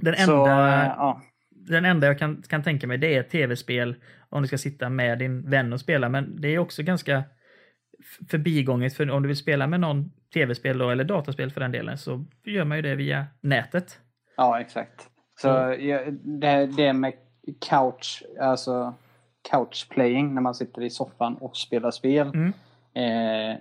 Den 0.00 0.14
enda, 0.14 0.26
Så, 0.26 0.46
eh, 0.46 0.92
ja. 0.96 1.20
den 1.50 1.84
enda 1.84 2.06
jag 2.06 2.18
kan, 2.18 2.42
kan 2.48 2.62
tänka 2.62 2.86
mig 2.86 2.98
det 2.98 3.16
är 3.16 3.22
tv-spel 3.22 3.94
om 4.28 4.42
du 4.42 4.48
ska 4.48 4.58
sitta 4.58 4.88
med 4.88 5.18
din 5.18 5.50
vän 5.50 5.72
och 5.72 5.80
spela. 5.80 6.08
Men 6.08 6.40
det 6.40 6.48
är 6.48 6.58
också 6.58 6.82
ganska 6.82 7.24
förbigånget. 8.30 8.94
För 8.94 9.10
om 9.10 9.22
du 9.22 9.28
vill 9.28 9.36
spela 9.36 9.66
med 9.66 9.80
någon 9.80 10.10
tv-spel 10.34 10.78
då, 10.78 10.90
eller 10.90 11.04
dataspel 11.04 11.50
för 11.50 11.60
den 11.60 11.72
delen 11.72 11.98
så 11.98 12.24
gör 12.44 12.64
man 12.64 12.78
ju 12.78 12.82
det 12.82 12.94
via 12.94 13.26
nätet. 13.40 13.98
Ja, 14.36 14.60
exakt. 14.60 15.08
Så 15.40 15.48
ja, 15.78 16.00
det, 16.22 16.66
det 16.66 16.92
med 16.92 17.12
couch, 17.68 18.22
alltså 18.40 18.94
couch 19.50 19.88
playing 19.88 20.34
när 20.34 20.42
man 20.42 20.54
sitter 20.54 20.82
i 20.82 20.90
soffan 20.90 21.34
och 21.34 21.56
spelar 21.56 21.90
spel. 21.90 22.26
Mm. 22.34 22.52
Eh, 22.94 23.58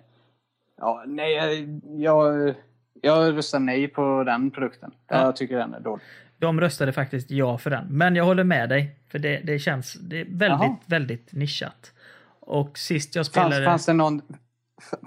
ja, 0.77 1.03
nej, 1.07 1.33
jag, 1.35 1.67
jag, 1.83 2.55
jag 3.01 3.37
röstar 3.37 3.59
nej 3.59 3.87
på 3.87 4.23
den 4.23 4.51
produkten. 4.51 4.91
Ja. 5.07 5.21
Jag 5.21 5.35
tycker 5.35 5.57
den 5.57 5.73
är 5.73 5.79
dålig. 5.79 6.03
De 6.39 6.61
röstade 6.61 6.93
faktiskt 6.93 7.31
ja 7.31 7.57
för 7.57 7.69
den. 7.69 7.85
Men 7.89 8.15
jag 8.15 8.25
håller 8.25 8.43
med 8.43 8.69
dig. 8.69 8.95
För 9.11 9.19
det, 9.19 9.41
det 9.43 9.59
känns 9.59 9.93
det 9.93 10.21
är 10.21 10.25
väldigt, 10.25 10.39
Jaha. 10.61 10.77
väldigt 10.85 11.33
nischat. 11.33 11.93
Och 12.39 12.77
sist 12.77 13.15
jag 13.15 13.25
Fanns, 13.25 13.27
spelade... 13.27 13.65
fanns 13.65 13.85
det 13.85 13.93
någon, 13.93 14.21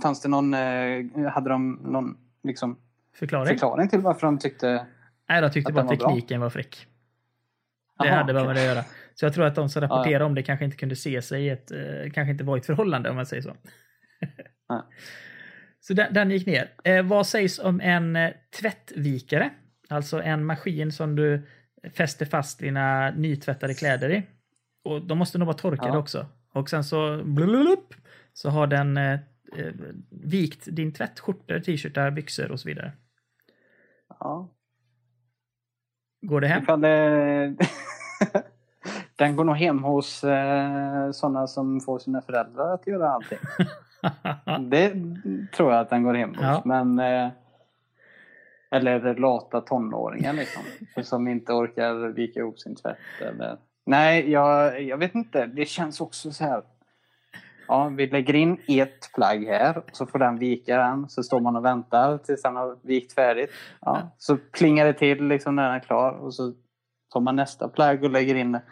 fanns 0.02 0.22
det 0.22 0.28
någon, 0.28 0.54
eh, 0.54 1.32
hade 1.32 1.50
de 1.50 1.72
någon 1.72 2.16
liksom 2.44 2.78
förklaring? 3.14 3.46
Förklaring 3.48 3.88
till 3.88 4.00
varför 4.00 4.26
de 4.26 4.38
tyckte... 4.38 4.86
Nej, 5.28 5.40
de 5.42 5.50
tyckte 5.50 5.68
Att 5.68 5.74
bara 5.74 5.80
den 5.80 5.86
var 5.88 5.96
bra? 5.96 6.08
tekniken 6.08 6.40
var 6.40 6.50
fräck. 6.50 6.86
Det 7.98 8.06
Jaha, 8.08 8.16
hade 8.16 8.34
bara 8.34 8.44
med 8.44 8.56
det 8.56 8.60
att 8.60 8.66
göra. 8.66 8.84
Så 9.14 9.24
jag 9.24 9.34
tror 9.34 9.44
att 9.44 9.54
de 9.54 9.68
som 9.68 9.82
rapporterade 9.82 10.24
Ja, 10.24 10.26
om 10.26 10.34
det 10.34 10.42
kanske 10.42 10.64
inte 10.64 10.76
kunde 10.76 10.96
se 10.96 11.22
sig 11.22 11.44
i 11.44 11.48
ett, 11.48 11.70
eh, 11.70 11.78
kanske 12.14 12.30
inte 12.30 12.44
var 12.44 12.56
i 12.56 12.60
ett 12.60 12.66
förhållande 12.66 13.10
om 13.10 13.16
man 13.16 13.26
säger 13.26 13.42
så. 13.42 13.56
Ja. 14.68 14.88
Så 15.80 15.94
den, 15.94 16.14
den 16.14 16.30
gick 16.30 16.46
ner. 16.46 16.70
Eh, 16.84 17.02
vad 17.02 17.26
sägs 17.26 17.58
om 17.58 17.80
en 17.80 18.16
eh, 18.16 18.30
tvättvikare? 18.60 19.50
Alltså 19.92 20.22
en 20.22 20.44
maskin 20.44 20.92
som 20.92 21.16
du 21.16 21.46
fäster 21.94 22.26
fast 22.26 22.58
dina 22.58 23.10
nytvättade 23.10 23.74
kläder 23.74 24.10
i. 24.10 24.22
Och 24.84 25.02
de 25.02 25.18
måste 25.18 25.38
nog 25.38 25.46
vara 25.46 25.56
torkade 25.56 25.88
Ja. 25.92 25.98
också. 25.98 26.26
Och 26.52 26.70
sen 26.70 26.84
så 26.84 27.22
blulup, 27.24 27.94
så 28.32 28.50
har 28.50 28.66
den 28.66 28.96
eh, 28.96 29.12
eh, 29.56 29.72
vikt 30.10 30.68
din 30.70 30.92
tvätt, 30.92 31.20
skjortor, 31.20 31.58
t-shirtar, 31.60 32.10
byxor 32.10 32.50
och 32.50 32.60
så 32.60 32.68
vidare. 32.68 32.92
Ja. 34.20 34.48
Går 36.22 36.40
det 36.40 36.46
hem? 36.46 36.62
Ifall 36.62 36.80
det... 36.80 37.56
Den 39.16 39.36
går 39.36 39.44
nog 39.44 39.56
hem 39.56 39.82
hos 39.84 40.24
eh, 40.24 41.10
sådana 41.10 41.46
som 41.46 41.80
får 41.80 41.98
sina 41.98 42.20
föräldrar 42.22 42.74
att 42.74 42.86
göra 42.86 43.08
allting. 43.08 43.38
Det 44.70 44.90
tror 45.56 45.72
jag 45.72 45.80
att 45.80 45.90
den 45.90 46.02
går 46.02 46.14
hem 46.14 46.28
hos. 46.30 46.40
Ja. 46.42 46.62
Men, 46.64 46.98
eh, 46.98 47.30
eller 48.72 49.14
lata 49.14 49.60
tonåringar 49.60 50.32
liksom. 50.32 50.62
Som 51.04 51.28
inte 51.28 51.52
orkar 51.52 52.08
vika 52.08 52.40
ihop 52.40 52.58
sin 52.60 52.76
tvätt. 52.76 52.96
Eller... 53.20 53.56
Nej, 53.86 54.30
jag, 54.30 54.82
jag 54.82 54.96
vet 54.96 55.14
inte. 55.14 55.46
Det 55.46 55.64
känns 55.64 56.00
också 56.00 56.32
så 56.32 56.44
här. 56.44 56.62
Ja, 57.68 57.88
vi 57.88 58.06
lägger 58.06 58.34
in 58.34 58.58
ett 58.68 59.10
plagg 59.14 59.44
här. 59.46 59.82
Så 59.92 60.06
får 60.06 60.18
den 60.18 60.38
vika 60.38 60.76
den. 60.76 61.08
Så 61.08 61.22
står 61.22 61.40
man 61.40 61.56
och 61.56 61.64
väntar 61.64 62.18
tills 62.18 62.42
den 62.42 62.56
har 62.56 62.76
vikt 62.82 63.12
färdigt. 63.14 63.50
Ja, 63.80 64.14
så 64.18 64.36
plingar 64.36 64.86
det 64.86 64.92
till 64.92 65.24
liksom 65.24 65.56
när 65.56 65.62
den 65.66 65.72
är 65.74 65.80
klar. 65.80 66.12
Och 66.12 66.34
så 66.34 66.52
tar 67.12 67.20
man 67.20 67.36
nästa 67.36 67.68
plagg 67.68 68.04
och 68.04 68.10
lägger 68.10 68.34
in 68.34 68.52
det. 68.52 68.62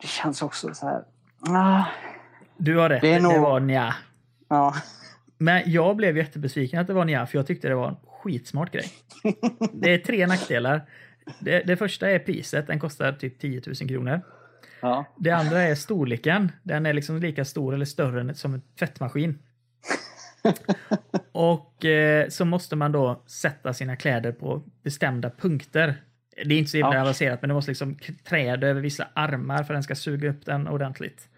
Det 0.00 0.06
känns 0.06 0.42
också 0.42 0.74
så 0.74 0.86
här. 0.86 1.04
Ah, 1.56 1.84
Du 2.56 2.78
har 2.78 2.88
rätt, 2.88 3.00
Det 3.02 3.08
det, 3.08 3.14
är 3.14 3.20
nog- 3.20 3.40
var 3.42 3.60
nja. 3.60 3.94
ja. 4.48 4.74
Men 5.38 5.62
jag 5.66 5.96
blev 5.96 6.16
jättebesviken 6.16 6.80
att 6.80 6.86
det 6.86 6.92
var 6.92 7.04
nja, 7.04 7.26
för 7.26 7.38
jag 7.38 7.46
tyckte 7.46 7.68
det 7.68 7.74
var 7.74 7.96
skitsmart 8.22 8.72
grej. 8.72 8.84
Det 9.72 9.94
är 9.94 9.98
tre 9.98 10.26
nackdelar. 10.26 10.82
Det, 11.40 11.62
det 11.66 11.76
första 11.76 12.10
är 12.10 12.18
priset, 12.18 12.66
den 12.66 12.78
kostar 12.78 13.12
typ 13.12 13.38
10 13.38 13.62
000 13.66 13.88
kronor. 13.88 14.20
ja. 14.80 15.04
Det 15.18 15.30
andra 15.30 15.62
är 15.62 15.74
storleken. 15.74 16.52
Den 16.62 16.86
är 16.86 16.92
liksom 16.92 17.18
lika 17.20 17.44
stor 17.44 17.74
eller 17.74 17.84
större 17.84 18.20
än 18.20 18.34
som 18.34 18.54
en 18.54 18.62
tvättmaskin. 18.78 19.38
Och 21.32 21.84
eh, 21.84 22.28
så 22.28 22.44
måste 22.44 22.76
man 22.76 22.92
då 22.92 23.22
sätta 23.26 23.72
sina 23.74 23.96
kläder 23.96 24.32
på 24.32 24.62
bestämda 24.82 25.30
punkter. 25.30 25.94
Det 26.44 26.54
är 26.54 26.58
inte 26.58 26.70
så 26.70 26.76
himla 26.76 26.94
Ja. 26.94 27.00
avancerat, 27.00 27.42
men 27.42 27.48
du 27.48 27.54
måste 27.54 27.70
liksom 27.70 27.98
träda 28.24 28.66
över 28.66 28.80
vissa 28.80 29.08
armar 29.14 29.56
för 29.56 29.62
att 29.74 29.76
den 29.76 29.82
ska 29.82 29.94
suga 29.94 30.30
upp 30.30 30.46
den 30.46 30.68
ordentligt. 30.68 31.28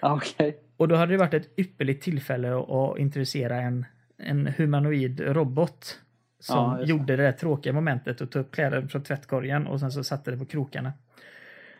Okej. 0.00 0.58
Och 0.76 0.88
då 0.88 0.96
hade 0.96 1.12
det 1.12 1.18
varit 1.18 1.34
ett 1.34 1.58
ypperligt 1.58 2.02
tillfälle 2.04 2.58
att, 2.58 2.70
att 2.70 2.98
introducera 2.98 3.56
en, 3.60 3.84
en 4.18 4.46
humanoid 4.56 5.20
robot 5.20 5.98
som 6.40 6.78
Ja, 6.78 6.84
gjorde 6.86 7.16
det 7.16 7.22
där 7.22 7.32
tråkiga 7.32 7.72
momentet 7.72 8.20
och 8.20 8.30
tog 8.30 8.40
upp 8.40 8.52
kläder 8.52 8.86
från 8.86 9.02
tvättkorgen 9.02 9.66
och 9.66 9.80
sen 9.80 9.92
så 9.92 10.04
satte 10.04 10.30
det 10.30 10.36
på 10.36 10.44
krokarna. 10.44 10.92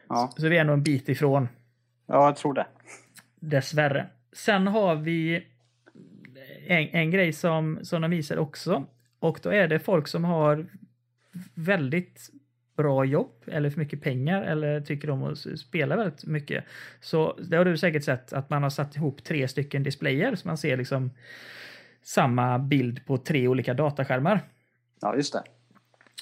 Ja. 0.09 0.33
Så 0.37 0.49
vi 0.49 0.59
är 0.59 0.65
nog 0.65 0.75
en 0.75 0.83
bit 0.83 1.09
ifrån. 1.09 1.49
ja, 2.07 2.25
jag 2.25 2.37
tror 2.37 2.55
det. 2.55 2.67
Dessvärre. 3.41 4.07
Sen 4.33 4.67
har 4.67 4.95
vi 4.97 5.47
en, 6.67 6.89
en 6.89 7.11
grej 7.11 7.33
som, 7.33 7.79
som 7.83 8.03
de 8.03 8.11
visar 8.11 8.37
också. 8.39 8.85
Och 9.19 9.41
då 9.43 9.51
är 9.51 9.69
det 9.69 9.79
folk 9.79 10.09
som 10.09 10.25
har 10.25 10.67
väldigt 11.55 12.31
bra 12.77 13.05
jobb 13.05 13.33
eller 13.47 13.71
för 13.71 13.79
mycket 13.79 14.03
pengar 14.03 14.43
eller 14.43 14.81
tycker 14.81 15.11
om 15.11 15.23
att 15.23 15.39
spela 15.59 15.97
väldigt 15.97 16.27
mycket. 16.27 16.65
Så 17.01 17.39
det 17.43 17.57
har 17.57 17.65
du 17.65 17.77
säkert 17.77 18.05
sett 18.05 18.33
att 18.33 18.51
man 18.51 18.63
har 18.63 18.71
satt 18.71 18.97
ihop 18.97 19.25
tre 19.25 19.49
stycken 19.49 19.83
displayer 19.83 20.35
så 20.35 20.49
man 20.49 20.59
ser 20.59 20.77
liksom 20.77 21.11
samma 22.03 22.59
bild 22.59 23.07
på 23.07 23.17
tre 23.17 23.49
olika 23.49 23.75
dataskärmar. 23.75 24.41
Ja, 25.01 25.17
just 25.17 25.33
det. 25.33 25.43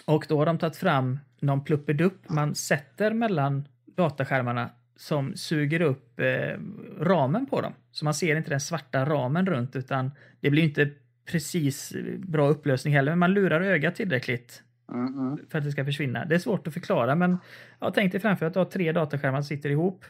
Och 0.05 0.27
då 0.29 0.39
har 0.39 0.47
de 0.47 0.59
tagit 0.59 0.77
fram 0.77 1.19
någon 1.41 1.65
pluppedupp 1.65 2.29
man 2.29 2.55
sätter 2.55 3.13
mellan 3.13 3.69
dataskärmarna 3.85 4.71
som 4.97 5.37
suger 5.37 5.81
upp 5.81 6.21
eh, 6.21 6.59
ramen 7.01 7.47
på 7.47 7.61
dem. 7.61 7.73
Så 7.93 8.05
man 8.05 8.15
ser 8.15 8.37
inte 8.37 8.51
den 8.51 8.61
svarta 8.61 9.05
ramen 9.05 9.47
runt 9.47 9.77
utan 9.77 10.11
det 10.41 10.51
blir 10.51 10.63
inte 10.63 10.91
precis 11.25 11.93
bra 12.19 12.49
upplösning 12.49 12.95
heller, 12.95 13.13
men 13.13 13.19
man 13.19 13.33
lurar 13.33 13.61
ögat 13.61 13.95
tillräckligt 13.95 14.63
Mm, 14.93 15.19
mm. 15.19 15.39
för 15.51 15.59
att 15.59 15.65
det 15.65 15.73
ska 15.73 15.85
försvinna. 15.85 16.25
Det 16.25 16.35
är 16.35 16.39
svårt 16.39 16.67
att 16.67 16.75
förklara, 16.75 17.15
men 17.15 17.39
ja, 17.81 17.91
tänk 17.95 18.13
dig 18.13 18.21
framför 18.21 18.47
att 18.47 18.53
du 18.53 18.59
har 18.59 18.67
tre 18.67 18.93
dataskärmar 18.93 19.41
som 19.41 19.47
sitter 19.47 19.71
ihop 19.71 20.05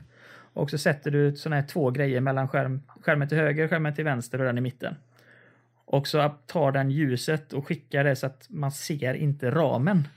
och 0.52 0.70
så 0.70 0.78
sätter 0.78 1.10
du 1.10 1.36
såna 1.36 1.56
här 1.56 1.62
två 1.62 1.90
grejer 1.90 2.20
mellan 2.20 2.48
skärm, 2.48 2.82
skärmen 3.00 3.28
till 3.28 3.38
höger, 3.38 3.68
skärmen 3.68 3.94
till 3.94 4.04
vänster 4.04 4.38
och 4.38 4.44
den 4.44 4.58
i 4.58 4.60
mitten. 4.60 4.94
Och 5.90 6.06
så 6.06 6.30
tar 6.46 6.72
den 6.72 6.90
ljuset 6.90 7.52
och 7.52 7.66
skickar 7.66 8.04
det 8.04 8.16
så 8.16 8.26
att 8.26 8.46
man 8.50 8.72
ser 8.72 9.14
inte 9.14 9.50
ramen. 9.50 10.08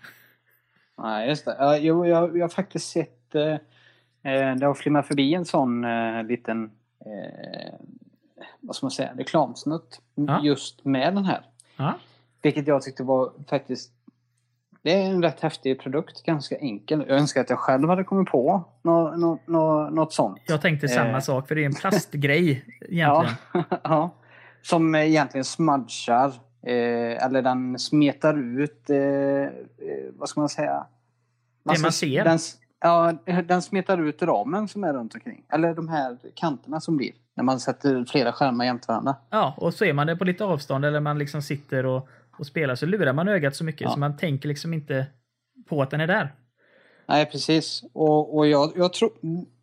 Nej, 0.97 1.29
just 1.29 1.45
det. 1.45 1.77
Jo, 1.81 2.05
jag, 2.05 2.37
jag 2.37 2.43
har 2.43 2.49
faktiskt 2.49 2.89
sett... 2.89 3.35
Eh, 3.35 3.53
eh, 4.33 4.55
det 4.55 4.65
har 4.65 4.73
flimmat 4.73 5.07
förbi 5.07 5.33
en 5.33 5.45
sån 5.45 5.83
eh, 5.83 6.23
liten... 6.23 6.71
Vad 8.59 8.75
ska 8.75 8.85
man 8.85 8.91
säga? 8.91 9.11
Reklamsnutt. 9.17 10.01
Ja. 10.15 10.41
Just 10.43 10.85
med 10.85 11.15
den 11.15 11.25
här. 11.25 11.41
Ja. 11.77 11.93
Vilket 12.41 12.67
jag 12.67 12.81
tyckte 12.81 13.03
var 13.03 13.31
faktiskt... 13.49 13.91
Det 14.81 14.93
är 14.93 15.09
en 15.09 15.23
rätt 15.23 15.39
häftig 15.39 15.79
produkt. 15.79 16.23
Ganska 16.23 16.57
enkel. 16.57 17.05
Jag 17.07 17.17
önskar 17.17 17.41
att 17.41 17.49
jag 17.49 17.59
själv 17.59 17.89
hade 17.89 18.03
kommit 18.03 18.29
på 18.29 18.63
något, 18.81 19.19
något, 19.19 19.93
något, 19.93 20.13
sånt. 20.13 20.41
Jag 20.47 20.61
tänkte 20.61 20.87
samma 20.87 21.21
sak, 21.21 21.47
för 21.47 21.55
det 21.55 21.61
är 21.61 21.65
en 21.65 21.73
plastgrej 21.73 22.65
Ja, 22.89 23.25
egentligen. 23.53 23.79
ja. 23.83 24.09
Som 24.61 24.95
egentligen 24.95 25.45
smudgar. 25.45 26.27
Eh, 26.67 27.25
eller 27.25 27.41
den 27.41 27.79
smetar 27.79 28.37
ut... 28.61 28.89
Eh, 28.89 28.97
eh, 28.97 29.49
vad 30.17 30.29
ska 30.29 30.39
man 30.39 30.49
säga? 30.49 30.85
Det 31.63 31.75
ska- 31.75 31.85
man 31.85 31.91
ser. 31.91 32.23
Den, 32.23 32.39
ja, 32.81 33.13
den 33.47 33.61
smetar 33.61 33.97
ut 34.07 34.21
ramen 34.21 34.67
som 34.67 34.83
är 34.83 34.93
runt 34.93 35.13
omkring. 35.15 35.43
Eller 35.53 35.73
de 35.73 35.87
här 35.89 36.17
kanterna 36.35 36.81
som 36.81 36.97
blir. 36.97 37.11
När 37.35 37.43
man 37.43 37.59
sätter 37.59 38.05
flera 38.05 38.31
skärmar 38.31 38.65
jämte 38.65 38.85
varandra. 38.87 39.15
Ja, 39.29 39.53
och 39.57 39.73
så 39.73 39.85
är 39.85 39.93
man 39.93 40.07
det 40.07 40.15
på 40.15 40.23
lite 40.25 40.43
avstånd 40.43 40.85
eller 40.85 40.99
man 40.99 41.17
liksom 41.19 41.41
sitter 41.41 41.85
och, 41.85 42.07
och 42.37 42.45
spelar 42.45 42.75
så 42.75 42.85
lurar 42.85 43.13
man 43.13 43.27
ögat 43.27 43.55
så 43.55 43.63
mycket 43.63 43.81
Ja. 43.81 43.89
så 43.89 43.99
man 43.99 44.17
tänker 44.17 44.47
liksom 44.47 44.73
inte 44.73 45.05
på 45.69 45.81
att 45.81 45.89
den 45.89 46.01
är 46.01 46.07
där. 46.07 46.33
Nej, 47.07 47.25
precis. 47.25 47.83
Och, 47.93 48.37
och 48.37 48.47
jag, 48.47 48.71
jag, 48.75 48.93
tror, 48.93 49.11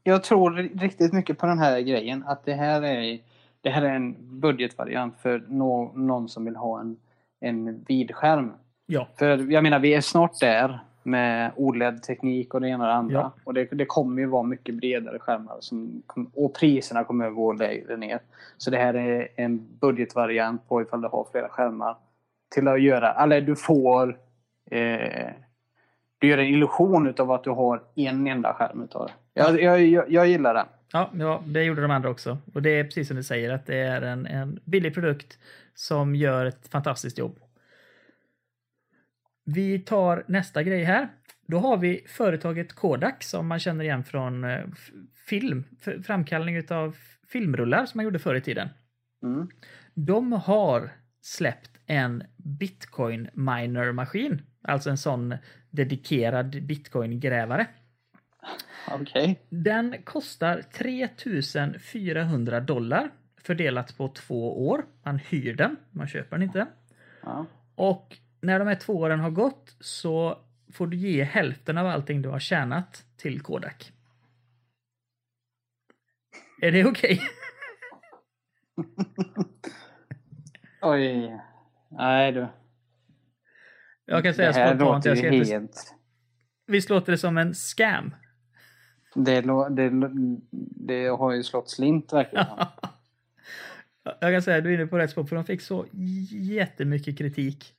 jag 0.03 0.23
tror 0.25 0.51
riktigt 0.81 1.13
mycket 1.13 1.39
på 1.39 1.47
den 1.47 1.59
här 1.59 1.81
grejen. 1.81 2.25
Att 2.27 2.45
det 2.45 2.55
här 2.55 2.83
är, 2.83 3.19
det 3.61 3.71
här 3.71 3.83
är 3.83 3.95
en 3.95 4.41
budgetvariant 4.41 5.15
för 5.23 5.45
nå, 5.49 5.93
någon 5.95 6.29
som 6.29 6.45
vill 6.45 6.57
ha 6.57 6.81
en, 6.81 6.97
en 7.41 7.85
vidskärm. 7.89 8.53
Ja, 8.87 9.09
För 9.19 9.53
jag 9.53 9.63
menar, 9.63 9.79
vi 9.79 9.95
är 9.95 10.01
snart 10.01 10.41
där 10.41 10.81
med 11.03 11.53
OLED-teknik 11.57 12.55
och 12.55 12.61
det 12.61 12.69
ena 12.69 12.85
och 12.85 12.89
det 12.89 12.95
andra. 12.95 13.15
Ja. 13.15 13.33
Och 13.45 13.55
det, 13.55 13.65
det 13.65 13.87
kommer 13.87 14.23
ju 14.23 14.29
vara 14.29 14.43
mycket 14.43 14.75
bredare 14.75 15.19
skärmar 15.19 15.57
som, 15.61 16.03
och 16.35 16.55
priserna 16.55 17.05
kommer 17.05 17.27
att 17.27 17.35
gå 17.35 17.53
lägre 17.53 17.97
ner. 17.97 18.21
Så 18.57 18.71
det 18.71 18.77
här 18.77 18.95
är 18.95 19.29
en 19.37 19.79
budgetvariant 19.81 20.69
på 20.69 20.83
ifall 20.83 21.01
du 21.01 21.09
har 21.09 21.27
flera 21.33 21.49
skärmar. 21.49 21.97
Till 22.55 22.69
att 22.69 22.83
göra, 22.83 23.13
eller 23.13 23.41
du 23.41 23.57
får 23.57 24.19
eh, 24.71 25.31
du 26.19 26.29
gör 26.29 26.39
en 26.39 26.47
illusion 26.47 27.07
utav 27.07 27.33
att 27.33 27.45
du 27.45 27.51
har 27.51 27.83
en 27.95 28.27
enda 28.27 28.55
skärm 28.55 28.83
utav 28.83 29.07
det. 29.07 29.13
Jag, 29.35 29.63
jag, 29.63 29.83
jag, 29.83 30.11
jag 30.11 30.27
gillar 30.27 30.55
den. 30.55 30.67
Ja, 30.93 31.11
ja, 31.15 31.43
det 31.47 31.65
gjorde 31.65 31.83
de 31.83 31.91
andra 31.91 32.11
också. 32.11 32.39
Och 32.55 32.63
det 32.63 32.71
är 32.71 32.85
precis 32.85 33.09
som 33.09 33.17
du 33.17 33.23
säger 33.23 33.51
att 33.51 33.67
det 33.67 33.77
är 33.77 34.03
en, 34.03 34.27
en 34.27 34.61
billig 34.65 34.95
produkt 34.95 35.39
som 35.75 36.15
gör 36.15 36.47
ett 36.47 36.69
fantastiskt 36.69 37.19
jobb. 37.19 37.39
Vi 39.45 39.79
tar 39.79 40.25
nästa 40.27 40.63
grej 40.63 40.85
här. 40.85 41.09
Då 41.47 41.59
har 41.59 41.77
vi 41.77 42.05
företaget 42.07 42.73
Kodak 42.73 43.23
som 43.23 43.47
man 43.47 43.59
känner 43.59 43.85
igen 43.85 44.05
från 44.05 44.45
eh, 44.45 44.65
film, 45.29 45.65
framkallning 46.05 46.71
av 46.71 46.97
filmrullar 47.29 47.87
som 47.87 47.99
man 47.99 48.05
gjorde 48.05 48.19
förr 48.19 48.35
i 48.35 48.41
tiden. 48.41 48.69
Mm. 49.23 49.49
De 49.95 50.33
har 50.33 50.91
släppt 51.21 51.71
en 51.87 52.23
bitcoin 52.37 53.29
miner 53.33 53.93
maskin, 53.93 54.43
alltså 54.63 54.91
en 54.91 54.99
sån 54.99 55.35
dedikerad 55.71 56.63
bitcoin 56.63 57.21
grävare. 57.21 57.67
Okej. 58.91 59.41
Den 59.49 60.03
kostar 60.03 60.63
3400 60.63 62.61
dollar 62.61 63.11
fördelat 63.43 63.97
på 63.97 64.09
två 64.09 64.69
år. 64.69 64.85
Man 65.03 65.19
hyr 65.19 65.55
den, 65.55 65.77
man 65.91 66.09
köper 66.09 66.37
den 66.37 66.43
inte. 66.43 66.67
Ja. 67.23 67.47
Och 67.75 68.17
när 68.41 68.59
de 68.59 68.69
här 68.69 68.75
två 68.75 68.93
åren 68.93 69.21
har 69.21 69.31
gått 69.31 69.77
så 69.81 70.39
får 70.73 70.87
du 70.87 70.97
ge 70.97 71.25
hälften 71.25 71.79
av 71.79 71.87
allting 71.87 72.23
du 72.23 72.29
har 72.29 72.39
tjänat 72.39 73.05
till 73.17 73.41
Kodak. 73.41 73.93
Är 76.63 76.73
det 76.73 76.85
okej? 76.85 77.21
Oj. 80.83 81.41
Nej 81.89 82.33
du. 82.33 82.47
Jag 84.05 84.23
kan 84.23 84.35
säga 84.35 84.53
det 84.53 84.59
här 84.59 84.77
spontant, 84.77 85.05
låter 85.05 85.25
jag 85.25 85.33
helt... 85.33 85.95
visst 86.67 86.91
låter 86.91 87.13
det 87.13 87.19
som 87.19 87.39
en 87.39 87.55
scam? 87.55 88.15
Det, 89.15 89.41
det, 89.71 89.91
det 90.89 91.07
har 91.07 91.33
ju 91.33 91.43
slått 91.43 91.71
slint 91.71 92.13
verkligen. 92.13 92.47
Jag 94.21 94.33
kan 94.33 94.43
säga 94.43 94.61
du 94.61 94.71
är 94.71 94.75
inne 94.75 94.87
på 94.87 94.99
rätt 94.99 95.11
spår, 95.11 95.25
för 95.25 95.37
de 95.37 95.45
fick 95.45 95.61
så 95.61 95.87
jättemycket 96.31 97.19
kritik 97.19 97.75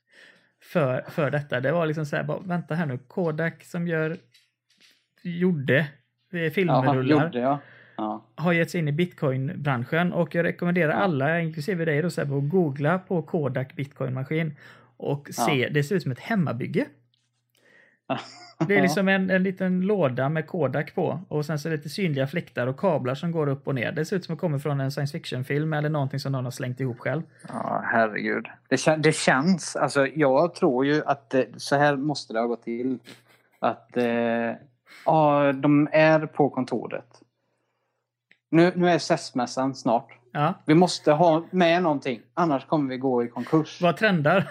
för, 0.62 1.04
för 1.08 1.30
detta. 1.30 1.60
Det 1.60 1.72
var 1.72 1.86
liksom 1.86 2.06
så 2.06 2.16
här, 2.16 2.24
bara, 2.24 2.38
vänta 2.38 2.74
här 2.74 2.86
nu, 2.86 2.98
Kodak 2.98 3.64
som 3.64 3.88
gör, 3.88 4.16
gjorde 5.22 5.86
eh, 6.32 6.52
filmrullar 6.52 7.24
gjorde 7.24 7.40
jag. 7.40 7.58
Ja. 7.96 8.24
har 8.34 8.52
gett 8.52 8.70
sig 8.70 8.80
in 8.80 8.88
i 8.88 8.92
bitcoinbranschen 8.92 10.12
och 10.12 10.34
jag 10.34 10.44
rekommenderar 10.44 10.92
alla, 10.92 11.40
inklusive 11.40 11.84
dig, 11.84 12.02
då, 12.02 12.10
så 12.10 12.24
här, 12.24 12.38
att 12.38 12.50
googla 12.50 12.98
på 12.98 13.22
Kodak 13.22 13.76
bitcoinmaskin 13.76 14.56
och 14.96 15.28
se, 15.32 15.68
det 15.68 15.82
ser 15.82 15.94
ut 15.96 16.02
som 16.02 16.12
ett 16.12 16.18
hemmabygge. 16.18 16.86
Det 18.66 18.76
är 18.78 18.82
liksom 18.82 19.08
en, 19.08 19.30
en 19.30 19.42
liten 19.42 19.80
låda 19.80 20.28
med 20.28 20.46
Kodak 20.46 20.94
på 20.94 21.20
och 21.28 21.46
sen 21.46 21.58
så 21.58 21.68
det 21.68 21.76
lite 21.76 21.88
synliga 21.88 22.26
fläktar 22.26 22.66
och 22.66 22.80
kablar 22.80 23.14
som 23.14 23.32
går 23.32 23.46
upp 23.46 23.66
och 23.68 23.74
ner. 23.74 23.92
Det 23.92 24.04
ser 24.04 24.16
ut 24.16 24.24
som 24.24 24.32
att 24.32 24.38
det 24.38 24.40
kommer 24.40 24.58
från 24.58 24.80
en 24.80 24.90
science 24.92 25.12
fiction-film 25.18 25.72
eller 25.72 25.88
någonting 25.88 26.20
som 26.20 26.32
någon 26.32 26.44
har 26.44 26.50
slängt 26.50 26.80
ihop 26.80 26.98
själv. 26.98 27.22
Ja, 27.48 27.82
herregud. 27.84 28.46
Det, 28.68 28.76
kän- 28.76 28.96
det 28.96 29.12
känns, 29.12 29.76
alltså 29.76 30.06
jag 30.06 30.54
tror 30.54 30.86
ju 30.86 31.02
att 31.06 31.34
eh, 31.34 31.42
så 31.56 31.76
här 31.76 31.96
måste 31.96 32.32
det 32.32 32.38
ha 32.40 32.46
gått 32.46 32.62
till. 32.62 32.98
Att 33.58 33.96
eh, 33.96 34.04
ja, 35.06 35.52
de 35.52 35.88
är 35.92 36.26
på 36.26 36.50
kontoret. 36.50 37.06
Nu, 38.50 38.72
nu 38.76 38.88
är 38.90 38.98
SES-mässan 38.98 39.74
snart. 39.74 40.08
Ja, 40.32 40.54
Vi 40.66 40.74
måste 40.74 41.12
ha 41.12 41.44
med 41.50 41.82
någonting, 41.82 42.20
annars 42.34 42.66
kommer 42.66 42.90
vi 42.90 42.96
gå 42.98 43.24
i 43.24 43.28
konkurs. 43.28 43.78
vad 43.82 43.96
trendar? 43.96 44.48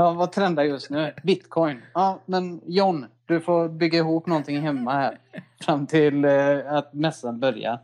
Ja, 0.00 0.12
vad 0.12 0.32
trendar 0.32 0.62
just 0.62 0.90
nu? 0.90 1.12
Bitcoin. 1.22 1.82
Ja, 1.94 2.20
men 2.26 2.60
John, 2.66 3.06
du 3.26 3.40
får 3.40 3.68
bygga 3.68 3.98
ihop 3.98 4.26
någonting 4.26 4.60
hemma 4.60 4.92
här 4.92 5.18
fram 5.60 5.86
till 5.86 6.24
eh, 6.24 6.72
att 6.72 6.94
mässan 6.94 7.40
börjar. 7.40 7.78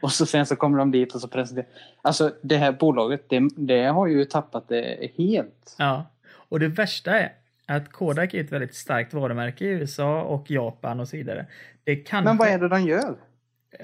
Och 0.00 0.12
så 0.12 0.26
sen 0.26 0.46
så 0.46 0.56
kommer 0.56 0.78
de 0.78 0.90
dit 0.90 1.14
och 1.14 1.20
så 1.20 1.28
presenterar. 1.28 1.68
Alltså 2.02 2.32
det 2.42 2.56
här 2.56 2.72
bolaget, 2.72 3.28
det, 3.28 3.48
det 3.56 3.84
har 3.84 4.06
ju 4.06 4.24
tappat 4.24 4.68
det 4.68 5.10
helt. 5.18 5.74
Ja, 5.78 6.06
och 6.32 6.60
det 6.60 6.68
värsta 6.68 7.18
är 7.18 7.32
att 7.66 7.92
Kodak 7.92 8.34
är 8.34 8.40
ett 8.44 8.52
väldigt 8.52 8.74
starkt 8.74 9.14
varumärke 9.14 9.64
i 9.64 9.68
USA 9.68 10.22
och 10.22 10.50
Japan 10.50 11.00
och 11.00 11.08
så 11.08 11.16
vidare. 11.16 11.46
Det 11.84 11.96
kan 11.96 12.24
Men 12.24 12.36
vad 12.36 12.48
är 12.48 12.58
det 12.58 12.68
de 12.68 12.82
gör? 12.82 13.14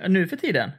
nu 0.09 0.26
för 0.26 0.37
tiden? 0.37 0.70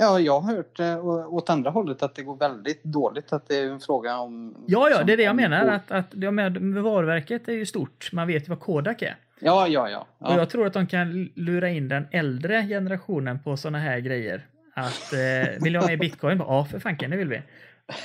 Ja, 0.00 0.20
jag 0.20 0.40
har 0.40 0.54
hört 0.54 0.80
eh, 0.80 1.06
å- 1.06 1.26
åt 1.26 1.50
andra 1.50 1.70
hållet 1.70 2.02
att 2.02 2.14
det 2.14 2.22
går 2.22 2.36
väldigt 2.36 2.84
dåligt. 2.84 3.32
Att 3.32 3.48
det 3.48 3.56
är 3.56 3.70
en 3.70 3.80
fråga 3.80 4.18
om... 4.18 4.54
Ja, 4.66 4.90
ja, 4.90 5.02
det 5.02 5.12
är 5.12 5.16
det 5.16 5.22
jag 5.22 5.30
om- 5.30 5.36
menar. 5.36 5.66
Att, 5.66 5.90
att, 5.90 6.06
jag 6.10 6.34
med 6.34 6.56
varumärket 6.58 7.48
är 7.48 7.52
ju 7.52 7.66
stort. 7.66 8.12
Man 8.12 8.26
vet 8.26 8.44
ju 8.44 8.48
vad 8.48 8.60
Kodak 8.60 9.02
är. 9.02 9.16
Ja, 9.40 9.68
ja, 9.68 9.90
ja. 9.90 10.06
Och 10.18 10.32
ja. 10.32 10.38
jag 10.38 10.50
tror 10.50 10.66
att 10.66 10.72
de 10.72 10.86
kan 10.86 11.28
lura 11.34 11.68
in 11.68 11.88
den 11.88 12.06
äldre 12.10 12.62
generationen 12.66 13.38
på 13.38 13.56
såna 13.56 13.78
här 13.78 13.98
grejer. 13.98 14.46
Att 14.74 15.12
eh, 15.12 15.62
vill 15.62 15.72
du 15.72 15.78
ha 15.78 15.86
med 15.86 15.98
bitcoin? 15.98 16.38
Ja, 16.38 16.64
för 16.64 16.78
fanken, 16.78 17.10
det 17.10 17.16
vill 17.16 17.28
vi. 17.28 17.42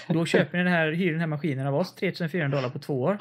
Då 0.08 0.26
köper 0.26 0.58
ni 0.58 0.64
den 0.64 0.74
här, 0.74 0.92
hyr 0.92 1.12
den 1.12 1.20
här 1.20 1.28
maskinen 1.28 1.68
av 1.68 1.76
oss, 1.76 1.96
3400 1.96 2.58
dollar 2.58 2.70
på 2.70 2.80
två 2.80 3.02
år. 3.02 3.18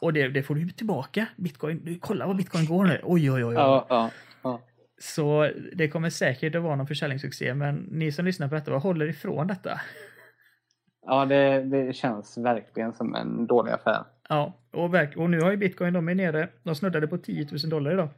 Och 0.00 0.12
det, 0.12 0.28
det 0.28 0.42
får 0.42 0.54
du 0.54 0.68
tillbaka. 0.68 1.26
Bitcoin, 1.36 1.98
kolla 2.02 2.26
vad 2.26 2.36
bitcoin 2.36 2.66
går 2.66 2.84
nu. 2.84 3.00
Oj, 3.02 3.30
oj, 3.30 3.44
oj. 3.44 3.44
oj. 3.44 3.54
ja, 3.54 3.86
ja, 3.88 4.10
ja. 4.42 4.60
Så 5.02 5.50
det 5.72 5.88
kommer 5.88 6.10
säkert 6.10 6.54
att 6.54 6.62
vara 6.62 6.76
någon 6.76 6.86
försäljningssuccé, 6.86 7.54
men 7.54 7.76
ni 7.76 8.12
som 8.12 8.24
lyssnar 8.24 8.48
på 8.48 8.54
detta, 8.54 8.70
vad 8.70 8.82
håller 8.82 9.08
ifrån 9.08 9.46
detta? 9.46 9.80
ja 11.06 11.26
det, 11.26 11.62
det 11.62 11.96
känns 11.96 12.38
verkligen 12.38 12.92
som 12.92 13.14
en 13.14 13.46
dålig 13.46 13.72
affär. 13.72 14.04
Ja, 14.28 14.52
och, 14.70 14.94
verk, 14.94 15.16
och 15.16 15.30
nu 15.30 15.40
har 15.40 15.50
ju 15.50 15.56
bitcoin, 15.56 15.92
de 15.92 16.08
är 16.08 16.14
nere, 16.14 16.48
de 16.62 16.74
snuddade 16.74 17.06
på 17.06 17.18
10 17.18 17.48
000 17.50 17.70
dollar 17.70 17.92
idag. 17.92 18.08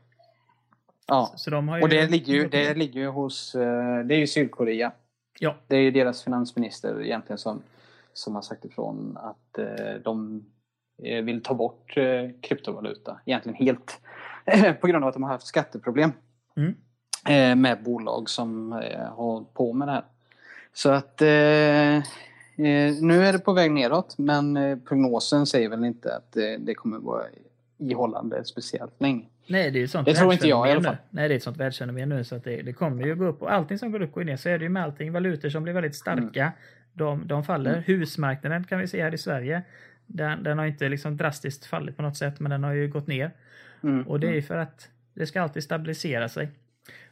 Ja. 1.07 1.33
Så 1.37 1.51
de 1.51 1.69
har 1.69 1.77
ju, 1.77 1.83
Och 1.83 1.89
det 1.89 2.11
ligger 2.11 2.33
ju, 2.33 2.49
det 2.49 2.75
ligger 2.75 3.01
ju 3.01 3.07
hos, 3.07 3.55
eh, 3.55 4.05
det 4.05 4.15
är 4.15 4.19
ju 4.19 4.27
Sydkorea. 4.27 4.93
Ja, 5.41 5.57
Det 5.67 5.77
är 5.77 5.81
ju 5.81 5.91
deras 5.91 6.25
finansminister 6.25 7.05
egentligen 7.05 7.39
som, 7.39 7.63
som 8.13 8.35
har 8.35 8.43
sagt 8.43 8.65
ifrån 8.65 9.17
att 9.17 9.59
eh, 9.59 9.95
de 10.05 10.45
eh, 11.03 11.25
vill 11.25 11.43
ta 11.43 11.55
bort 11.55 11.95
kryptovaluta. 12.43 13.21
Egentligen 13.27 13.57
helt. 13.57 14.01
på 14.81 14.87
grund 14.87 15.05
av 15.05 15.09
att 15.09 15.15
de 15.15 15.23
har 15.23 15.31
haft 15.31 15.47
skatteproblem. 15.47 16.13
Mm. 16.57 16.75
Eh, 17.29 17.57
med 17.57 17.83
bolag 17.83 18.31
som 18.31 18.73
eh, 18.73 19.01
har 19.17 19.45
på 19.55 19.73
med 19.73 19.89
det 19.89 19.93
här. 19.93 20.05
Så 20.75 20.91
att 20.91 21.23
eh, 21.23 22.03
nu 23.01 23.25
är 23.25 23.33
det 23.33 23.39
på 23.39 23.53
väg 23.53 23.73
neråt 23.73 24.19
men 24.19 24.81
prognosen 24.89 25.47
säger 25.47 25.69
väl 25.69 25.85
inte 25.85 26.17
att 26.17 26.33
det 26.59 26.75
kommer 26.75 26.99
vara 26.99 27.23
ihållande 27.79 28.45
speciellt 28.45 29.01
länge. 29.01 29.25
Nej, 29.47 29.71
det 29.71 29.79
är 29.79 29.81
ju 29.81 29.89
sånt 29.89 30.07
Det 30.07 30.15
tror 30.15 30.33
inte 30.33 30.49
jag 30.49 30.69
i 30.69 30.71
alla 30.71 30.83
fall. 30.83 30.93
Nu. 30.95 30.99
Nej, 31.11 31.29
det 31.29 31.35
är 31.35 31.37
ett 31.37 31.43
sånt 31.43 31.57
världsfenomen 31.57 32.09
nu 32.09 32.25
så 32.25 32.35
att 32.35 32.45
det, 32.45 32.63
det 32.63 32.73
kommer 32.73 33.05
ju 33.05 33.15
gå 33.15 33.25
upp. 33.25 33.43
Och 33.43 33.53
allting 33.53 33.79
som 33.79 33.93
går 33.93 34.03
upp 34.03 34.13
går 34.13 34.25
ner. 34.25 34.37
Så 34.37 34.49
är 34.49 34.59
det 34.59 34.65
ju 34.65 34.69
med 34.69 34.83
allting. 34.83 35.13
Valutor 35.13 35.49
som 35.49 35.63
blir 35.63 35.73
väldigt 35.73 35.95
starka, 35.95 36.53
de, 36.93 37.27
de 37.27 37.45
faller. 37.45 37.73
Mm. 37.73 37.83
Husmarknaden 37.87 38.65
kan 38.65 38.79
vi 38.79 38.89
se 38.89 39.03
här 39.03 39.15
i 39.15 39.19
Sverige. 39.19 39.63
Den, 40.07 40.43
den 40.43 40.59
har 40.59 40.67
inte 40.67 40.89
liksom 40.89 41.17
drastiskt 41.17 41.67
fallit 41.67 41.97
på 41.97 42.03
något 42.03 42.17
sätt, 42.17 42.41
men 42.41 42.51
den 42.51 42.65
har 42.65 42.73
ju 42.73 42.89
gått 42.89 43.07
ner. 43.07 43.31
Mm. 43.83 44.03
Och 44.03 44.21
det 44.21 44.29
är 44.29 44.35
ju 44.35 44.43
för 44.43 44.59
att 44.59 44.89
det 45.15 45.27
ska 45.27 45.43
alltid 45.43 45.63
stabilisera 45.63 46.29
sig. 46.29 46.49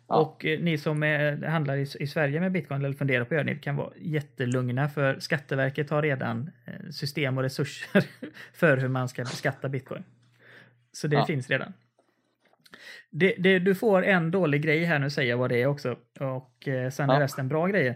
Ja. 0.09 0.21
Och 0.21 0.45
eh, 0.45 0.61
ni 0.61 0.79
som 0.79 1.03
är, 1.03 1.47
handlar 1.47 1.77
i, 1.77 1.87
i 2.01 2.07
Sverige 2.07 2.41
med 2.41 2.53
bitcoin 2.53 2.85
eller 2.85 2.95
funderar 2.95 3.25
på 3.25 3.29
att 3.29 3.33
göra 3.33 3.45
det, 3.45 3.53
ni 3.55 3.59
kan 3.59 3.77
vara 3.77 3.93
jättelugna 3.97 4.89
för 4.89 5.19
Skatteverket 5.21 5.91
har 5.91 6.03
redan 6.03 6.51
eh, 6.65 6.91
system 6.91 7.37
och 7.37 7.43
resurser 7.43 8.05
för 8.53 8.77
hur 8.77 8.89
man 8.89 9.09
ska 9.09 9.23
beskatta 9.23 9.69
bitcoin. 9.69 10.05
Så 10.93 11.09
det 11.09 11.17
Ja. 11.17 11.27
finns 11.27 11.51
redan. 11.51 11.73
Det, 13.11 13.35
det, 13.39 13.59
du 13.59 13.75
får 13.75 14.05
en 14.05 14.31
dålig 14.31 14.63
grej 14.63 14.85
här 14.85 14.99
nu, 14.99 15.11
säger 15.11 15.31
jag 15.31 15.39
vad 15.39 15.51
det 15.51 15.63
är 15.63 15.67
också. 15.67 15.97
Och 16.21 16.69
eh, 16.69 16.91
sen 16.91 17.11
är 17.11 17.15
Ja. 17.15 17.21
resten 17.21 17.49
bra 17.49 17.67
grejer. 17.67 17.95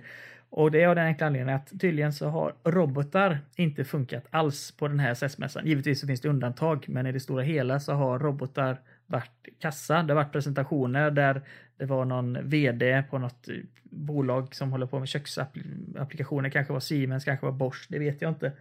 Och 0.50 0.70
det 0.70 0.82
är 0.82 0.88
av 0.88 0.94
den 0.94 1.06
enkla 1.06 1.26
anledningen 1.26 1.56
att 1.56 1.80
tydligen 1.80 2.12
så 2.12 2.28
har 2.28 2.54
robotar 2.64 3.38
inte 3.56 3.84
funkat 3.84 4.24
alls 4.30 4.76
på 4.76 4.88
den 4.88 5.00
här 5.00 5.10
SS-mässan. 5.12 5.66
Givetvis 5.66 6.00
så 6.00 6.06
finns 6.06 6.20
det 6.20 6.28
undantag, 6.28 6.84
men 6.88 7.06
i 7.06 7.12
det 7.12 7.20
stora 7.20 7.42
hela 7.42 7.80
så 7.80 7.92
har 7.92 8.18
robotar 8.18 8.80
varit 9.06 9.48
kassa. 9.60 10.02
Det 10.02 10.12
har 10.14 10.22
varit 10.24 10.32
presentationer 10.32 11.10
där 11.10 11.42
det 11.76 11.84
var 11.84 12.04
någon 12.04 12.48
VD 12.48 13.02
på 13.10 13.18
något 13.18 13.48
eh, 13.48 13.54
bolag 13.82 14.54
som 14.54 14.72
håller 14.72 14.86
på 14.86 14.98
med 14.98 15.08
köksapplikationer, 15.08 16.48
kanske 16.50 16.72
var 16.72 16.80
Siemens, 16.80 17.24
kanske 17.24 17.46
var 17.46 17.52
Bosch, 17.52 17.86
det 17.88 17.98
vet 17.98 18.22
jag 18.22 18.30
inte. 18.30 18.52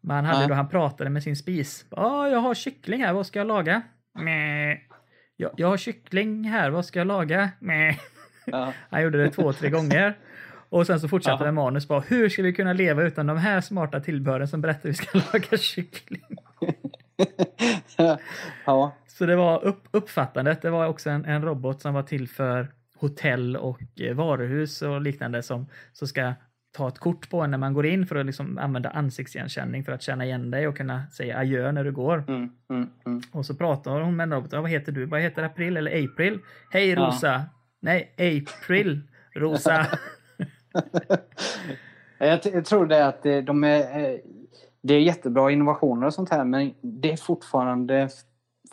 Men 0.00 0.16
han, 0.16 0.24
hade 0.24 0.46
då, 0.48 0.54
han 0.54 0.68
pratade 0.68 1.10
med 1.10 1.22
sin 1.22 1.36
spis. 1.36 1.84
Ja, 1.90 2.28
jag 2.28 2.38
har 2.38 2.54
kyckling 2.54 3.04
här, 3.04 3.12
vad 3.12 3.26
ska 3.26 3.38
jag 3.38 3.46
laga? 3.46 3.82
Meh. 4.14 4.78
Jag, 5.36 5.50
jag 5.56 5.68
har 5.68 5.76
kyckling 5.76 6.44
här, 6.44 6.70
vad 6.70 6.84
ska 6.86 6.98
jag 7.00 7.06
laga? 7.06 7.50
Meh. 7.58 7.96
Ja. 8.46 8.72
Han 8.90 9.02
gjorde 9.02 9.18
det 9.22 9.30
två, 9.30 9.52
tre 9.52 9.70
gånger. 9.70 10.16
Och 10.70 10.86
sen 10.86 11.00
så 11.00 11.08
fortsatte 11.08 11.42
Ja. 11.44 11.46
med 11.46 11.54
manus. 11.54 11.88
Bara, 11.88 12.00
hur 12.00 12.28
ska 12.28 12.42
vi 12.42 12.52
kunna 12.52 12.72
leva 12.72 13.02
utan 13.02 13.26
de 13.26 13.36
här 13.38 13.60
smarta 13.60 14.00
tillbehören 14.00 14.48
som 14.48 14.60
berättar 14.60 14.82
hur 14.82 14.90
vi 14.90 14.94
ska 14.94 15.18
laga 15.32 15.56
kyckling? 15.58 16.22
Ja. 18.66 18.92
Så 19.06 19.26
det 19.26 19.36
var 19.36 19.64
upp, 19.64 19.88
uppfattandet. 19.90 20.62
Det 20.62 20.70
var 20.70 20.86
också 20.86 21.10
en, 21.10 21.24
en 21.24 21.42
robot 21.42 21.82
som 21.82 21.94
var 21.94 22.02
till 22.02 22.28
för 22.28 22.68
hotell 22.96 23.56
och 23.56 23.80
eh, 24.00 24.14
varuhus 24.14 24.82
och 24.82 25.00
liknande 25.00 25.42
som, 25.42 25.66
som 25.92 26.08
ska 26.08 26.32
ta 26.76 26.88
ett 26.88 26.98
kort 26.98 27.30
på 27.30 27.40
en 27.40 27.50
när 27.50 27.58
man 27.58 27.74
går 27.74 27.86
in 27.86 28.06
för 28.06 28.16
att 28.16 28.26
liksom 28.26 28.58
använda 28.58 28.90
ansiktsigenkänning 28.90 29.84
för 29.84 29.92
att 29.92 30.02
känna 30.02 30.24
igen 30.24 30.50
dig 30.50 30.68
och 30.68 30.76
kunna 30.76 31.06
säga 31.06 31.38
adjö 31.38 31.72
när 31.72 31.84
du 31.84 31.92
går. 31.92 32.24
Mm, 32.28 32.50
mm, 32.70 32.88
mm. 33.06 33.20
Och 33.32 33.46
så 33.46 33.54
pratar 33.54 34.00
hon 34.00 34.16
med 34.16 34.24
en 34.24 34.32
robot. 34.32 34.52
Ja, 34.52 34.60
vad 34.60 34.70
heter 34.70 34.92
du? 34.92 35.04
Vad 35.06 35.20
heter 35.20 35.42
April 35.42 35.76
eller 35.76 36.04
April? 36.04 36.38
Hej 36.70 36.88
Ja. 36.90 37.06
Rosa! 37.06 37.42
Nej, 37.80 38.14
April! 38.18 39.00
Rosa! 39.34 39.86
Jag, 42.20 42.40
jag 42.54 42.64
tror 42.64 42.86
det 42.86 43.06
att 43.06 43.22
det- 43.22 43.40
de 43.42 43.64
är, 43.64 44.04
eh, 44.04 44.18
det 44.80 44.94
är 44.94 45.00
jättebra 45.00 45.50
innovationer 45.50 46.06
och 46.06 46.14
sånt 46.14 46.30
här 46.30 46.44
men 46.44 46.74
det 46.80 47.12
är 47.12 47.16
fortfarande 47.16 48.08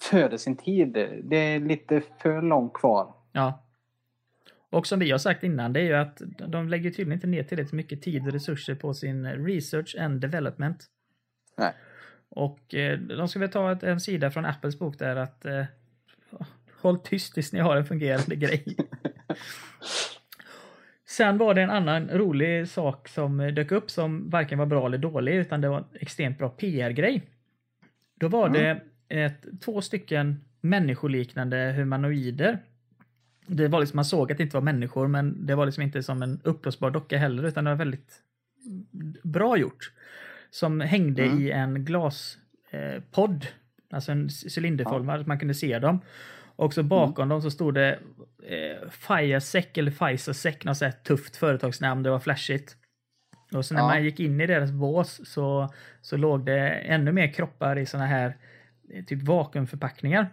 före 0.02 0.38
sin 0.38 0.58
tid. 0.58 0.94
Det 1.24 1.38
är 1.38 1.60
lite 1.60 2.02
för 2.22 2.42
långt 2.42 2.74
kvar. 2.74 3.14
Ja. 3.32 3.62
Och 4.70 4.88
som 4.88 5.00
vi 5.00 5.12
har 5.12 5.18
sagt 5.18 5.44
innan, 5.44 5.74
det 5.74 5.80
är 5.80 5.84
ju 5.84 5.94
att 5.94 6.22
de 6.48 6.70
lägger 6.70 6.90
tydligen 6.90 7.14
inte 7.14 7.28
ner 7.28 7.44
tillräckligt 7.44 7.74
mycket 7.74 8.02
tid 8.02 8.28
och 8.28 8.34
resurser 8.34 8.76
på 8.76 8.94
sin 8.94 9.26
research 9.26 9.96
and 10.00 10.22
development. 10.22 10.86
Nej. 11.58 11.74
Och 12.30 12.76
eh, 12.76 13.00
de 13.00 13.28
ska 13.28 13.40
väl 13.40 13.50
ta 13.50 13.72
ett, 13.72 13.84
en 13.84 14.00
sida 14.00 14.32
från 14.32 14.46
Apples 14.46 14.80
bok 14.80 15.00
där 15.00 15.16
att 15.16 15.46
eh, 15.46 15.64
håll 16.82 17.00
tyst 17.00 17.34
tills 17.34 17.54
ni 17.54 17.60
har 17.60 17.76
en 17.76 17.86
fungerande 17.86 18.36
grej. 18.46 18.76
Sen 21.18 21.38
var 21.38 21.54
det 21.54 21.62
en 21.62 21.70
annan 21.70 22.10
rolig 22.10 22.68
sak 22.68 23.08
som 23.08 23.38
dök 23.38 23.72
upp 23.72 23.92
som 23.92 24.30
varken 24.30 24.60
var 24.60 24.66
bra 24.66 24.86
eller 24.86 24.98
dålig 24.98 25.36
utan 25.36 25.62
det 25.62 25.70
var 25.70 25.78
en 25.78 25.86
extremt 26.00 26.38
bra 26.38 26.50
PR-grej. 26.50 27.22
Då 28.20 28.28
var 28.28 28.50
det 28.50 28.82
ett, 29.10 29.46
två 29.62 29.82
stycken 29.82 30.46
människoliknande 30.62 31.74
humanoider. 31.78 32.58
Det 33.48 33.68
var 33.68 33.80
liksom, 33.80 33.98
man 33.98 34.06
såg 34.06 34.32
att 34.32 34.38
det 34.38 34.44
inte 34.44 34.58
var 34.58 34.62
människor 34.62 35.08
men 35.08 35.46
det 35.46 35.56
var 35.56 35.66
liksom 35.66 35.84
inte 35.84 36.04
som 36.04 36.22
en 36.22 36.40
uppblåsbar 36.44 36.92
docka 36.92 37.18
heller 37.18 37.44
utan 37.44 37.64
det 37.64 37.70
var 37.70 37.78
väldigt 37.78 38.22
bra 39.24 39.58
gjort. 39.58 39.92
Som 40.50 40.82
hängde 40.82 41.24
Mm. 41.24 41.42
i 41.42 41.52
en 41.52 41.86
glas 41.86 42.38
eh. 42.72 43.02
Alltså 43.90 44.12
en 44.12 44.30
cylinderformad, 44.58 45.28
man 45.28 45.40
kunde 45.40 45.54
se 45.54 45.80
dem. 45.80 46.00
Och 46.56 46.74
så 46.74 46.84
bakom 46.84 47.24
mm. 47.24 47.30
dem 47.30 47.42
så 47.42 47.52
stod 47.52 47.74
det 47.74 48.00
eh, 48.44 48.90
Firesec 48.90 49.68
eller 49.74 49.92
Pfizersec, 49.92 50.64
något 50.64 50.78
sånt 50.78 51.04
tufft 51.04 51.36
företagsnamn, 51.36 52.04
det 52.04 52.10
var 52.10 52.20
flashigt. 52.20 52.76
Och 53.54 53.66
så 53.66 53.74
när 53.74 53.82
ja. 53.82 53.88
man 53.88 54.04
gick 54.04 54.20
in 54.20 54.42
i 54.42 54.48
deras 54.48 54.72
bås 54.72 55.22
så, 55.30 55.70
så 56.02 56.18
låg 56.18 56.46
det 56.46 56.70
ännu 56.70 57.12
mer 57.12 57.34
kroppar 57.34 57.78
i 57.78 57.86
såna 57.86 58.06
här 58.06 58.38
eh, 58.90 59.06
typ 59.06 59.22
vakuumförpackningar. 59.24 60.28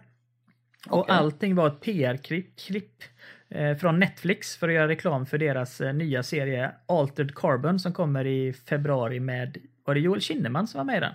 Okay. 0.89 0.99
Och 0.99 1.09
allting 1.09 1.55
var 1.55 1.67
ett 1.67 1.81
PR-klipp 1.81 3.03
eh, 3.49 3.75
från 3.75 3.99
Netflix 3.99 4.57
för 4.57 4.67
att 4.67 4.73
göra 4.73 4.87
reklam 4.87 5.25
för 5.25 5.37
deras 5.37 5.81
eh, 5.81 5.93
nya 5.93 6.23
serie 6.23 6.71
Altered 6.85 7.35
Carbon 7.35 7.79
som 7.79 7.93
kommer 7.93 8.27
i 8.27 8.53
februari 8.53 9.19
med, 9.19 9.57
var 9.85 9.93
det 9.93 9.99
Joel 9.99 10.21
Kinnaman 10.21 10.67
som 10.67 10.77
var 10.77 10.85
med 10.85 10.97
i 10.97 10.99
den? 10.99 11.13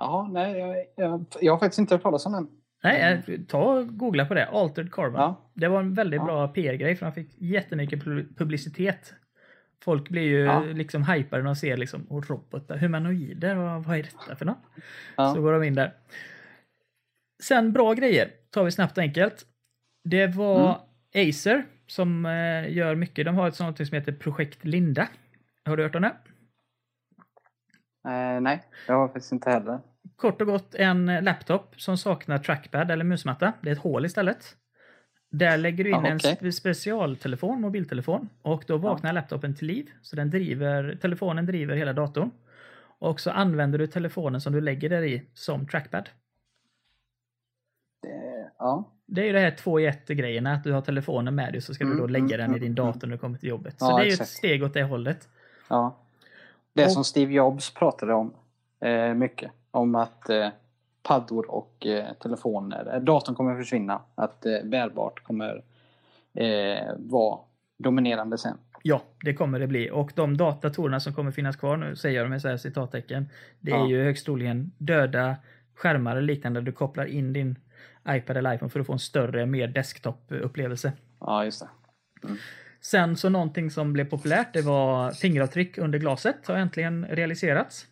Ja, 0.00 0.28
nej, 0.32 0.58
jag, 0.58 0.76
jag, 0.96 1.24
jag 1.40 1.52
har 1.52 1.58
faktiskt 1.58 1.78
inte 1.78 1.94
hört 1.94 2.02
talas 2.02 2.26
om 2.26 2.32
den. 2.32 2.48
Nej, 2.82 3.22
ta 3.48 3.58
och 3.58 3.98
googla 3.98 4.26
på 4.26 4.34
det. 4.34 4.46
Altered 4.46 4.92
Carbon. 4.92 5.20
Ja. 5.20 5.50
Det 5.54 5.68
var 5.68 5.80
en 5.80 5.94
väldigt 5.94 6.20
ja. 6.20 6.24
bra 6.24 6.48
PR-grej 6.48 6.96
för 6.96 7.06
han 7.06 7.14
fick 7.14 7.34
jättemycket 7.38 8.04
publicitet. 8.36 9.14
Folk 9.84 10.08
blir 10.08 10.22
ju 10.22 10.38
ja. 10.44 10.60
liksom 10.60 11.02
hypade 11.04 11.42
när 11.42 11.48
de 11.48 11.56
ser 11.56 11.76
liksom, 11.76 12.04
och 12.04 12.30
robotar, 12.30 12.76
humanoider, 12.76 13.54
vad, 13.54 13.84
vad 13.84 13.98
är 13.98 14.02
detta 14.02 14.36
för 14.36 14.44
något? 14.44 14.62
Så 15.16 15.42
går 15.42 15.52
de 15.52 15.62
in 15.62 15.74
där. 15.74 15.92
Sen 17.42 17.72
bra 17.72 17.94
grejer, 17.94 18.30
tar 18.50 18.64
vi 18.64 18.70
snabbt 18.70 18.98
och 18.98 19.02
enkelt. 19.02 19.46
Det 20.04 20.26
var 20.26 20.80
mm. 21.14 21.30
Acer 21.30 21.66
som 21.86 22.26
eh, 22.26 22.72
gör 22.72 22.94
mycket. 22.94 23.24
De 23.24 23.34
har 23.34 23.48
ett 23.48 23.54
sånt 23.54 23.76
som 23.76 23.94
heter 23.94 24.12
Projekt 24.12 24.64
Linda. 24.64 25.08
Har 25.64 25.76
du 25.76 25.82
hört 25.82 25.94
om 25.94 26.02
det? 26.02 26.16
Eh, 28.08 28.40
nej, 28.40 28.62
jag 28.88 28.94
har 28.94 29.08
faktiskt 29.08 29.32
inte 29.32 29.50
heller. 29.50 29.80
Kort 30.16 30.40
och 30.40 30.46
gott 30.46 30.74
en 30.74 31.06
laptop 31.06 31.80
som 31.80 31.98
saknar 31.98 32.38
trackpad 32.38 32.90
eller 32.90 33.04
musmatta. 33.04 33.52
Det 33.60 33.68
är 33.68 33.72
ett 33.72 33.78
hål 33.78 34.06
istället. 34.06 34.56
Där 35.30 35.56
lägger 35.56 35.84
du 35.84 35.90
in 35.90 35.96
ah, 35.96 36.14
okay. 36.14 36.36
en 36.40 36.52
specialtelefon, 36.52 37.60
mobiltelefon, 37.60 38.28
och 38.42 38.64
då 38.66 38.76
vaknar 38.76 39.10
ja. 39.10 39.14
laptopen 39.14 39.54
till 39.54 39.66
liv. 39.66 39.90
Så 40.02 40.16
den 40.16 40.30
driver, 40.30 40.98
telefonen 41.02 41.46
driver 41.46 41.76
hela 41.76 41.92
datorn. 41.92 42.30
Och 42.98 43.20
så 43.20 43.30
använder 43.30 43.78
du 43.78 43.86
telefonen 43.86 44.40
som 44.40 44.52
du 44.52 44.60
lägger 44.60 44.88
där 44.88 45.02
i 45.02 45.22
som 45.34 45.66
trackpad. 45.66 46.08
Det, 48.02 48.50
ja. 48.58 48.92
Det 49.06 49.20
är 49.20 49.24
ju 49.24 49.32
det 49.32 49.40
här 49.40 49.50
två 49.50 49.80
i 49.80 49.86
ett 49.86 50.08
grejerna, 50.08 50.52
att 50.52 50.64
du 50.64 50.72
har 50.72 50.80
telefonen 50.80 51.34
med 51.34 51.52
dig 51.52 51.60
så 51.60 51.74
ska 51.74 51.84
mm, 51.84 51.96
du 51.96 52.02
då 52.02 52.06
lägga 52.06 52.34
mm, 52.34 52.38
den 52.38 52.56
i 52.56 52.58
din 52.58 52.72
mm, 52.72 52.74
dator 52.74 53.06
när 53.06 53.14
du 53.14 53.18
kommer 53.18 53.38
till 53.38 53.48
jobbet. 53.48 53.76
Ja, 53.80 53.86
så 53.86 53.98
det 53.98 54.04
är 54.04 54.06
ju 54.06 54.12
ett 54.12 54.28
steg 54.28 54.62
åt 54.62 54.74
det 54.74 54.82
hållet. 54.82 55.28
Ja. 55.68 55.96
Det 56.72 56.84
och, 56.84 56.92
som 56.92 57.04
Steve 57.04 57.32
Jobs 57.32 57.74
pratade 57.74 58.14
om 58.14 58.34
eh, 58.80 59.14
mycket. 59.14 59.50
Om 59.76 59.94
att 59.94 60.30
eh, 60.30 60.48
paddor 61.02 61.50
och 61.50 61.86
eh, 61.86 62.12
telefoner, 62.12 62.94
eh, 62.94 63.00
datorn 63.00 63.34
kommer 63.34 63.56
försvinna. 63.56 64.00
Att 64.14 64.46
eh, 64.46 64.62
bärbart 64.64 65.22
kommer 65.22 65.62
eh, 66.34 66.94
vara 66.98 67.38
dominerande 67.78 68.38
sen. 68.38 68.58
Ja, 68.82 69.02
det 69.24 69.34
kommer 69.34 69.60
det 69.60 69.66
bli. 69.66 69.90
Och 69.90 70.12
de 70.14 70.36
datorerna 70.36 71.00
som 71.00 71.14
kommer 71.14 71.30
finnas 71.30 71.56
kvar 71.56 71.76
nu, 71.76 71.96
säger 71.96 72.20
jag 72.20 72.30
med 72.30 72.42
så 72.42 72.48
här 72.48 72.56
citattecken, 72.56 73.28
det 73.60 73.70
är 73.70 73.86
ju 73.86 74.04
högst 74.04 74.24
troligen 74.24 74.72
döda 74.78 75.36
skärmar 75.74 76.10
eller 76.10 76.22
liknande. 76.22 76.60
Du 76.60 76.72
kopplar 76.72 77.04
in 77.04 77.32
din 77.32 77.58
iPad 78.08 78.36
eller 78.36 78.54
iPhone 78.54 78.70
för 78.70 78.80
att 78.80 78.86
få 78.86 78.92
en 78.92 78.98
större, 78.98 79.46
mer 79.46 79.68
desktop-upplevelse. 79.68 80.92
Ja, 81.20 81.44
just 81.44 81.60
det. 81.60 81.68
Mm. 82.24 82.36
Sen 82.80 83.16
så 83.16 83.28
någonting 83.28 83.70
som 83.70 83.92
blev 83.92 84.04
populärt, 84.10 84.52
det 84.52 84.62
var 84.62 85.10
fingeravtryck 85.10 85.78
under 85.78 85.98
glaset 85.98 86.46
har 86.46 86.54
äntligen 86.54 87.06
realiserats. 87.10 87.86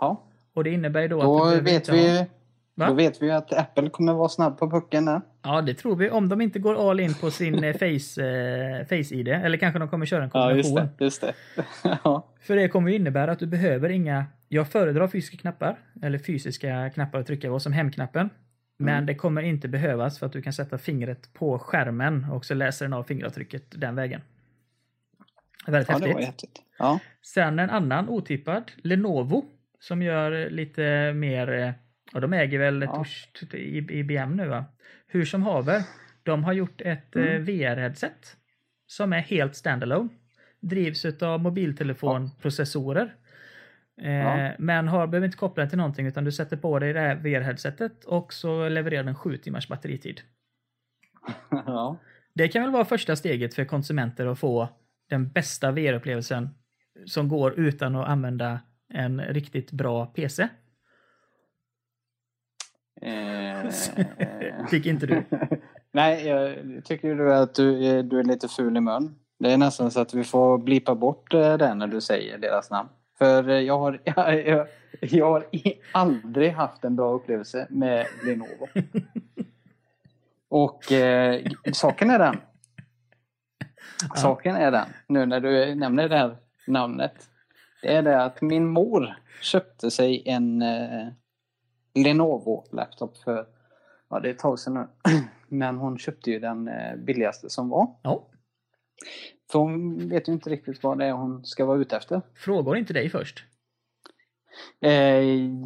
Ja. 0.00 0.29
Och 0.54 0.64
det 0.64 0.70
innebär 0.70 1.08
då, 1.08 1.22
då 1.22 1.44
att... 1.44 1.62
Vet 1.62 1.88
vi, 1.88 2.26
då 2.74 2.94
vet 2.94 3.22
vi 3.22 3.30
att 3.30 3.52
Apple 3.52 3.90
kommer 3.90 4.12
vara 4.12 4.28
snabb 4.28 4.58
på 4.58 4.70
pucken 4.70 5.04
där. 5.04 5.20
Ja, 5.42 5.62
det 5.62 5.74
tror 5.74 5.96
vi. 5.96 6.10
Om 6.10 6.28
de 6.28 6.40
inte 6.40 6.58
går 6.58 6.90
all 6.90 7.00
in 7.00 7.14
på 7.14 7.30
sin 7.30 7.64
eh, 7.64 7.72
face, 7.72 8.22
eh, 8.22 8.86
face-ID. 8.86 9.28
Eller 9.28 9.58
kanske 9.58 9.78
de 9.78 9.88
kommer 9.88 10.06
köra 10.06 10.24
en 10.24 10.30
kombination. 10.30 10.74
Ja, 10.74 10.88
just 10.98 10.98
det. 10.98 11.04
Just 11.04 11.20
det. 11.20 11.34
ja. 12.04 12.26
För 12.40 12.56
det 12.56 12.68
kommer 12.68 12.90
innebära 12.90 13.32
att 13.32 13.38
du 13.38 13.46
behöver 13.46 13.88
inga... 13.88 14.26
Jag 14.48 14.68
föredrar 14.68 15.08
fysiska 15.08 15.36
knappar. 15.36 15.78
Eller 16.02 16.18
fysiska 16.18 16.90
knappar 16.90 17.18
att 17.18 17.26
trycka 17.26 17.48
på 17.48 17.60
som 17.60 17.72
hemknappen. 17.72 18.30
Men 18.78 18.94
mm. 18.94 19.06
det 19.06 19.14
kommer 19.14 19.42
inte 19.42 19.68
behövas 19.68 20.18
för 20.18 20.26
att 20.26 20.32
du 20.32 20.42
kan 20.42 20.52
sätta 20.52 20.78
fingret 20.78 21.32
på 21.32 21.58
skärmen 21.58 22.26
och 22.32 22.44
så 22.44 22.54
läser 22.54 22.84
den 22.84 22.92
av 22.92 23.02
fingeravtrycket 23.02 23.64
den 23.70 23.94
vägen. 23.94 24.20
Väldigt 25.66 25.88
ja, 25.88 25.94
häftigt. 25.94 26.08
Det 26.08 26.14
var 26.14 26.26
häftigt. 26.26 26.62
Ja. 26.78 26.98
Sen 27.22 27.58
en 27.58 27.70
annan 27.70 28.08
otippad, 28.08 28.72
Lenovo, 28.76 29.44
som 29.80 30.02
gör 30.02 30.50
lite 30.50 31.12
mer, 31.12 31.74
och 32.14 32.20
de 32.20 32.32
äger 32.32 32.58
väl 32.58 32.82
ja. 32.82 33.04
Tush, 33.04 33.54
IBM 33.90 34.36
nu 34.36 34.48
va? 34.48 34.64
Hur 35.06 35.24
som 35.24 35.42
haver, 35.42 35.82
de 36.22 36.44
har 36.44 36.52
gjort 36.52 36.80
ett 36.80 37.16
mm. 37.16 37.28
Eh, 37.28 37.40
VR-headset 37.40 38.36
som 38.86 39.12
är 39.12 39.20
helt 39.20 39.56
standalone. 39.56 40.08
Drivs 40.60 41.22
av 41.22 41.40
mobiltelefonprocessorer. 41.40 43.14
Ja. 43.96 44.38
Eh, 44.38 44.52
men 44.58 44.88
har, 44.88 45.06
behöver 45.06 45.26
inte 45.26 45.38
koppla 45.38 45.60
den 45.60 45.68
till 45.68 45.78
någonting 45.78 46.06
utan 46.06 46.24
du 46.24 46.32
sätter 46.32 46.56
på 46.56 46.78
dig 46.78 46.92
det 46.92 47.00
här 47.00 47.16
VR-headsetet 47.16 48.04
och 48.04 48.32
så 48.32 48.68
levererar 48.68 49.04
den 49.04 49.14
7 49.14 49.36
timmars 49.36 49.68
batteritid. 49.68 50.20
Ja. 51.50 51.98
Det 52.34 52.48
kan 52.48 52.62
väl 52.62 52.70
vara 52.70 52.84
första 52.84 53.16
steget 53.16 53.54
för 53.54 53.64
konsumenter 53.64 54.26
att 54.26 54.38
få 54.38 54.68
den 55.08 55.28
bästa 55.28 55.70
VR-upplevelsen 55.70 56.48
som 57.06 57.28
går 57.28 57.60
utan 57.60 57.96
att 57.96 58.08
använda 58.08 58.60
en 58.90 59.20
riktigt 59.20 59.72
bra 59.72 60.06
PC. 60.06 60.48
Eh, 63.02 63.70
Tycker 64.70 64.90
inte 64.90 65.06
du? 65.06 65.24
Nej, 65.92 66.26
jag 66.26 66.56
tycker 66.84 67.14
du 67.14 67.34
att 67.34 67.54
du, 67.54 68.02
du 68.02 68.18
är 68.18 68.24
lite 68.24 68.48
ful 68.48 68.76
i 68.76 68.80
mun. 68.80 69.14
Det 69.38 69.52
är 69.52 69.56
nästan 69.56 69.90
så 69.90 70.00
att 70.00 70.14
vi 70.14 70.24
får 70.24 70.58
blipa 70.58 70.94
bort 70.94 71.34
eh, 71.34 71.56
det 71.56 71.74
när 71.74 71.86
du 71.86 72.00
säger 72.00 72.38
deras 72.38 72.70
namn. 72.70 72.88
För 73.18 73.48
eh, 73.48 73.58
jag 73.58 73.78
har, 73.78 74.00
jag, 74.04 74.46
jag, 74.48 74.66
jag 75.00 75.30
har 75.30 75.44
aldrig 75.92 76.52
haft 76.52 76.84
en 76.84 76.96
bra 76.96 77.12
upplevelse 77.12 77.66
med 77.70 78.06
Lenovo. 78.24 78.68
Och 80.48 80.92
eh, 80.92 81.42
saken 81.72 82.10
är 82.10 82.18
den. 82.18 82.36
Saken 84.14 84.56
är 84.56 84.70
den, 84.70 84.86
nu 85.06 85.26
när 85.26 85.40
du 85.40 85.74
nämner 85.74 86.08
det 86.08 86.16
här 86.16 86.36
namnet. 86.66 87.28
Det 87.82 87.94
är 87.94 88.02
det 88.02 88.22
att 88.22 88.40
min 88.40 88.68
mor 88.68 89.16
köpte 89.42 89.90
sig 89.90 90.22
en 90.26 90.62
eh, 90.62 91.08
Lenovo-laptop 91.94 93.16
för, 93.16 93.46
ja 94.08 94.20
det 94.20 94.28
är 94.28 94.32
ett 94.32 94.38
tag 94.38 94.58
sedan 94.58 94.74
nu. 94.74 94.86
Men 95.48 95.76
hon 95.76 95.98
köpte 95.98 96.30
ju 96.30 96.38
den 96.38 96.68
eh, 96.68 96.96
billigaste 96.96 97.50
som 97.50 97.68
var. 97.68 97.94
Ja. 98.02 98.26
För 99.52 99.58
hon 99.58 100.08
vet 100.08 100.28
ju 100.28 100.32
inte 100.32 100.50
riktigt 100.50 100.82
vad 100.82 100.98
det 100.98 101.06
är 101.06 101.12
hon 101.12 101.44
ska 101.44 101.64
vara 101.64 101.78
ute 101.78 101.96
efter. 101.96 102.22
Frågar 102.34 102.76
inte 102.76 102.92
dig 102.92 103.10
först? 103.10 103.44
Eh, 104.80 105.20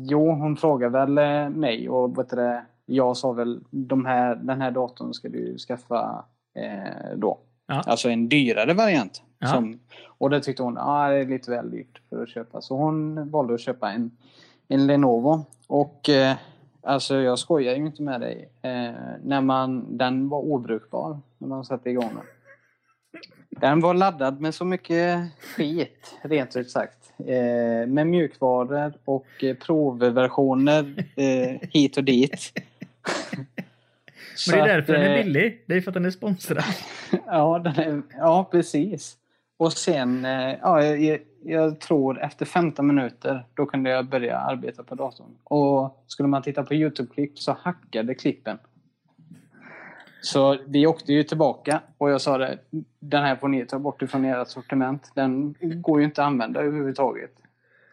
jo, 0.08 0.30
hon 0.30 0.56
frågar 0.56 0.88
väl 0.88 1.18
eh, 1.18 1.48
mig 1.50 1.88
och 1.88 2.18
vet 2.18 2.30
du, 2.30 2.60
jag 2.86 3.16
sa 3.16 3.32
väl 3.32 3.64
de 3.70 4.04
här, 4.04 4.36
den 4.36 4.60
här 4.60 4.70
datorn 4.70 5.14
ska 5.14 5.28
du 5.28 5.58
skaffa 5.58 6.24
eh, 6.54 7.16
då. 7.16 7.40
Ja. 7.66 7.82
Alltså 7.86 8.08
en 8.08 8.28
dyrare 8.28 8.74
variant. 8.74 9.22
Ja. 9.38 9.46
Som, 9.46 9.78
och 10.18 10.30
det 10.30 10.40
tyckte 10.40 10.62
hon 10.62 10.78
ah, 10.78 11.08
det 11.08 11.16
är 11.16 11.26
lite 11.26 11.50
väl 11.50 11.70
dyrt 11.70 12.00
för 12.10 12.22
att 12.22 12.28
köpa. 12.28 12.60
Så 12.60 12.76
hon 12.76 13.30
valde 13.30 13.54
att 13.54 13.60
köpa 13.60 13.90
en, 13.90 14.10
en 14.68 14.86
Lenovo. 14.86 15.44
Och 15.66 16.08
eh, 16.08 16.36
alltså 16.82 17.16
jag 17.16 17.38
skojar 17.38 17.76
ju 17.76 17.86
inte 17.86 18.02
med 18.02 18.20
dig. 18.20 18.48
Eh, 18.62 18.92
när 19.22 19.40
man, 19.40 19.96
den 19.96 20.28
var 20.28 20.38
obrukbar 20.38 21.18
när 21.38 21.48
man 21.48 21.64
satte 21.64 21.90
igång 21.90 22.10
den. 22.14 22.24
Den 23.60 23.80
var 23.80 23.94
laddad 23.94 24.40
med 24.40 24.54
så 24.54 24.64
mycket 24.64 25.20
skit, 25.40 26.14
rent 26.22 26.56
ut 26.56 26.70
sagt. 26.70 27.12
Eh, 27.18 27.86
med 27.86 28.06
mjukvaror 28.06 28.92
och 29.04 29.44
eh, 29.44 29.56
provversioner 29.56 31.04
eh, 31.16 31.68
hit 31.70 31.96
och 31.96 32.04
dit. 32.04 32.52
Men 34.50 34.58
det 34.58 34.70
är 34.70 34.76
därför 34.76 34.94
att, 34.94 35.00
den 35.00 35.10
är 35.10 35.18
eh, 35.18 35.24
billig. 35.24 35.64
Det 35.66 35.74
är 35.74 35.80
för 35.80 35.90
att 35.90 35.94
den 35.94 36.04
är 36.04 36.10
sponsrad. 36.10 36.64
ja, 37.26 37.66
är, 37.66 38.02
ja, 38.18 38.48
precis. 38.50 39.16
Och 39.56 39.72
sen, 39.72 40.24
eh, 40.24 40.54
ja, 40.62 40.82
jag, 40.82 41.20
jag, 41.44 41.80
tror 41.80 42.22
efter 42.22 42.46
15 42.46 42.86
minuter, 42.86 43.46
då 43.54 43.66
kunde 43.66 43.90
jag 43.90 44.06
börja 44.06 44.38
arbeta 44.38 44.82
på 44.82 44.94
datorn. 44.94 45.36
Och 45.44 46.04
skulle 46.06 46.28
man 46.28 46.42
titta 46.42 46.62
på 46.62 46.74
YouTube-klipp 46.74 47.38
så 47.38 47.56
hackade 47.60 48.14
klippen. 48.14 48.58
Så 50.20 50.58
vi 50.66 50.86
åkte 50.86 51.12
ju 51.12 51.22
tillbaka 51.22 51.80
och 51.98 52.10
jag 52.10 52.20
sa 52.20 52.38
det, 52.38 52.58
den 53.00 53.24
här 53.24 53.36
får 53.36 53.48
ni 53.48 53.66
ta 53.66 53.78
bort 53.78 54.02
ifrån 54.02 54.24
ert 54.24 54.48
sortiment. 54.48 55.12
Den 55.14 55.54
går 55.60 56.00
ju 56.00 56.04
inte 56.04 56.22
att 56.22 56.26
använda 56.26 56.60
överhuvudtaget. 56.60 57.30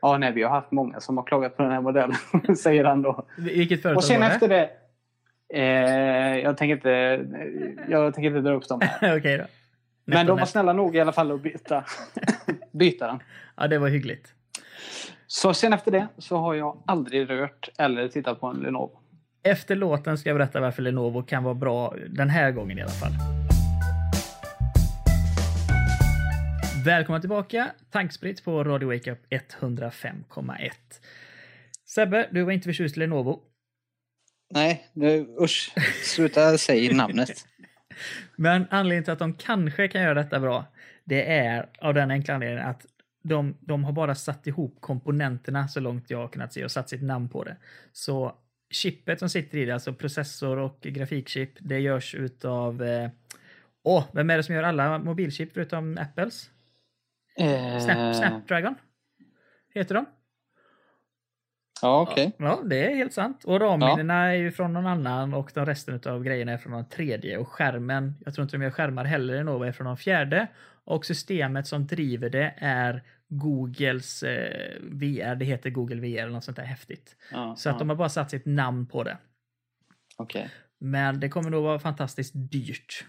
Ja, 0.02 0.18
nej, 0.18 0.32
vi 0.32 0.44
har 0.44 0.50
haft 0.50 0.72
många 0.72 1.00
som 1.00 1.18
har 1.18 1.24
klagat 1.24 1.58
på 1.58 1.64
den 1.64 1.72
här 1.72 1.82
modellen, 1.82 2.18
säger 2.58 2.84
han 2.84 3.02
då. 3.02 3.26
Vilket 3.38 3.82
företag 3.82 3.98
Och 3.98 4.04
sen 4.04 4.22
var 4.22 4.28
det? 4.28 4.34
efter 4.34 4.48
det... 4.48 4.70
Eh, 5.54 6.40
jag, 6.40 6.58
tänker 6.58 6.76
inte, 6.76 7.26
jag 7.90 8.14
tänker 8.14 8.28
inte 8.28 8.42
dra 8.42 8.54
upp 8.54 8.68
dem 8.68 8.82
här. 8.82 9.18
okay 9.18 9.42
Men 10.06 10.26
de 10.26 10.40
var 10.40 10.46
snälla 10.46 10.74
nog 10.74 10.96
i 10.96 11.00
alla 11.00 11.12
fall 11.12 11.32
att 11.32 11.42
byta, 11.42 11.84
byta 12.72 13.08
den. 13.08 13.20
Ja, 13.58 13.68
det 13.68 13.80
var 13.80 13.90
hyggligt. 13.90 14.34
Så 15.28 15.54
sen 15.54 15.74
efter 15.74 15.92
det 15.92 16.08
så 16.18 16.38
har 16.38 16.54
jag 16.54 16.84
aldrig 16.88 17.30
rört 17.30 17.70
eller 17.78 18.08
tittat 18.08 18.40
på 18.40 18.48
en 18.48 18.58
Lenovo. 18.58 19.00
Efter 19.44 19.76
låten 19.76 20.18
ska 20.18 20.30
jag 20.30 20.38
berätta 20.38 20.60
varför 20.60 20.82
Lenovo 20.82 21.24
kan 21.24 21.44
vara 21.44 21.54
bra 21.54 21.96
den 22.10 22.30
här 22.30 22.52
gången 22.52 22.78
i 22.78 22.82
alla 22.82 22.92
fall. 22.92 23.12
Välkomna 26.86 27.20
tillbaka! 27.20 27.72
Tankspritt 27.92 28.46
på 28.46 28.64
Radio 28.64 28.94
Wake 28.94 29.12
Up 29.12 29.20
105,1. 29.30 30.72
Sebbe, 31.86 32.28
du 32.32 32.44
var 32.44 32.52
inte 32.52 32.66
förtjust 32.66 32.98
i 32.98 33.00
Lenovo. 33.00 33.51
Nej, 34.54 34.88
nu, 34.94 35.28
usch. 35.40 35.74
Sluta 36.04 36.58
säga 36.58 36.94
namnet. 36.94 37.46
Men 38.36 38.66
anledningen 38.70 39.04
till 39.04 39.14
att 39.14 39.20
de 39.20 39.34
kanske 39.34 39.88
kan 39.88 40.02
göra 40.02 40.14
detta 40.14 40.40
bra, 40.40 40.66
det 41.04 41.32
är 41.32 41.70
av 41.80 41.94
den 41.94 42.12
enkla 42.12 42.34
anledningen 42.34 42.68
att 42.68 42.86
de, 43.24 43.58
de 43.60 43.84
har 43.84 43.92
bara 43.92 44.16
satt 44.16 44.48
ihop 44.48 44.78
komponenterna 44.80 45.68
så 45.68 45.80
långt 45.80 46.10
jag 46.10 46.18
har 46.18 46.28
kunnat 46.28 46.54
se 46.54 46.64
och 46.64 46.72
satt 46.72 46.90
sitt 46.90 47.04
namn 47.04 47.30
på 47.30 47.44
det. 47.44 47.58
Så 47.92 48.36
chippet 48.70 49.20
som 49.20 49.30
sitter 49.30 49.58
i 49.58 49.66
det, 49.66 49.74
alltså 49.74 49.94
processor 49.94 50.58
och 50.58 50.82
grafikchip, 50.82 51.52
det 51.60 51.80
görs 51.80 52.16
utav... 52.16 52.84
Eh, 52.84 53.10
åh, 53.84 54.06
vem 54.14 54.30
är 54.30 54.38
det 54.38 54.44
som 54.44 54.56
gör 54.56 54.64
alla 54.64 55.00
mobilchip 55.00 55.54
förutom 55.54 55.98
Apples? 55.98 56.50
Eh, 57.38 57.80
Snap, 57.80 58.16
Snapdragon? 58.16 58.76
Heter 59.74 59.96
de? 59.96 60.06
Ja, 61.82 62.02
okej. 62.02 62.32
Ja, 62.38 62.60
det 62.66 62.92
är 62.92 62.96
helt 62.96 63.14
sant. 63.14 63.44
Och 63.44 63.60
ramminnena 63.60 64.14
är 64.24 64.34
ju 64.34 64.52
från 64.52 64.74
någon 64.74 64.88
annan 64.88 65.34
och 65.34 65.52
de 65.54 65.66
resten 65.66 66.00
av 66.06 66.24
grejerna 66.24 66.52
är 66.52 66.58
från 66.58 66.72
någon 66.72 66.90
tredje. 66.90 67.38
Och 67.38 67.48
skärmen, 67.48 68.16
jag 68.26 68.34
tror 68.34 68.44
inte 68.44 68.58
de 68.58 68.64
gör 68.64 68.72
skärmar 68.72 69.06
heller, 69.06 69.44
Nova 69.44 69.68
är 69.68 69.72
från 69.72 69.88
någon 69.88 69.98
fjärde. 69.98 70.48
Och 70.84 71.06
systemet 71.06 71.68
som 71.68 71.88
driver 71.88 72.30
det 72.30 72.54
är 72.58 73.04
Googles 73.28 74.24
eh, 74.24 74.82
VR, 74.82 75.36
det 75.36 75.46
heter 75.46 75.70
Google 75.70 76.02
VR 76.02 76.22
eller 76.22 76.32
något 76.34 76.44
sånt 76.44 76.58
där 76.58 76.64
häftigt. 76.64 77.16
Ja, 77.32 77.56
Så 77.58 77.70
att 77.70 77.76
ja, 77.76 77.80
de 77.80 77.90
har 77.90 77.96
bara 77.96 78.10
satt 78.10 78.30
sitt 78.30 78.46
namn 78.46 78.88
på 78.88 79.04
det. 79.04 79.18
okej. 80.18 80.50
Men 80.80 81.20
det 81.20 81.30
kommer 81.30 81.50
nog 81.50 81.64
vara 81.64 81.80
fantastiskt 81.80 82.34
dyrt. 82.36 83.06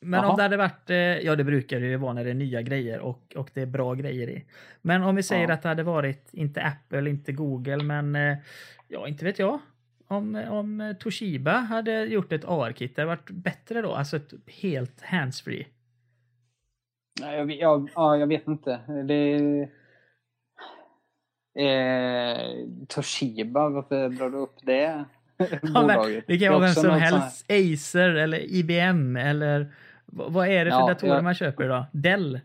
Men 0.00 0.20
Jaha. 0.20 0.30
om 0.30 0.36
det 0.36 0.42
hade 0.42 0.56
varit, 0.56 0.90
eh, 0.90 0.96
ja 0.96 1.36
det 1.36 1.44
brukar 1.44 1.80
det 1.80 1.86
ju 1.86 1.96
vara 1.96 2.12
när 2.12 2.24
det 2.24 2.30
är 2.30 2.34
nya 2.34 2.62
grejer 2.62 3.00
och, 3.00 3.36
och 3.36 3.50
det 3.54 3.62
är 3.62 3.66
bra 3.66 3.94
grejer 3.94 4.28
i. 4.28 4.44
Men 4.82 5.02
om 5.02 5.16
vi 5.16 5.22
säger 5.22 5.48
Ja. 5.48 5.54
att 5.54 5.62
det 5.62 5.68
hade 5.68 5.82
varit, 5.82 6.28
inte 6.32 6.62
Apple, 6.62 7.10
inte 7.10 7.32
Google, 7.32 7.82
men 7.84 8.16
eh, 8.16 8.36
ja, 8.88 9.08
inte 9.08 9.24
vet 9.24 9.38
jag. 9.38 9.58
Om, 10.08 10.34
om 10.34 10.94
Toshiba 11.00 11.52
hade 11.52 12.04
gjort 12.04 12.32
ett 12.32 12.44
AR-kit, 12.44 12.96
det 12.96 13.02
hade 13.02 13.08
varit 13.16 13.30
bättre 13.30 13.82
då? 13.82 13.92
Alltså 13.94 14.16
ett 14.16 14.32
helt 14.46 15.02
handsfree. 15.02 15.66
Nej, 17.20 17.36
jag, 17.38 17.50
jag, 17.52 17.90
ja, 17.94 18.16
jag 18.16 18.26
vet 18.26 18.48
inte. 18.48 18.80
Det... 19.04 19.34
Eh, 21.64 22.38
Toshiba, 22.88 23.68
varför 23.68 24.08
drar 24.08 24.30
du 24.30 24.36
upp 24.38 24.56
det 24.62 25.04
Ja, 25.62 26.06
det 26.26 26.38
kan 26.38 26.48
är 26.48 26.50
vara 26.50 26.60
vem 26.60 26.74
som 26.74 26.90
helst. 26.90 27.46
Acer 27.50 28.08
eller 28.08 28.38
IBM 28.38 29.16
eller 29.16 29.72
vad 30.12 30.48
är 30.48 30.64
det 30.64 30.70
för 30.70 30.78
Ja, 30.78 30.86
datorer 30.88 31.14
jag- 31.14 31.24
man 31.24 31.34
köper 31.34 31.64
idag? 31.64 31.84
Dell? 31.92 32.40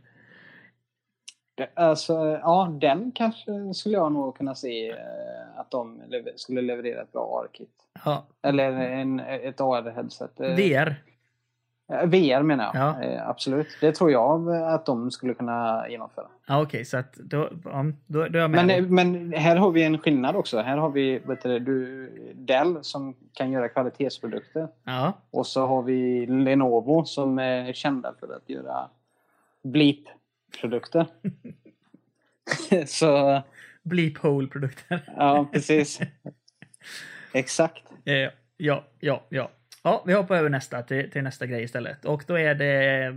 Det- 1.56 1.70
Alltså, 1.74 2.14
ja, 2.42 2.78
den 2.82 3.12
kanske 3.16 3.74
skulle 3.74 3.96
jag 3.96 4.12
nog 4.12 4.38
kunna 4.38 4.56
se 4.56 4.90
eh, 4.90 4.98
att 5.56 5.72
de 5.72 6.02
lever- 6.08 6.34
skulle 6.36 6.62
leverera 6.62 7.02
ett 7.02 7.12
bra 7.12 7.42
AR-kit. 7.44 7.70
Ja, 8.06 8.26
Eller 8.42 8.72
en, 8.72 9.20
ett 9.20 9.62
AR-headset. 9.62 10.40
Eh, 10.42 10.56
VR. 10.56 10.96
Eh, 11.92 12.06
VR 12.06 12.42
menar 12.42 12.72
jag. 12.74 12.76
Ja. 12.76 13.04
Eh, 13.04 13.30
absolut. 13.30 13.68
Det 13.82 13.92
tror 13.92 14.12
jag 14.12 14.50
att 14.50 14.86
de 14.86 15.12
skulle 15.12 15.34
kunna 15.34 15.86
genomföra. 15.90 16.28
Ja, 16.48 16.62
okej, 16.62 16.86
så 16.86 16.98
att 16.98 17.14
då, 17.14 17.50
ja, 17.64 17.86
då, 18.08 18.28
då 18.28 18.38
är 18.38 18.42
jag 18.42 18.52
med. 18.52 18.66
Men, 18.66 18.84
eh, 18.84 18.90
men 18.90 19.34
här 19.34 19.56
har 19.56 19.72
vi 19.72 19.84
en 19.84 19.98
skillnad 19.98 20.36
också. 20.36 20.60
Här 20.62 20.78
har 20.78 20.90
vi 20.90 21.20
vet 21.20 21.44
du, 21.44 21.60
du, 21.60 22.10
Dell 22.36 22.78
som 22.82 23.16
kan 23.34 23.52
göra 23.52 23.70
kvalitetsprodukter. 23.70 24.68
Ja, 24.84 25.14
Och 25.32 25.48
så 25.48 25.66
har 25.66 25.84
vi 25.84 26.26
Lenovo 26.26 27.06
som 27.06 27.40
är 27.40 27.74
kända 27.74 28.14
för 28.20 28.36
att 28.36 28.50
göra 28.50 28.90
Bleep-produkter. 29.64 31.06
så, 32.86 33.42
bleep 33.84 34.18
hole-produkter. 34.18 35.14
ja 35.18 35.48
precis. 35.52 36.00
Exakt. 37.34 37.84
Eh, 38.06 38.30
ja, 38.58 38.84
ja, 39.00 39.24
ja. 39.30 39.50
Ja, 39.84 40.04
vi 40.08 40.14
hoppar 40.14 40.36
över 40.36 40.50
nästa 40.50 40.84
till, 40.84 41.12
till 41.12 41.24
nästa 41.24 41.46
grej 41.46 41.64
istället. 41.64 42.06
Och 42.06 42.24
då 42.28 42.40
är 42.40 42.56
det 42.56 43.16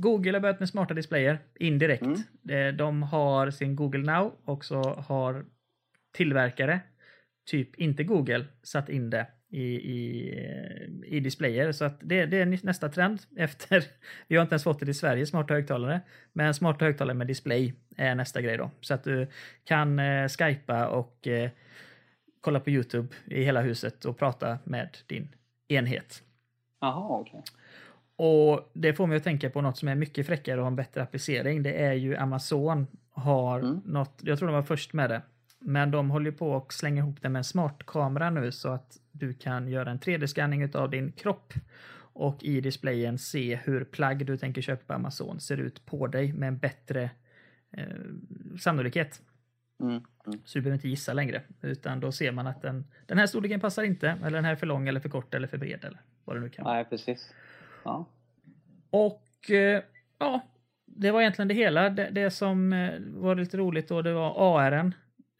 Google 0.00 0.32
har 0.32 0.40
börjat 0.40 0.60
med 0.60 0.68
smarta 0.68 0.94
displayer 0.94 1.38
indirekt. 1.58 2.02
Mm. 2.02 2.68
Eh, 2.68 2.74
De 2.74 3.02
har 3.02 3.50
sin 3.50 3.76
Google 3.76 4.12
Now 4.12 4.34
och 4.44 4.64
så 4.64 4.82
har 4.82 5.44
tillverkare, 6.16 6.80
typ 7.50 7.74
inte 7.74 8.04
Google, 8.04 8.44
satt 8.62 8.88
in 8.88 9.10
det 9.10 9.26
i, 9.50 9.62
i, 9.74 10.34
i 11.06 11.20
displayer. 11.20 11.72
Så 11.72 11.84
att 11.84 12.00
det, 12.00 12.26
det 12.26 12.38
är 12.38 12.46
nästa 12.66 12.88
trend 12.88 13.20
efter, 13.36 13.84
vi 14.28 14.36
har 14.36 14.42
inte 14.42 14.52
ens 14.52 14.64
fått 14.64 14.80
det 14.80 14.90
i 14.90 14.94
Sverige, 14.94 15.26
smarta 15.26 15.54
högtalare. 15.54 16.00
Men 16.32 16.54
smarta 16.54 16.84
högtalare 16.84 17.16
med 17.16 17.26
display 17.26 17.74
är 17.96 18.14
nästa 18.14 18.42
grej 18.42 18.56
då. 18.56 18.70
Så 18.80 18.94
att 18.94 19.04
du 19.04 19.26
kan 19.64 19.98
eh, 19.98 20.28
skypa 20.28 20.88
och 20.88 21.26
eh, 21.26 21.50
kolla 22.40 22.60
på 22.60 22.70
Youtube 22.70 23.08
i 23.26 23.44
hela 23.44 23.60
huset 23.60 24.04
och 24.04 24.18
prata 24.18 24.58
med 24.64 24.98
din 25.06 25.28
enhet. 25.68 26.22
Jaha, 26.80 27.18
okej. 27.20 27.42
Och 28.16 28.70
det 28.74 28.94
får 28.94 29.06
mig 29.06 29.16
att 29.16 29.24
tänka 29.24 29.50
på 29.50 29.60
något 29.60 29.76
som 29.78 29.88
är 29.88 29.94
mycket 29.94 30.26
fräckare 30.26 30.56
och 30.56 30.62
har 30.62 30.70
en 30.70 30.76
bättre 30.76 31.02
applicering. 31.02 31.62
Det 31.62 31.72
är 31.72 31.92
ju 31.92 32.16
Amazon 32.16 32.86
har 33.10 33.60
Mm. 33.60 33.80
något, 33.84 34.20
jag 34.22 34.38
tror 34.38 34.48
de 34.48 34.54
var 34.54 34.62
först 34.62 34.92
med 34.92 35.10
det. 35.10 35.22
Men 35.60 35.90
de 35.90 36.10
håller 36.10 36.30
på 36.30 36.56
att 36.56 36.72
slänga 36.72 37.02
ihop 37.02 37.22
det 37.22 37.28
med 37.28 37.40
en 37.40 37.44
smartkamera 37.44 38.30
nu 38.30 38.52
så 38.52 38.68
att 38.68 38.96
du 39.12 39.34
kan 39.34 39.68
göra 39.68 39.90
en 39.90 39.98
3D-scanning 39.98 40.76
av 40.76 40.90
din 40.90 41.12
kropp 41.12 41.52
och 42.12 42.44
i 42.44 42.60
displayen 42.60 43.18
se 43.18 43.58
hur 43.64 43.84
plagg 43.84 44.26
du 44.26 44.36
tänker 44.36 44.62
köpa 44.62 44.84
på 44.86 44.92
Amazon 44.92 45.40
ser 45.40 45.56
ut 45.56 45.86
på 45.86 46.06
dig 46.06 46.32
med 46.32 46.46
en 46.48 46.58
bättre 46.58 47.10
eh, 47.70 47.84
sannolikhet. 48.60 49.22
Mm. 49.80 49.92
Mm. 50.26 50.40
Så 50.44 50.58
du 50.58 50.62
behöver 50.62 50.74
inte 50.74 50.88
gissa 50.88 51.12
längre, 51.12 51.42
utan 51.62 52.00
då 52.00 52.12
ser 52.12 52.32
man 52.32 52.46
att 52.46 52.62
den, 52.62 52.84
den 53.06 53.18
här 53.18 53.26
storleken 53.26 53.60
passar 53.60 53.82
inte, 53.82 54.08
eller 54.10 54.30
den 54.30 54.44
här 54.44 54.52
är 54.52 54.56
för 54.56 54.66
lång 54.66 54.88
eller 54.88 55.00
för 55.00 55.08
kort 55.08 55.34
eller 55.34 55.46
för 55.48 55.58
bred 55.58 55.84
eller 55.84 56.00
vad 56.24 56.36
det 56.36 56.40
nu 56.40 56.48
kan 56.48 56.64
vara. 56.64 56.74
Nej, 56.74 56.84
precis. 56.84 57.32
Ja. 57.84 58.06
Och 58.90 59.50
eh, 59.50 59.82
ja, 60.18 60.40
det 60.84 61.10
var 61.10 61.20
egentligen 61.20 61.48
det 61.48 61.54
hela. 61.54 61.90
Det, 61.90 62.08
det 62.10 62.30
som 62.30 62.72
eh, 62.72 62.90
var 63.00 63.34
lite 63.34 63.56
roligt 63.56 63.88
då, 63.88 64.02
det 64.02 64.12
var 64.12 64.58
ARn. 64.58 64.94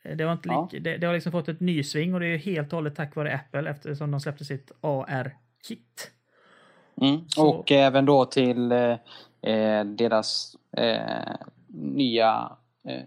Eh, 0.05 0.17
Det 0.17 0.25
har, 0.25 0.33
inte 0.33 0.49
Ja. 0.49 0.69
lik, 0.73 0.85
det, 0.85 0.97
det 0.97 1.07
har 1.07 1.15
liksom 1.15 1.33
fått 1.33 1.49
ett 1.49 1.61
nysving 1.61 2.15
och 2.15 2.21
det 2.21 2.27
är 2.27 2.39
helt 2.39 2.73
och 2.73 2.77
hållet 2.77 2.97
tack 2.97 3.17
vare 3.17 3.35
Apple 3.35 3.71
eftersom 3.71 4.11
de 4.11 4.21
släppte 4.21 4.45
sitt 4.45 4.73
AR-kit. 4.81 6.11
Mm. 7.01 7.21
Och 7.39 7.73
även 7.73 8.05
då 8.05 8.25
till 8.25 8.73
eh, 8.73 9.85
deras 9.85 10.57
eh, 10.77 11.37
nya 11.69 12.57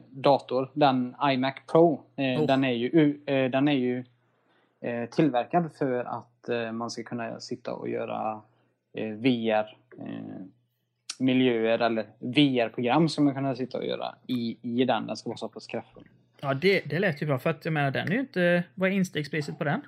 dator, 0.10 0.70
den 0.74 1.16
iMac 1.24 1.56
Pro. 1.72 2.02
Eh, 2.16 2.42
Oh. 2.42 2.46
Den 2.46 2.64
är 2.64 2.72
ju, 2.72 3.20
eh, 3.26 3.50
den 3.52 3.68
är 3.68 3.74
ju 3.74 4.04
eh, 4.82 5.10
tillverkad 5.10 5.70
för 5.78 6.04
att 6.04 6.50
eh, 6.50 6.72
man 6.72 6.90
ska 6.92 7.04
kunna 7.04 7.40
sitta 7.40 7.74
och 7.74 7.90
göra 7.90 8.42
eh, 8.94 9.10
VR 9.10 9.78
eh, 10.00 10.46
miljöer 11.20 11.80
eller 11.80 12.06
VR-program 12.20 13.10
som 13.10 13.26
man 13.26 13.34
kunna 13.34 13.56
sitta 13.56 13.78
och 13.78 13.86
göra 13.86 14.16
i, 14.28 14.58
i 14.62 14.86
den. 14.86 15.08
Den 15.08 15.18
ska 15.18 15.30
vara 15.30 15.38
så 15.38 15.48
pass 15.48 15.68
kraftfull. 15.68 16.04
Ja, 16.42 16.54
det, 16.54 16.82
det 16.86 17.00
lät 17.00 17.22
ju 17.22 17.26
bra 17.26 17.40
för 17.40 17.50
att 17.50 17.66
jag 17.66 17.74
menar 17.74 17.92
den 17.92 18.08
är 18.08 18.12
ju 18.14 18.20
inte... 18.20 18.64
Vad 18.76 18.90
är 18.90 18.94
instegspriset 18.94 19.58
på 19.58 19.64
den? 19.64 19.82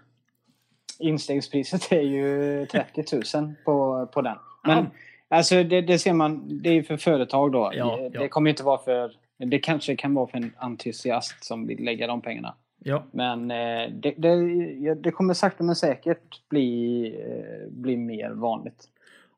Instegspriset 1.00 1.92
är 1.92 2.02
ju 2.02 2.66
30 2.66 3.04
000 3.38 3.54
på, 3.66 4.08
på 4.14 4.22
den. 4.22 4.38
Men 4.64 4.78
Ja. 4.78 5.38
alltså 5.38 5.64
det, 5.64 5.82
det 5.82 6.00
ser 6.00 6.14
man, 6.14 6.62
det 6.62 6.70
är 6.70 6.74
ju 6.74 6.84
för 6.84 6.98
företag 6.98 7.52
då. 7.52 7.72
Ja, 7.74 7.98
det, 7.98 8.10
ja. 8.14 8.22
det 8.22 8.28
kommer 8.28 8.50
inte 8.50 8.64
vara 8.64 8.78
för... 8.78 9.12
Det 9.46 9.60
kanske 9.60 9.96
kan 9.96 10.14
vara 10.14 10.28
för 10.28 10.38
en 10.38 10.52
entusiast 10.58 11.44
som 11.44 11.68
vill 11.68 11.84
lägga 11.84 12.08
de 12.08 12.22
pengarna. 12.22 12.56
Ja, 12.86 13.08
Men 13.12 13.52
eh, 13.52 13.90
det, 13.92 14.14
det, 14.18 14.94
det 14.96 15.12
kommer 15.12 15.34
sakta 15.34 15.64
men 15.64 15.76
säkert 15.76 16.50
bli, 16.50 17.06
eh, 17.22 17.72
bli 17.72 17.98
mer 17.98 18.32
vanligt. 18.32 18.90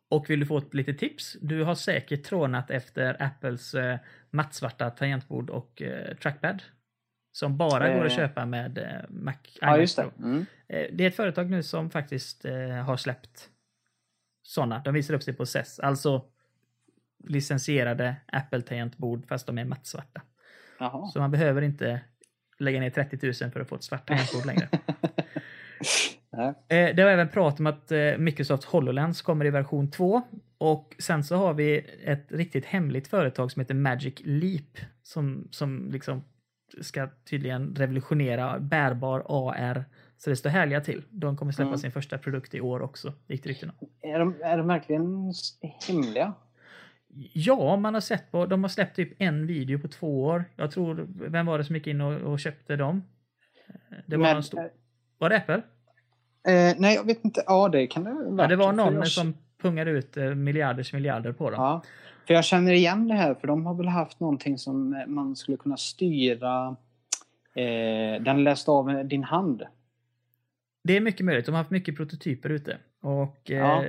och 0.09 0.29
vill 0.29 0.39
du 0.39 0.45
få 0.45 0.57
ett 0.57 0.73
litet 0.73 0.99
tips? 0.99 1.37
Du 1.41 1.63
har 1.63 1.75
säkert 1.75 2.23
trånat 2.23 2.71
efter 2.71 3.23
Apples 3.23 3.73
eh, 3.73 3.97
mattsvarta 4.31 4.89
tangentbord 4.89 5.49
och 5.49 5.81
eh, 5.81 6.15
trackpad. 6.15 6.63
Som 7.31 7.57
bara 7.57 7.93
går 7.93 8.05
att 8.05 8.11
Eh. 8.11 8.15
köpa 8.17 8.45
med 8.45 8.77
eh, 8.77 9.09
Mac. 9.09 9.33
Ja, 9.61 9.77
just 9.77 9.97
det. 9.97 10.05
Mm. 10.19 10.45
Eh, 10.67 10.85
Det 10.93 11.03
är 11.03 11.07
ett 11.07 11.15
företag 11.15 11.49
nu 11.49 11.63
som 11.63 11.89
faktiskt 11.89 12.45
eh, 12.45 12.69
har 12.69 12.97
släppt 12.97 13.49
sådana. 14.41 14.81
De 14.85 14.93
visar 14.93 15.13
upp 15.13 15.23
sig 15.23 15.33
på 15.33 15.45
CES. 15.45 15.79
Alltså 15.79 16.25
licensierade 17.27 18.15
Apple-tangentbord 18.27 19.27
fast 19.27 19.47
de 19.47 19.57
är 19.57 19.65
mattsvarta. 19.65 20.21
Så 21.13 21.19
man 21.19 21.31
behöver 21.31 21.61
inte 21.61 22.01
lägga 22.59 22.79
ner 22.79 22.89
30 22.89 23.43
000 23.43 23.51
för 23.51 23.59
att 23.59 23.69
få 23.69 23.75
ett 23.75 23.83
svart 23.83 24.07
tangentbord 24.07 24.45
längre. 24.45 24.69
Eh, 26.69 26.95
Det 26.95 27.01
har 27.01 27.09
även 27.09 27.29
prat 27.29 27.59
om 27.59 27.67
att 27.67 27.91
eh, 27.91 28.17
Microsoft 28.17 28.63
HoloLens 28.63 29.21
kommer 29.21 29.45
i 29.45 29.49
version 29.49 29.91
2. 29.91 30.21
Och 30.57 30.95
sen 30.99 31.23
så 31.23 31.35
har 31.35 31.53
vi 31.53 31.77
ett 32.03 32.31
riktigt 32.31 32.65
hemligt 32.65 33.07
företag 33.07 33.51
som 33.51 33.59
heter 33.59 33.75
Magic 33.75 34.13
Leap. 34.23 34.77
Som, 35.03 35.47
som 35.51 35.89
liksom 35.91 36.23
ska 36.81 37.09
tydligen 37.29 37.75
revolutionera 37.75 38.59
bärbar 38.59 39.25
AR. 39.29 39.85
Så 40.17 40.29
det 40.29 40.35
står 40.35 40.49
härliga 40.49 40.81
till. 40.81 41.03
De 41.09 41.37
kommer 41.37 41.51
släppa 41.51 41.67
Mm. 41.67 41.77
sin 41.77 41.91
första 41.91 42.17
produkt 42.17 42.55
i 42.55 42.61
år 42.61 42.81
också, 42.81 43.13
gick 43.27 43.43
det 43.43 43.49
rykten 43.49 43.71
om. 43.79 43.87
Är 44.01 44.19
de, 44.19 44.35
är 44.43 44.57
de 44.57 44.67
verkligen 44.67 45.31
hemliga? 45.87 46.33
Ja, 47.33 47.75
man 47.75 47.93
har 47.93 48.01
sett 48.01 48.31
på, 48.31 48.45
de 48.45 48.63
har 48.63 48.69
släppt 48.69 48.95
typ 48.95 49.13
en 49.21 49.47
video 49.47 49.79
på 49.79 49.87
två 49.87 50.23
år. 50.23 50.45
Jag 50.55 50.71
tror, 50.71 51.07
vem 51.09 51.45
var 51.45 51.57
det 51.57 51.63
som 51.63 51.75
gick 51.75 51.87
in 51.87 52.01
och, 52.01 52.13
och 52.21 52.39
köpte 52.39 52.75
dem? 52.75 53.03
Det 54.05 54.17
var, 54.17 54.33
Men, 54.33 54.43
stor, 54.43 54.69
var 55.17 55.29
det 55.29 55.37
Apple? 55.37 55.55
eh, 56.47 56.75
nej, 56.77 56.95
jag 56.95 57.05
vet 57.05 57.25
inte. 57.25 57.43
Ja, 57.47 57.69
det 57.69 57.87
kan 57.87 58.03
det 58.03 58.09
ha 58.11 58.41
Ja, 58.43 58.47
det 58.47 58.55
var 58.55 58.73
någon 58.73 58.93
jag- 58.93 59.07
som 59.07 59.33
pungade 59.61 59.91
ut 59.91 60.17
eh, 60.17 60.23
miljarders 60.35 60.93
miljarder 60.93 61.31
på 61.31 61.49
dem. 61.49 61.61
Ja, 61.61 61.81
för 62.27 62.33
jag 62.33 62.45
känner 62.45 62.71
igen 62.73 63.07
det 63.07 63.13
här, 63.13 63.33
för 63.35 63.47
de 63.47 63.65
har 63.65 63.73
väl 63.73 63.87
haft 63.87 64.19
någonting 64.19 64.57
som 64.57 64.93
eh, 64.93 65.07
man 65.07 65.35
skulle 65.35 65.57
kunna 65.57 65.77
styra. 65.77 66.75
Eh, 67.55 68.21
den 68.23 68.43
läste 68.43 68.71
av 68.71 69.07
din 69.07 69.23
hand. 69.23 69.63
Det 70.83 70.97
är 70.97 71.01
mycket 71.01 71.25
möjligt. 71.25 71.45
De 71.45 71.51
har 71.51 71.57
haft 71.57 71.71
mycket 71.71 71.95
prototyper 71.97 72.49
ute. 72.49 72.77
Och 73.01 73.51
eh, 73.51 73.57
Ja. 73.57 73.83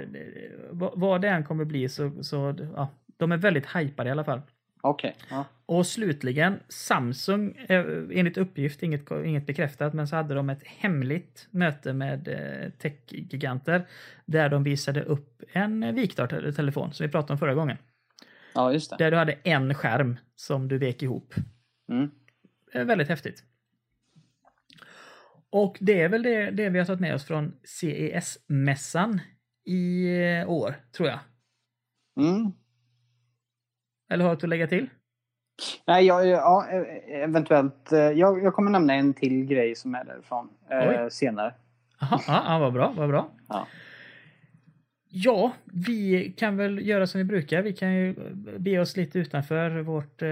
vad, 0.71 0.93
vad 1.01 1.21
det 1.21 1.29
än 1.29 1.45
kommer 1.45 1.65
bli 1.65 1.89
så, 1.89 2.23
så 2.23 2.55
ja, 2.77 2.89
de 3.17 3.33
är 3.33 3.37
väldigt 3.37 3.77
hypade 3.77 4.09
i 4.09 4.13
alla 4.13 4.25
fall. 4.25 4.41
Okej. 4.81 5.17
Ja. 5.31 5.45
Och 5.67 5.87
slutligen, 5.87 6.61
Samsung, 6.69 7.57
eh, 7.69 7.85
enligt 8.13 8.39
uppgift, 8.39 8.83
inget, 8.83 9.11
inget 9.11 9.47
bekräftat, 9.47 9.95
men 9.95 10.09
så 10.09 10.17
hade 10.17 10.35
de 10.35 10.51
ett 10.51 10.67
hemligt 10.67 11.49
möte 11.51 11.93
med 11.93 12.29
eh, 12.29 12.71
techgiganter 12.71 13.87
där 14.25 14.49
de 14.49 14.65
visade 14.65 15.03
upp 15.03 15.43
en 15.53 15.95
viktar 15.95 16.53
telefon 16.53 16.93
som 16.93 17.07
vi 17.07 17.13
pratade 17.13 17.33
om 17.33 17.39
förra 17.39 17.55
gången. 17.55 17.77
ja, 18.55 18.73
just 18.73 18.91
det. 18.91 18.97
Där 18.99 19.11
du 19.11 19.17
hade 19.17 19.33
en 19.33 19.75
skärm 19.75 20.17
som 20.35 20.69
du 20.69 20.79
vek 20.79 21.03
ihop. 21.03 21.35
Mm. 21.89 22.11
Är 22.73 22.85
väldigt 22.85 23.09
häftigt. 23.09 23.45
Och 25.51 25.79
det 25.81 26.01
är 26.01 26.09
väl 26.09 26.23
det, 26.23 26.51
det 26.51 26.69
vi 26.69 26.79
har 26.79 26.87
tagit 26.87 27.01
med 27.01 27.15
oss 27.15 27.25
från 27.25 27.53
CES-mässan 27.65 29.21
i 29.65 30.07
eh, 30.23 30.51
år, 30.51 30.75
tror 30.93 31.09
jag. 31.09 31.19
Mm. 32.21 32.53
Eller 34.11 34.25
har 34.25 34.31
du 34.31 34.35
att 34.37 34.49
lägga 34.49 34.67
till? 34.67 34.89
Nej, 35.87 36.07
ja, 36.07 36.25
ja, 36.25 36.67
eh, 36.71 37.23
eventuellt. 37.23 37.93
eh, 37.93 37.99
Jag, 37.99 38.43
jag 38.43 38.55
kommer 38.55 38.71
nämna 38.71 38.95
en 38.95 39.15
till 39.15 39.45
grej 39.45 39.75
som 39.75 39.95
är 39.95 40.05
därifrån 40.05 40.49
eh, 40.71 41.09
senare. 41.09 41.55
Aha, 42.01 42.21
ja, 42.27 42.59
vad 42.59 42.73
bra, 42.73 42.95
vad 42.97 43.09
bra. 43.09 43.31
Ja. 43.49 43.67
Ja, 45.09 45.53
vi 45.65 46.33
kan 46.37 46.57
väl 46.57 46.87
göra 46.87 47.07
som 47.07 47.19
vi 47.19 47.25
brukar. 47.25 47.63
Vi 47.63 47.73
kan 47.73 47.95
ju 47.95 48.15
be 48.59 48.79
oss 48.79 48.97
lite 48.97 49.19
utanför 49.19 49.71
vårt 49.81 50.23
eh, 50.23 50.29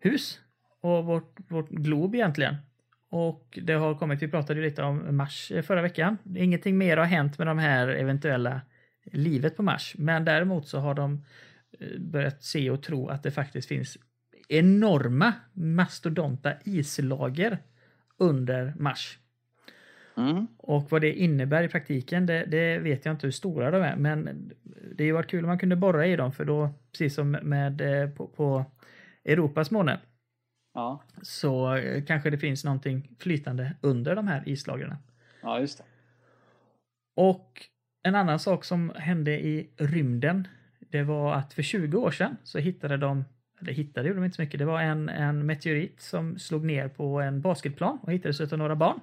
hus 0.00 0.40
och 0.80 1.04
vårt, 1.04 1.36
vårt 1.48 1.68
glob 1.68 2.14
egentligen. 2.14 2.56
Och 3.10 3.58
det 3.62 3.72
har 3.72 3.94
kommit, 3.94 4.22
vi 4.22 4.28
pratade 4.28 4.60
ju 4.60 4.66
lite 4.66 4.82
om 4.82 5.16
Mars 5.16 5.52
eh, 5.54 5.62
förra 5.62 5.82
veckan. 5.82 6.18
Ingenting 6.36 6.78
mer 6.78 6.96
har 6.96 7.04
hänt 7.04 7.38
med 7.38 7.46
de 7.46 7.58
här 7.58 7.88
eventuella 7.88 8.60
livet 9.04 9.56
på 9.56 9.62
Mars. 9.62 9.94
Men 9.98 10.24
däremot 10.24 10.68
så 10.68 10.78
har 10.78 10.94
de 10.94 11.12
eh, 11.12 11.18
börjat 11.98 12.42
se 12.42 12.70
och 12.70 12.82
tro 12.82 13.08
att 13.08 13.22
det 13.22 13.30
faktiskt 13.30 13.68
finns 13.68 13.98
enorma 14.48 15.32
mastodonta 15.52 16.52
islager 16.64 17.58
under 18.18 18.74
Mars. 18.78 19.18
Mm. 20.16 20.46
Och 20.58 20.90
vad 20.90 21.00
det 21.00 21.12
innebär 21.14 21.62
i 21.62 21.68
praktiken, 21.68 22.26
det, 22.26 22.44
det 22.44 22.78
vet 22.78 23.04
jag 23.04 23.14
inte 23.14 23.26
hur 23.26 23.32
stora 23.32 23.70
de 23.70 23.82
är. 23.82 23.96
Men 23.96 24.24
det 24.94 25.04
hade 25.04 25.12
varit 25.12 25.30
kul 25.30 25.44
om 25.44 25.48
man 25.48 25.58
kunde 25.58 25.76
borra 25.76 26.06
i 26.06 26.16
dem 26.16 26.32
för 26.32 26.44
då, 26.44 26.70
precis 26.92 27.14
som 27.14 27.30
med 27.30 27.80
eh, 27.80 28.10
på, 28.10 28.26
på 28.26 28.64
Europas 29.24 29.70
måne, 29.70 30.00
Ja. 30.74 31.02
så 31.22 31.74
eh, 31.76 32.04
kanske 32.04 32.30
det 32.30 32.38
finns 32.38 32.64
någonting 32.64 33.16
flytande 33.18 33.76
under 33.80 34.16
de 34.16 34.28
här 34.28 34.42
islagren. 34.48 34.94
ja, 35.42 35.60
just 35.60 35.78
det. 35.78 35.84
Och 37.16 37.62
en 38.02 38.14
annan 38.14 38.38
sak 38.38 38.64
som 38.64 38.92
hände 38.96 39.40
i 39.46 39.70
rymden, 39.76 40.48
det 40.90 41.02
var 41.02 41.34
att 41.34 41.52
för 41.52 41.62
20 41.62 41.98
år 41.98 42.10
sedan 42.10 42.36
så 42.44 42.58
hittade 42.58 42.96
de, 42.96 43.24
eller 43.60 43.72
hittade 43.72 44.08
gjorde 44.08 44.20
de 44.20 44.24
inte 44.24 44.36
så 44.36 44.42
mycket, 44.42 44.58
det 44.58 44.64
var 44.64 44.80
en, 44.80 45.08
en 45.08 45.46
meteorit 45.46 46.00
som 46.00 46.38
slog 46.38 46.64
ner 46.64 46.88
på 46.88 47.20
en 47.20 47.40
basketplan 47.40 47.98
och 48.02 48.12
hittades 48.12 48.40
av 48.40 48.58
några 48.58 48.76
barn. 48.76 49.00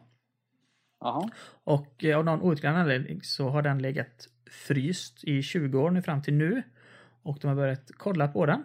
Jaha. 0.99 1.29
Och 1.63 2.03
eh, 2.03 2.17
av 2.17 2.25
någon 2.25 2.41
outgrundlig 2.41 2.81
anledning 2.81 3.21
så 3.23 3.49
har 3.49 3.61
den 3.61 3.81
legat 3.81 4.27
fryst 4.51 5.23
i 5.23 5.41
20 5.41 5.79
år 5.79 5.91
nu 5.91 6.01
fram 6.01 6.21
till 6.21 6.33
nu. 6.33 6.63
Och 7.21 7.38
de 7.41 7.47
har 7.47 7.55
börjat 7.55 7.91
kolla 7.97 8.27
på 8.27 8.45
den. 8.45 8.63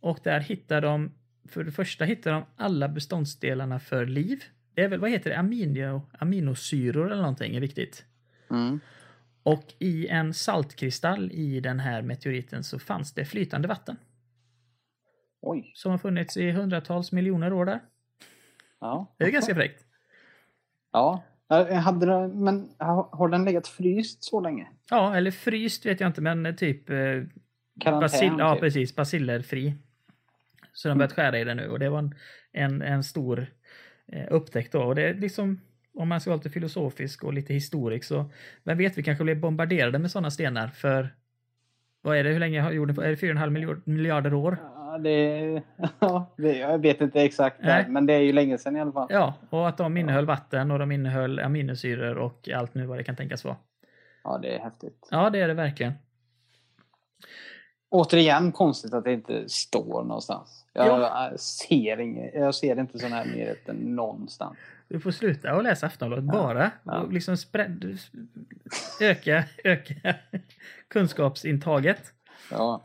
Och 0.00 0.18
där 0.24 0.40
hittar 0.40 0.80
de, 0.80 1.12
för 1.48 1.64
det 1.64 1.72
första 1.72 2.04
hittar 2.04 2.32
de 2.32 2.44
alla 2.56 2.88
beståndsdelarna 2.88 3.78
för 3.78 4.06
liv. 4.06 4.44
Det 4.74 4.82
är 4.82 4.88
väl, 4.88 5.00
vad 5.00 5.10
heter 5.10 5.30
det, 5.30 5.38
Amino, 5.38 6.02
aminosyror 6.18 7.06
eller 7.06 7.22
någonting 7.22 7.56
är 7.56 7.60
viktigt. 7.60 8.04
Mm. 8.50 8.80
Och 9.42 9.74
i 9.78 10.08
en 10.08 10.34
saltkristall 10.34 11.32
i 11.32 11.60
den 11.60 11.80
här 11.80 12.02
meteoriten 12.02 12.64
så 12.64 12.78
fanns 12.78 13.12
det 13.14 13.24
flytande 13.24 13.68
vatten. 13.68 13.96
Oj. 15.40 15.72
Som 15.74 15.90
har 15.90 15.98
funnits 15.98 16.36
i 16.36 16.50
hundratals 16.50 17.12
miljoner 17.12 17.52
år 17.52 17.64
där. 17.64 17.80
Ja. 18.80 19.14
Det 19.18 19.24
är 19.24 19.30
ganska 19.30 19.54
fräckt. 19.54 19.84
Ja. 20.92 21.22
Eh, 21.50 21.74
Hade 21.74 22.06
det, 22.06 22.28
men 22.28 22.68
har 22.78 23.08
har 23.12 23.28
den 23.28 23.44
legat 23.44 23.68
fryst 23.68 24.24
så 24.24 24.40
länge? 24.40 24.68
Ja, 24.90 25.16
eller 25.16 25.30
fryst 25.30 25.86
vet 25.86 26.00
jag 26.00 26.08
inte, 26.08 26.20
men 26.20 26.56
typ 26.56 26.90
eh, 26.90 26.96
Karantän? 27.80 28.00
Basil, 28.00 28.32
ja, 28.38 28.52
typ. 28.54 28.60
precis. 28.60 28.96
Basillerfri. 28.96 29.74
Så 30.72 30.88
de 30.88 30.98
börjat 30.98 31.12
skära 31.12 31.38
i 31.38 31.44
det 31.44 31.54
nu 31.54 31.68
och 31.68 31.78
det 31.78 31.88
var 31.88 31.98
en, 31.98 32.14
en, 32.52 32.82
en 32.82 33.04
stor 33.04 33.46
eh, 34.06 34.26
upptäckt 34.30 34.72
då. 34.72 34.82
Och 34.82 34.94
det 34.94 35.02
är 35.02 35.14
liksom, 35.14 35.60
om 35.94 36.08
man 36.08 36.20
ska 36.20 36.30
vara 36.30 36.36
lite 36.36 36.50
filosofisk 36.50 37.24
och 37.24 37.32
lite 37.32 37.54
historisk 37.54 38.04
så, 38.04 38.30
vem 38.64 38.78
vet, 38.78 38.98
vi 38.98 39.02
kanske 39.02 39.24
blir 39.24 39.34
bombarderade 39.34 39.98
med 39.98 40.10
sådana 40.10 40.30
stenar 40.30 40.68
för, 40.68 41.14
vad 42.02 42.16
är 42.16 42.24
det, 42.24 42.30
hur 42.30 42.40
länge 42.40 42.60
har 42.60 42.72
jorden, 42.72 42.98
är 42.98 43.08
det 43.08 43.14
4,5 43.14 43.50
miljard, 43.50 43.82
miljarder 43.84 44.34
år? 44.34 44.58
Ja, 44.62 44.98
det, 44.98 45.62
ja, 45.98 46.34
det, 46.36 46.58
jag 46.58 46.78
vet 46.78 47.00
inte 47.00 47.22
exakt, 47.22 47.56
Nej. 47.62 47.88
men 47.88 48.06
det 48.06 48.12
är 48.12 48.20
ju 48.20 48.32
länge 48.32 48.58
sedan 48.58 48.76
i 48.76 48.80
alla 48.80 48.92
fall. 48.92 49.06
Ja, 49.10 49.34
och 49.50 49.68
att 49.68 49.76
de 49.76 49.96
innehöll 49.96 50.26
vatten 50.26 50.70
och 50.70 50.78
de 50.78 50.92
innehöll 50.92 51.38
aminosyror 51.38 52.18
och 52.18 52.48
allt 52.48 52.74
nu 52.74 52.86
vad 52.86 52.98
det 52.98 53.04
kan 53.04 53.16
tänkas 53.16 53.44
vara. 53.44 53.56
Ja, 54.24 54.38
det 54.42 54.56
är 54.56 54.58
häftigt. 54.60 55.08
Ja, 55.10 55.30
det 55.30 55.40
är 55.40 55.48
det 55.48 55.54
verkligen. 55.54 55.92
Återigen 57.90 58.52
konstigt 58.52 58.94
att 58.94 59.04
det 59.04 59.12
inte 59.12 59.48
står 59.48 60.04
någonstans. 60.04 60.61
Jag, 60.72 60.86
Ja. 60.86 61.28
jag 61.30 61.40
ser, 61.40 62.00
inget, 62.00 62.34
jag 62.34 62.54
ser 62.54 62.80
inte 62.80 62.98
sådana 62.98 63.16
här 63.16 63.24
nyheter 63.26 63.72
någonstans. 63.72 64.58
Du 64.88 65.00
får 65.00 65.10
sluta 65.10 65.54
och 65.56 65.62
läsa 65.62 65.86
Aftonbladet 65.86 66.24
bara. 66.24 66.70
ja. 66.84 67.00
Och 67.00 67.12
liksom 67.12 67.36
spred, 67.36 67.98
öka, 69.00 69.44
öka 69.64 70.14
kunskapsintaget. 70.88 72.12
Ja. 72.50 72.84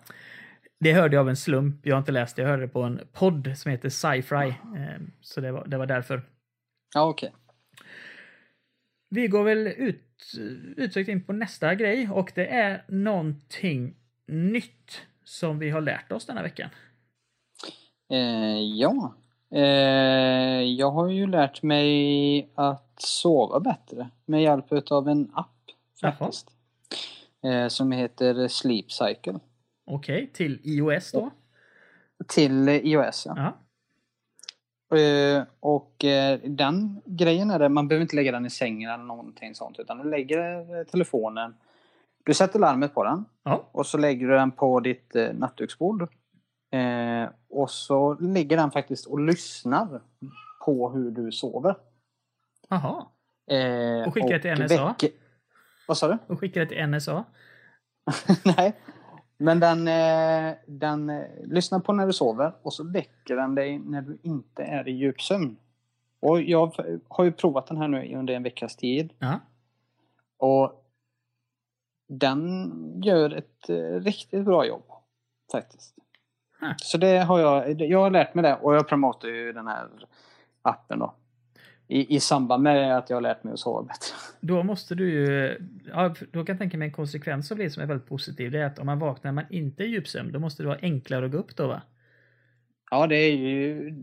Det 0.80 0.94
hörde 0.94 1.16
jag 1.16 1.22
av 1.22 1.30
en 1.30 1.36
slump. 1.38 1.86
Jag 1.86 1.96
har 1.96 2.00
inte 2.00 2.12
läst 2.12 2.36
det. 2.36 2.42
Jag 2.42 2.50
hörde 2.50 2.62
det 2.62 2.68
på 2.68 2.82
en 2.84 3.00
podd 3.14 3.54
som 3.58 3.72
heter 3.72 3.90
Sci-Fi. 3.90 4.48
Eh, 4.48 5.02
Så 5.22 5.42
det 5.42 5.52
var, 5.52 5.68
det 5.68 5.78
var 5.78 5.86
därför. 5.86 6.22
Ja, 6.96 7.10
okej. 7.10 7.34
Vi 9.10 9.28
går 9.28 9.44
väl 9.44 9.68
ut, 9.68 10.32
utsökt 10.78 11.10
in 11.10 11.24
på 11.24 11.34
nästa 11.34 11.76
grej 11.76 12.10
och 12.10 12.32
det 12.36 12.48
är 12.48 12.84
någonting 12.88 13.96
nytt 14.28 15.02
som 15.24 15.60
vi 15.60 15.70
har 15.70 15.82
lärt 15.82 16.12
oss 16.12 16.26
denna 16.26 16.42
veckan. 16.44 16.70
Eh, 18.10 18.60
ja. 18.60 19.14
Eh, 19.52 19.62
jag 20.62 20.92
har 20.92 21.08
ju 21.08 21.28
lärt 21.28 21.64
mig 21.64 22.50
att 22.56 22.94
sova 23.02 23.60
bättre 23.60 24.10
med 24.26 24.42
hjälp 24.42 24.92
av 24.92 25.08
en 25.10 25.32
app 25.34 25.54
faktiskt. 26.02 26.48
Eh, 27.44 27.68
som 27.68 27.92
heter 27.92 28.48
Sleep 28.48 28.92
Cycle. 28.92 29.40
Okej, 29.86 30.30
till 30.34 30.60
iOS 30.64 31.12
då. 31.12 31.30
Till 32.28 32.70
iOS 32.70 33.26
ja. 33.26 33.36
Ja. 33.36 33.54
Eh, 34.98 35.44
och 35.60 36.06
eh, 36.06 36.40
den 36.44 37.02
grejen 37.06 37.52
är 37.52 37.60
det, 37.60 37.70
man 37.70 37.88
behöver 37.88 38.02
inte 38.02 38.16
lägga 38.16 38.32
den 38.32 38.46
i 38.46 38.50
sängen 38.50 38.92
eller 38.92 39.04
någonting 39.04 39.56
sånt 39.56 39.80
utan 39.80 39.98
du 39.98 40.10
lägger 40.10 40.60
eh, 40.80 40.84
telefonen. 40.84 41.56
Du 42.24 42.34
sätter 42.34 42.60
larmet 42.60 42.94
på 42.94 43.04
den 43.04 43.26
Ja. 43.44 43.64
och 43.72 43.86
så 43.86 43.98
lägger 43.98 44.28
du 44.28 44.34
den 44.34 44.52
på 44.52 44.80
ditt 44.80 45.16
eh, 45.16 45.34
nattduksbord. 45.34 46.10
Eh, 46.72 47.30
och 47.50 47.72
så 47.72 48.14
ligger 48.14 48.58
den 48.58 48.72
faktiskt 48.72 49.06
och 49.06 49.20
lyssnar 49.20 50.02
på 50.66 50.90
hur 50.90 51.12
du 51.12 51.32
sover. 51.32 51.76
Jaha. 52.70 53.06
Eh, 53.48 54.08
Och 54.08 54.14
skickar 54.14 54.40
till 54.40 54.52
NSA? 54.64 54.86
väcker- 54.88 55.10
Vad 55.88 55.98
sa 55.98 56.08
du? 56.08 56.18
Och 56.28 56.40
skickar 56.40 56.62
det 56.62 56.68
till 56.68 56.88
NSA. 56.88 57.24
Nej. 58.58 58.74
Men 59.38 59.60
den, 59.60 59.88
eh, 59.88 60.56
den 60.68 61.10
eh, 61.10 61.24
lyssnar 61.44 61.80
på 61.80 61.94
när 61.94 62.08
du 62.08 62.14
sover 62.14 62.54
och 62.62 62.74
så 62.74 62.84
väcker 62.84 63.36
den 63.36 63.56
dig 63.56 63.80
när 63.80 64.02
du 64.02 64.18
inte 64.24 64.64
är 64.64 64.88
i 64.88 64.92
djupsömn. 64.92 65.58
Och 66.20 66.42
jag 66.42 66.76
har 67.08 67.24
ju 67.24 67.32
provat 67.32 67.68
den 67.68 67.78
här 67.78 67.88
nu 67.88 68.16
under 68.16 68.34
en 68.34 68.44
veckas 68.44 68.76
tid. 68.76 69.14
Ja. 69.20 69.40
Och 70.38 70.84
den 72.08 72.72
gör 73.04 73.30
ett 73.34 73.70
eh, 73.70 73.76
riktigt 74.00 74.46
bra 74.46 74.66
jobb. 74.66 74.84
Faktiskt. 75.52 75.96
Ah. 76.60 76.74
Så 76.78 76.98
det 76.98 77.18
har 77.18 77.40
jag, 77.40 77.82
jag 77.82 78.00
har 78.00 78.10
lärt 78.10 78.34
mig 78.34 78.44
det 78.44 78.56
och 78.56 78.76
jag 78.76 78.88
promotar 78.88 79.28
ju 79.28 79.54
den 79.54 79.68
här 79.68 79.88
appen 80.62 81.00
då. 81.00 81.14
I, 81.88 82.16
I 82.16 82.20
samband 82.20 82.64
med 82.64 82.98
att 82.98 83.10
jag 83.10 83.18
har 83.18 83.22
lärt 83.22 83.44
mig 83.44 83.54
att 83.54 83.60
sova 83.60 83.84
bättre. 83.84 84.16
Då 84.40 84.64
måste 84.64 84.96
du 84.96 85.10
ju, 85.10 85.58
ja, 85.94 86.16
då 86.32 86.46
kan 86.46 86.54
jag 86.54 86.60
tänka 86.60 86.78
mig 86.78 86.88
en 86.88 86.94
konsekvens 86.94 87.52
av 87.52 87.58
det 87.58 87.70
som 87.70 87.84
är 87.84 87.88
väldigt 87.88 88.10
positiv. 88.10 88.52
Det 88.52 88.60
är 88.60 88.66
att 88.66 88.80
om 88.80 88.86
man 88.86 89.00
vaknar 89.00 89.32
man 89.32 89.44
inte 89.50 89.84
är 89.84 89.88
djupsömn, 89.88 90.32
då 90.32 90.40
måste 90.40 90.64
det 90.64 90.68
vara 90.68 90.80
enklare 90.82 91.26
att 91.26 91.32
gå 91.32 91.38
upp 91.38 91.56
då 91.56 91.68
va? 91.68 91.82
Ja, 92.92 93.08
det 93.08 93.16
är 93.16 93.36
ju... 93.38 93.96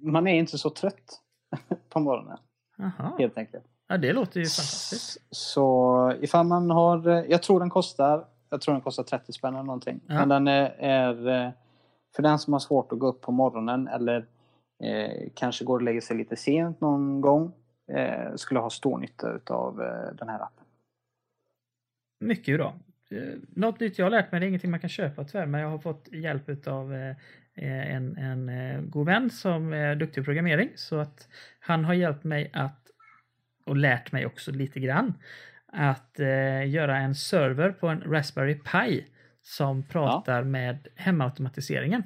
Man 0.00 0.26
är 0.26 0.34
inte 0.34 0.58
så 0.58 0.70
trött 0.70 1.20
på 1.88 2.00
morgonen, 2.00 2.38
Jaha, 2.76 3.12
helt 3.18 3.38
enkelt. 3.38 3.64
ja, 3.88 3.96
det 3.96 4.12
låter 4.12 4.40
ju 4.40 4.46
fantastiskt. 4.46 5.18
Så 5.30 6.12
ifall 6.20 6.46
man 6.46 6.70
har... 6.70 7.24
Jag 7.28 7.42
tror 7.42 7.60
den 7.60 7.70
kostar... 7.70 8.24
Jag 8.50 8.60
tror 8.60 8.74
den 8.74 8.82
kostar 8.82 9.02
30 9.02 9.32
spänn 9.32 9.54
eller 9.54 9.64
någonting. 9.64 10.00
Ja. 10.06 10.14
Men 10.14 10.28
den 10.28 10.48
är, 10.48 10.74
är... 10.78 11.52
För 12.16 12.22
den 12.22 12.38
som 12.38 12.52
har 12.52 12.60
svårt 12.60 12.92
att 12.92 12.98
gå 12.98 13.06
upp 13.06 13.20
på 13.20 13.32
morgonen 13.32 13.88
eller 13.88 14.26
eh, 14.84 15.28
kanske 15.34 15.64
går 15.64 15.74
och 15.74 15.82
lägger 15.82 16.00
sig 16.00 16.16
lite 16.16 16.36
sent 16.36 16.80
någon 16.80 17.20
gång. 17.20 17.52
Eh, 17.92 18.34
skulle 18.34 18.60
ha 18.60 18.70
stor 18.70 18.98
nytta 18.98 19.32
utav 19.32 19.82
eh, 19.82 20.14
den 20.14 20.28
här 20.28 20.42
appen. 20.42 20.64
Mycket 22.20 22.56
bra. 22.56 22.74
Eh, 23.10 23.38
något 23.48 23.80
nytt 23.80 23.98
jag 23.98 24.06
har 24.06 24.10
lärt 24.10 24.32
mig, 24.32 24.40
det 24.40 24.46
är 24.46 24.48
ingenting 24.48 24.70
man 24.70 24.80
kan 24.80 24.90
köpa 24.90 25.24
tyvärr, 25.24 25.46
men 25.46 25.60
jag 25.60 25.68
har 25.68 25.78
fått 25.78 26.08
hjälp 26.12 26.66
av 26.66 26.94
eh, 26.94 27.16
eh, 27.54 27.94
en, 27.94 28.16
en 28.16 28.50
god 28.90 29.06
vän 29.06 29.30
som 29.30 29.72
är 29.72 29.96
duktig 29.96 30.22
på 30.22 30.24
programmering. 30.24 30.70
Så 30.74 30.98
att 30.98 31.28
han 31.60 31.84
har 31.84 31.94
hjälpt 31.94 32.24
mig 32.24 32.50
att, 32.52 32.90
och 33.66 33.76
lärt 33.76 34.12
mig 34.12 34.26
också 34.26 34.52
lite 34.52 34.80
grann, 34.80 35.14
att 35.66 36.18
göra 36.66 36.96
en 36.96 37.14
server 37.14 37.70
på 37.70 37.88
en 37.88 38.00
Raspberry 38.00 38.54
Pi 38.54 39.04
som 39.46 39.82
pratar 39.82 40.44
med 40.44 40.88
hemautomatiseringen. 40.96 42.02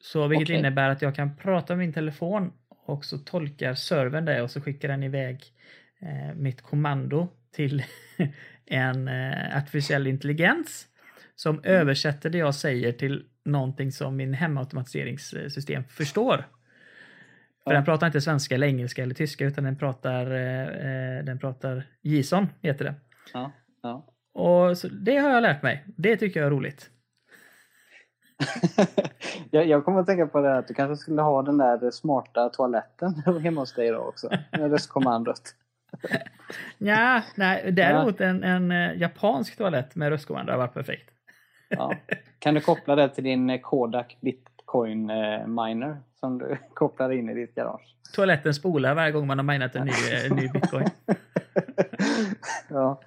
Så 0.00 0.28
vilket 0.28 0.46
Okej. 0.46 0.56
innebär 0.58 0.90
att 0.90 1.02
jag 1.02 1.14
kan 1.14 1.36
prata 1.36 1.76
med 1.76 1.78
min 1.86 1.92
telefon 1.92 2.52
och 2.68 3.04
så 3.04 3.18
tolkar 3.18 3.74
servern 3.74 4.24
det 4.24 4.42
och 4.42 4.50
så 4.50 4.60
skickar 4.60 4.88
den 4.88 5.02
iväg 5.02 5.44
eh, 6.00 6.34
mitt 6.34 6.62
kommando 6.62 7.28
till 7.52 7.82
en 8.66 9.08
eh, 9.08 9.56
artificiell 9.56 10.06
intelligens 10.06 10.86
som 11.34 11.60
översätter 11.64 12.30
det 12.30 12.38
jag 12.38 12.54
säger 12.54 12.92
till 12.92 13.24
någonting 13.44 13.92
som 13.92 14.16
min 14.16 14.34
hemautomatiseringssystem 14.34 15.84
förstår. 15.84 16.36
För 16.36 17.70
Ja. 17.70 17.72
den 17.72 17.84
pratar 17.84 18.06
inte 18.06 18.20
svenska 18.20 18.54
eller 18.54 18.66
engelska 18.66 19.02
eller 19.02 19.14
tyska 19.14 19.44
utan 19.46 19.64
den 19.64 19.76
pratar, 19.78 20.30
eh, 20.30 20.68
eh, 21.18 21.24
den 21.24 21.38
pratar 21.38 21.86
JSON 22.02 22.48
heter 22.62 22.84
det. 22.84 22.94
Ja, 23.32 23.52
ja. 23.82 24.06
Och 24.36 24.78
så 24.78 24.88
det 24.88 25.16
har 25.16 25.30
jag 25.30 25.42
lärt 25.42 25.62
mig. 25.62 25.84
Det 25.86 26.16
tycker 26.16 26.40
jag 26.40 26.46
är 26.46 26.50
roligt. 26.50 26.90
jag, 29.50 29.66
jag 29.66 29.84
kommer 29.84 30.00
att 30.00 30.06
tänka 30.06 30.26
på 30.26 30.40
det 30.40 30.48
här 30.48 30.58
att 30.58 30.68
du 30.68 30.74
kanske 30.74 30.96
skulle 30.96 31.22
ha 31.22 31.42
den 31.42 31.58
där 31.58 31.90
smarta 31.90 32.48
toaletten 32.48 33.14
hemma 33.42 33.60
hos 33.60 33.74
dig 33.74 33.90
då 33.90 33.98
också. 33.98 34.30
Med 34.52 34.70
röstkommandot. 34.70 35.40
Ja, 36.78 37.22
nej, 37.34 37.72
däremot 37.72 38.20
en, 38.20 38.44
en 38.44 38.72
eh, 38.72 38.96
japansk 38.96 39.56
toalett 39.56 39.94
med 39.94 40.08
röstkommando 40.08 40.52
har 40.52 40.58
varit 40.58 40.74
perfekt. 40.74 41.10
Ja. 41.68 41.94
Kan 42.38 42.54
du 42.54 42.60
koppla 42.60 42.94
det 42.94 43.08
till 43.08 43.24
din 43.24 43.50
eh, 43.50 43.60
Kodak 43.60 44.16
Bitcoin 44.20 45.10
eh, 45.10 45.46
miner 45.46 45.96
som 46.20 46.38
du 46.38 46.56
kopplar 46.74 47.12
in 47.12 47.28
i 47.28 47.34
ditt 47.34 47.54
garage? 47.54 47.96
Toaletten 48.14 48.54
spolar 48.54 48.94
varje 48.94 49.12
gång 49.12 49.26
man 49.26 49.38
har 49.38 49.44
minat 49.44 49.76
en 49.76 49.86
ny, 49.86 49.92
eh, 49.92 50.36
ny 50.36 50.48
bitcoin. 50.48 50.88
ja. 52.68 53.00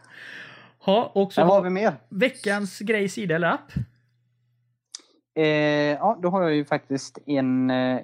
Ha, 0.86 1.12
och 1.16 1.34
så 1.34 1.42
har 1.42 1.62
vi 1.62 1.70
mer. 1.70 1.94
veckans 2.10 2.80
grej, 2.80 3.10
sida 3.10 3.36
eller 3.36 3.48
app. 3.48 3.72
Eh, 5.36 5.46
ja, 5.94 6.20
då 6.22 6.30
har 6.30 6.42
jag 6.42 6.56
ju 6.56 6.66
faktiskt 6.66 7.20
en... 7.26 7.70
Eh, 7.70 8.00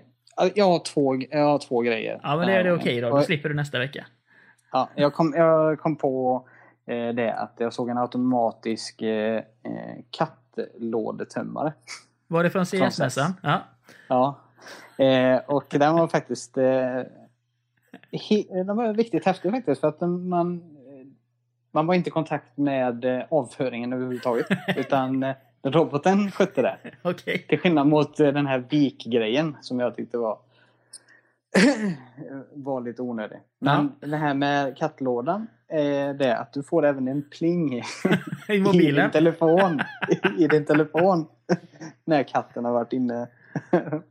jag, 0.55 0.65
har 0.65 0.79
två, 0.79 1.15
jag 1.29 1.45
har 1.45 1.59
två 1.59 1.81
grejer. 1.81 2.19
Ja, 2.23 2.37
men 2.37 2.47
det 2.47 2.53
är 2.53 2.63
det 2.63 2.69
Eh, 2.69 2.75
okej 2.75 3.01
då. 3.01 3.09
Då 3.09 3.15
och- 3.17 3.23
slipper 3.23 3.49
du 3.49 3.55
nästa 3.55 3.79
vecka. 3.79 4.05
Ja, 4.71 4.89
jag, 4.95 5.13
kom, 5.13 5.33
jag 5.37 5.79
kom 5.79 5.95
på 5.95 6.47
eh, 6.87 7.07
det 7.09 7.33
att 7.33 7.53
jag 7.57 7.73
såg 7.73 7.89
en 7.89 7.97
automatisk 7.97 9.01
eh, 9.01 9.35
eh, 9.37 9.43
kattlådetömmare. 10.11 11.73
Var 12.27 12.43
det 12.43 12.49
från 12.49 12.65
CS-mässan? 12.65 13.33
Ja. 13.43 13.61
Ja. 14.07 14.39
Eh, 15.05 15.37
och 15.45 15.65
den 15.69 15.93
var 15.95 16.07
faktiskt... 16.07 16.57
Eh, 16.57 17.01
he, 18.11 18.63
den 18.63 18.77
var 18.77 18.93
riktigt 18.93 19.25
häftig 19.25 19.51
faktiskt 19.51 19.81
för 19.81 19.87
att 19.87 20.01
man... 20.01 20.74
Man 21.75 21.87
var 21.87 21.95
inte 21.95 22.09
i 22.09 22.11
kontakt 22.11 22.57
med 22.57 23.05
eh, 23.05 23.23
avföringen 23.29 23.93
överhuvudtaget. 23.93 24.47
utan 24.77 25.23
eh, 25.23 25.35
roboten 25.63 26.31
skötte 26.31 26.61
det. 26.61 26.77
Okej. 27.01 27.45
Till 27.49 27.59
skillnad 27.59 27.87
mot 27.87 28.19
eh, 28.19 28.27
den 28.27 28.45
här 28.45 28.63
vikgrejen 28.69 29.57
som 29.61 29.79
jag 29.79 29.95
tyckte 29.95 30.17
var 30.17 30.37
var 32.53 32.81
lite 32.81 33.01
onödig. 33.01 33.37
Men 33.59 33.91
det 33.99 34.17
här 34.17 34.33
med 34.33 34.77
kattlådan 34.77 35.47
är 35.67 36.13
det 36.13 36.37
att 36.37 36.53
du 36.53 36.63
får 36.63 36.85
även 36.85 37.07
en 37.07 37.29
pling 37.29 37.73
i, 37.77 37.77
I 38.49 38.53
i 38.53 38.53
din 38.53 38.63
mobilen. 38.63 39.11
telefon. 39.11 39.81
I 40.37 40.47
din 40.47 40.65
telefon. 40.65 41.25
när 42.05 42.23
katten 42.23 42.65
har 42.65 42.71
varit 42.71 42.93
inne 42.93 43.27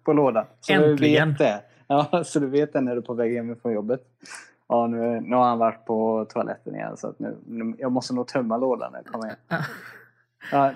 på 0.05 0.13
lådan. 0.13 0.47
Så 0.61 0.73
Äntligen. 0.73 1.29
du 1.29 1.33
vet 1.35 1.39
det. 1.39 1.61
Ja, 1.87 2.25
så 2.25 2.41
du 2.41 2.47
vet 2.47 2.73
det 2.73 2.81
när 2.81 2.93
du 2.93 2.99
är 2.99 3.03
på 3.03 3.15
väg 3.15 3.37
hem 3.37 3.57
från 3.57 3.73
jobbet. 3.73 4.01
Ja, 4.69 4.87
nu, 4.87 5.21
nu 5.21 5.37
har 5.37 5.45
han 5.45 5.59
varit 5.59 5.85
på 5.85 6.27
toaletten 6.29 6.75
igen 6.75 6.97
så 6.97 7.09
att 7.09 7.19
nu, 7.19 7.39
nu 7.47 7.75
jag 7.79 7.93
måste 7.93 8.15
nog 8.15 8.27
tömma 8.29 8.57
lådan 8.57 8.93
när 8.93 8.99
jag 8.99 9.07
kommer 9.07 9.27
hem. 9.27 9.63
Ja, 10.53 10.73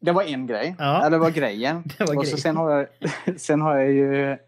det 0.00 0.12
var 0.12 0.22
en 0.22 0.46
grej. 0.46 0.76
Ja. 0.78 0.98
Eller 0.98 1.10
det 1.10 1.18
var 1.18 1.30
grejen. 1.30 1.82
Det 1.98 2.04
var 2.04 2.16
och 2.16 2.26
så 2.26 2.36
sen, 2.36 2.56
har 2.56 2.70
jag, 2.70 2.86
sen 3.40 3.60
har 3.60 3.76
jag 3.76 3.92
ju 3.92 4.30
eh, 4.32 4.38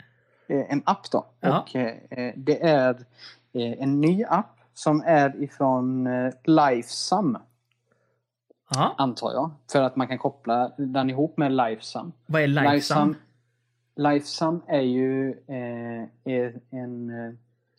en 0.49 0.82
app 0.86 1.11
då. 1.11 1.26
Ja. 1.41 1.61
Och 1.61 1.76
eh, 1.76 2.32
det 2.36 2.62
är 2.62 2.91
eh, 3.53 3.82
en 3.82 4.01
ny 4.01 4.24
app 4.24 4.57
som 4.74 5.03
är 5.07 5.43
ifrån 5.43 6.09
Lifesum, 6.45 7.38
Ja. 8.74 8.95
antar 8.99 9.32
jag. 9.32 9.51
För 9.72 9.82
att 9.82 9.97
man 9.97 10.09
kan 10.09 10.18
koppla 10.18 10.72
den 10.76 11.11
ihop 11.11 11.36
med 11.36 11.53
Lifesum. 11.53 12.12
Vad 12.26 12.43
är 12.43 12.47
Lifesum? 12.47 13.16
Lifesum 13.97 14.62
är 14.66 14.80
ju 14.80 15.34
en 16.70 17.11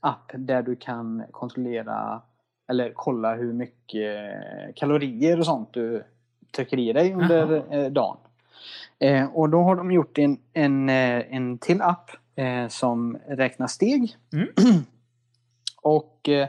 app 0.01 0.31
där 0.33 0.61
du 0.61 0.75
kan 0.75 1.23
kontrollera 1.31 2.21
eller 2.69 2.91
kolla 2.95 3.35
hur 3.35 3.53
mycket 3.53 4.33
kalorier 4.75 5.39
och 5.39 5.45
sånt 5.45 5.73
du 5.73 6.03
trycker 6.55 6.79
i 6.79 6.93
dig 6.93 7.13
under 7.13 7.73
eh, 7.75 7.91
dagen. 7.91 8.17
Eh, 8.99 9.25
och 9.25 9.49
då 9.49 9.61
har 9.61 9.75
de 9.75 9.91
gjort 9.91 10.17
en, 10.17 10.37
en, 10.53 10.89
eh, 10.89 11.35
en 11.35 11.57
till 11.57 11.81
app 11.81 12.11
eh, 12.35 12.67
som 12.67 13.17
räknar 13.27 13.67
steg. 13.67 14.17
Mm. 14.33 14.47
och 15.81 16.29
eh, 16.29 16.47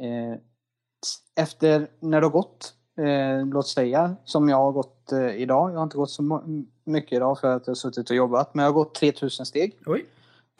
eh, 0.00 0.38
efter 1.36 1.88
när 2.00 2.20
du 2.20 2.26
har 2.26 2.32
gått, 2.32 2.74
låt 3.52 3.68
säga 3.68 4.16
som 4.24 4.48
jag 4.48 4.56
har 4.56 4.72
gått 4.72 5.12
idag. 5.34 5.72
Jag 5.72 5.76
har 5.76 5.82
inte 5.82 5.96
gått 5.96 6.10
så 6.10 6.42
mycket 6.84 7.12
idag 7.12 7.40
för 7.40 7.56
att 7.56 7.66
jag 7.66 7.70
har 7.70 7.74
suttit 7.74 8.10
och 8.10 8.16
jobbat. 8.16 8.54
Men 8.54 8.64
jag 8.64 8.72
har 8.72 8.74
gått 8.74 8.94
3000 8.94 9.46
steg. 9.46 9.76
Oj. 9.86 10.06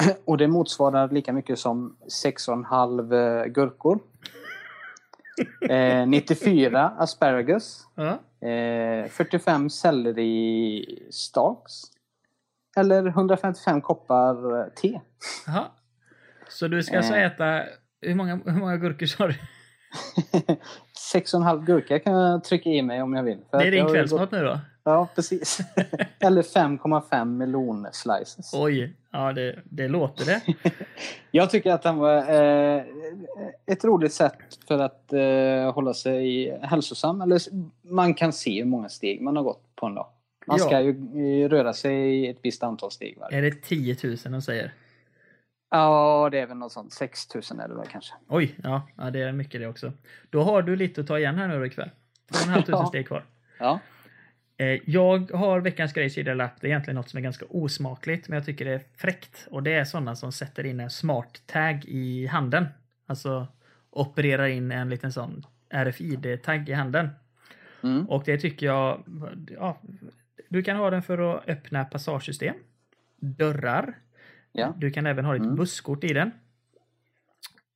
Och 0.24 0.38
det 0.38 0.48
motsvarar 0.48 1.08
lika 1.08 1.32
mycket 1.32 1.58
som 1.58 1.96
6,5 2.24 3.40
eh, 3.42 3.44
gurkor. 3.46 3.98
Eh, 5.70 6.06
94 6.06 6.92
asparagus. 6.98 7.86
Ja. 7.94 8.48
Eh, 8.48 9.08
45 9.08 9.70
selleri 9.70 11.08
stalks. 11.10 11.72
Eller 12.76 13.06
155 13.06 13.80
koppar 13.80 14.60
eh, 14.60 14.66
te. 14.68 15.00
Jaha. 15.46 15.64
Så 16.48 16.68
du 16.68 16.82
ska 16.82 16.96
alltså 16.96 17.14
Eh. 17.14 17.24
äta... 17.26 17.62
Hur 18.00 18.14
många, 18.14 18.40
hur 18.44 18.52
många 18.58 18.76
gurkor 18.76 19.06
sa 19.06 19.26
du? 19.26 19.34
6,5 21.14 21.64
gurka 21.64 21.98
kan 21.98 22.12
jag 22.12 22.44
trycka 22.44 22.70
i 22.70 22.82
mig 22.82 23.02
om 23.02 23.14
jag 23.14 23.22
vill. 23.22 23.38
Det 23.50 23.56
är 23.56 23.70
din 23.70 23.86
kvällsmat 23.88 24.30
nu 24.32 24.44
då? 24.44 24.60
Ja, 24.84 25.08
precis. 25.14 25.58
Eller 26.18 26.42
5,5 26.42 27.24
melonslices. 27.24 28.54
Oj, 28.54 28.92
ja 29.10 29.32
det, 29.32 29.58
det 29.64 29.88
låter 29.88 30.24
det. 30.24 30.42
Jag 31.30 31.50
tycker 31.50 31.72
att 31.72 31.82
den 31.82 31.96
var 31.96 32.16
eh, 32.16 32.82
ett 33.66 33.84
roligt 33.84 34.12
sätt 34.12 34.38
för 34.68 34.78
att 34.78 35.12
eh, 35.12 35.72
hålla 35.74 35.94
sig 35.94 36.58
hälsosam. 36.62 37.20
Eller 37.20 37.40
man 37.82 38.14
kan 38.14 38.32
se 38.32 38.58
hur 38.58 38.64
många 38.70 38.88
steg 38.88 39.22
man 39.22 39.36
har 39.36 39.42
gått 39.42 39.76
på 39.76 39.86
en 39.86 39.94
dag. 39.94 40.06
Man 40.46 40.58
Ja. 40.60 40.64
ska 40.64 40.80
ju 40.80 40.90
eh, 41.44 41.48
röra 41.48 41.72
sig 41.72 42.28
ett 42.28 42.38
visst 42.42 42.62
antal 42.62 42.90
steg 42.90 43.18
varje 43.20 43.38
Är 43.38 43.42
det 43.42 43.62
10 43.62 43.96
000 44.04 44.16
de 44.24 44.42
säger? 44.42 44.72
Ja, 45.70 46.28
det 46.32 46.38
är 46.38 46.46
väl 46.46 46.56
något 46.56 46.72
sånt. 46.72 46.92
6000 46.92 47.60
är 47.60 47.68
det 47.68 47.74
väl 47.74 47.86
kanske. 47.86 48.14
Oj, 48.28 48.54
ja, 48.62 48.82
ja 48.96 49.10
det 49.10 49.22
är 49.22 49.32
mycket 49.32 49.60
det 49.60 49.66
också. 49.66 49.92
Då 50.30 50.42
har 50.42 50.62
du 50.62 50.76
lite 50.76 51.00
att 51.00 51.06
ta 51.06 51.18
igen 51.18 51.34
här 51.38 51.48
nu 51.48 51.66
ikväll. 51.66 51.90
2 52.32 52.38
500 52.38 52.64
Ja. 52.68 52.86
steg 52.86 53.06
kvar. 53.08 53.24
Ja. 53.58 53.78
Eh, 54.56 54.80
Jag 54.86 55.30
har 55.30 55.60
veckans 55.60 55.92
grejsida 55.92 56.34
lapp. 56.34 56.60
Det 56.60 56.66
är 56.66 56.68
egentligen 56.68 56.94
något 56.96 57.08
som 57.08 57.18
är 57.18 57.22
ganska 57.22 57.44
osmakligt, 57.48 58.28
men 58.28 58.36
jag 58.36 58.46
tycker 58.46 58.64
det 58.64 58.72
är 58.74 58.82
fräckt. 58.96 59.46
Och 59.50 59.62
det 59.62 59.72
är 59.72 59.84
sådana 59.84 60.16
som 60.16 60.32
sätter 60.32 60.66
in 60.66 60.80
en 60.80 60.90
smart 60.90 61.42
tag 61.46 61.84
i 61.84 62.26
handen. 62.26 62.66
Alltså 63.06 63.46
opererar 63.90 64.46
in 64.46 64.72
en 64.72 64.90
liten 64.90 65.12
sån 65.12 65.46
RFID-tagg 65.70 66.68
i 66.68 66.72
handen. 66.72 67.08
Mm. 67.82 68.08
Och 68.08 68.22
det 68.26 68.38
tycker 68.38 68.66
jag, 68.66 69.04
ja, 69.50 69.80
Du 70.48 70.62
kan 70.62 70.76
ha 70.76 70.90
den 70.90 71.02
för 71.02 71.18
att 71.36 71.48
öppna 71.48 71.84
passagesystem, 71.84 72.54
dörrar. 73.20 73.98
Ja. 74.52 74.74
Du 74.78 74.90
kan 74.90 75.06
även 75.06 75.24
ha 75.24 75.32
ditt 75.32 75.42
Mm. 75.42 75.56
busskort 75.56 76.04
i 76.04 76.12
den. 76.12 76.30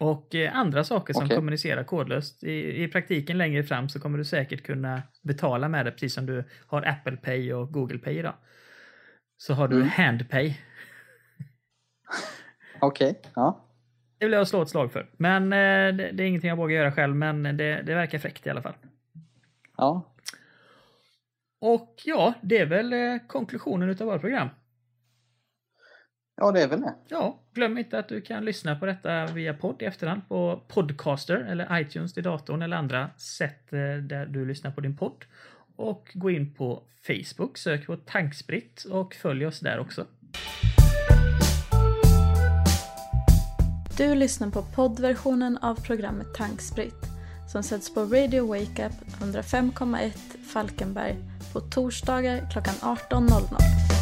Och 0.01 0.35
eh, 0.35 0.57
andra 0.57 0.85
saker 0.85 1.15
som 1.15 1.25
Okej. 1.25 1.37
kommunicerar 1.37 1.85
kodlöst. 1.85 2.45
I, 2.45 2.83
I 2.83 2.89
praktiken 2.89 3.39
längre 3.39 3.62
fram 3.62 3.89
så 3.89 4.01
kommer 4.01 4.19
du 4.19 4.25
säkert 4.25 4.62
kunna 4.62 5.03
betala 5.23 5.69
med 5.69 5.87
det 5.87 5.91
precis 5.93 6.15
som 6.15 6.27
du 6.27 6.45
har 6.66 6.83
Apple 6.83 7.16
Pay 7.16 7.53
och 7.53 7.73
Google 7.73 7.99
Pay 7.99 8.19
idag. 8.19 8.35
Så 9.37 9.55
har 9.55 9.69
du 9.69 9.77
Mm. 9.77 9.89
Handpay. 9.89 10.59
Okej, 12.81 13.20
ja. 13.35 13.65
Det 14.19 14.25
vill 14.27 14.33
jag 14.33 14.49
slå 14.49 14.62
ett 14.62 14.69
slag 14.69 14.93
för. 14.93 15.11
Men 15.16 15.53
eh, 15.53 15.97
det, 15.97 16.11
det 16.12 16.23
är 16.23 16.27
ingenting 16.27 16.49
jag 16.49 16.57
vågar 16.57 16.77
göra 16.77 16.93
själv, 16.93 17.16
men 17.16 17.43
det, 17.43 17.83
det 17.83 17.95
verkar 17.95 18.19
fräckt 18.19 18.47
i 18.47 18.51
alla 18.51 18.62
fall. 18.62 18.75
Ja, 19.77 20.15
Och 21.61 21.95
ja, 22.05 22.35
det 22.43 22.59
är 22.59 22.66
väl 22.66 22.93
eh, 22.93 23.16
konklusionen 23.27 23.89
utav 23.91 24.07
vårt 24.07 24.20
program. 24.20 24.49
Ja 26.39 26.52
det 26.52 26.62
är 26.62 26.69
väl 26.69 26.81
det. 26.81 26.94
Ja, 27.09 27.39
glöm 27.55 27.78
inte 27.78 27.98
att 27.98 28.09
du 28.09 28.20
kan 28.20 28.44
lyssna 28.44 28.77
på 28.77 28.86
detta 28.86 29.27
via 29.27 29.55
podd 29.55 29.82
i 29.82 29.85
efterhand 29.85 30.28
på 30.28 30.62
Podcaster 30.69 31.36
eller 31.36 31.81
iTunes 31.81 32.15
till 32.15 32.23
datorn 32.23 32.62
eller 32.62 32.77
andra 32.77 33.10
sätt 33.16 33.73
eh, 33.73 33.78
där 34.02 34.27
du 34.27 34.47
lyssnar 34.47 34.70
på 34.70 34.81
din 34.81 34.97
podd. 34.97 35.24
Och 35.77 36.10
gå 36.15 36.31
in 36.31 36.55
på 36.55 36.82
Facebook, 37.06 37.59
sök 37.59 37.86
på 37.86 37.97
Tankspritt 37.97 38.85
och 38.85 39.15
följ 39.15 39.47
oss 39.47 39.60
där 39.60 39.78
också. 39.78 40.06
Du 43.97 44.15
lyssnar 44.15 44.51
på 44.51 44.62
poddversionen 44.62 45.59
av 45.59 45.74
programmet 45.74 46.35
Tankspritt 46.35 47.09
som 47.52 47.62
sänds 47.62 47.94
på 47.94 48.01
Radio 48.01 48.47
Wake 48.47 48.86
Up 48.86 48.93
105,1 49.23 50.10
Falkenberg 50.52 51.16
på 51.52 51.60
torsdagar 51.60 52.51
klockan 52.51 52.74
18.00. 52.74 53.98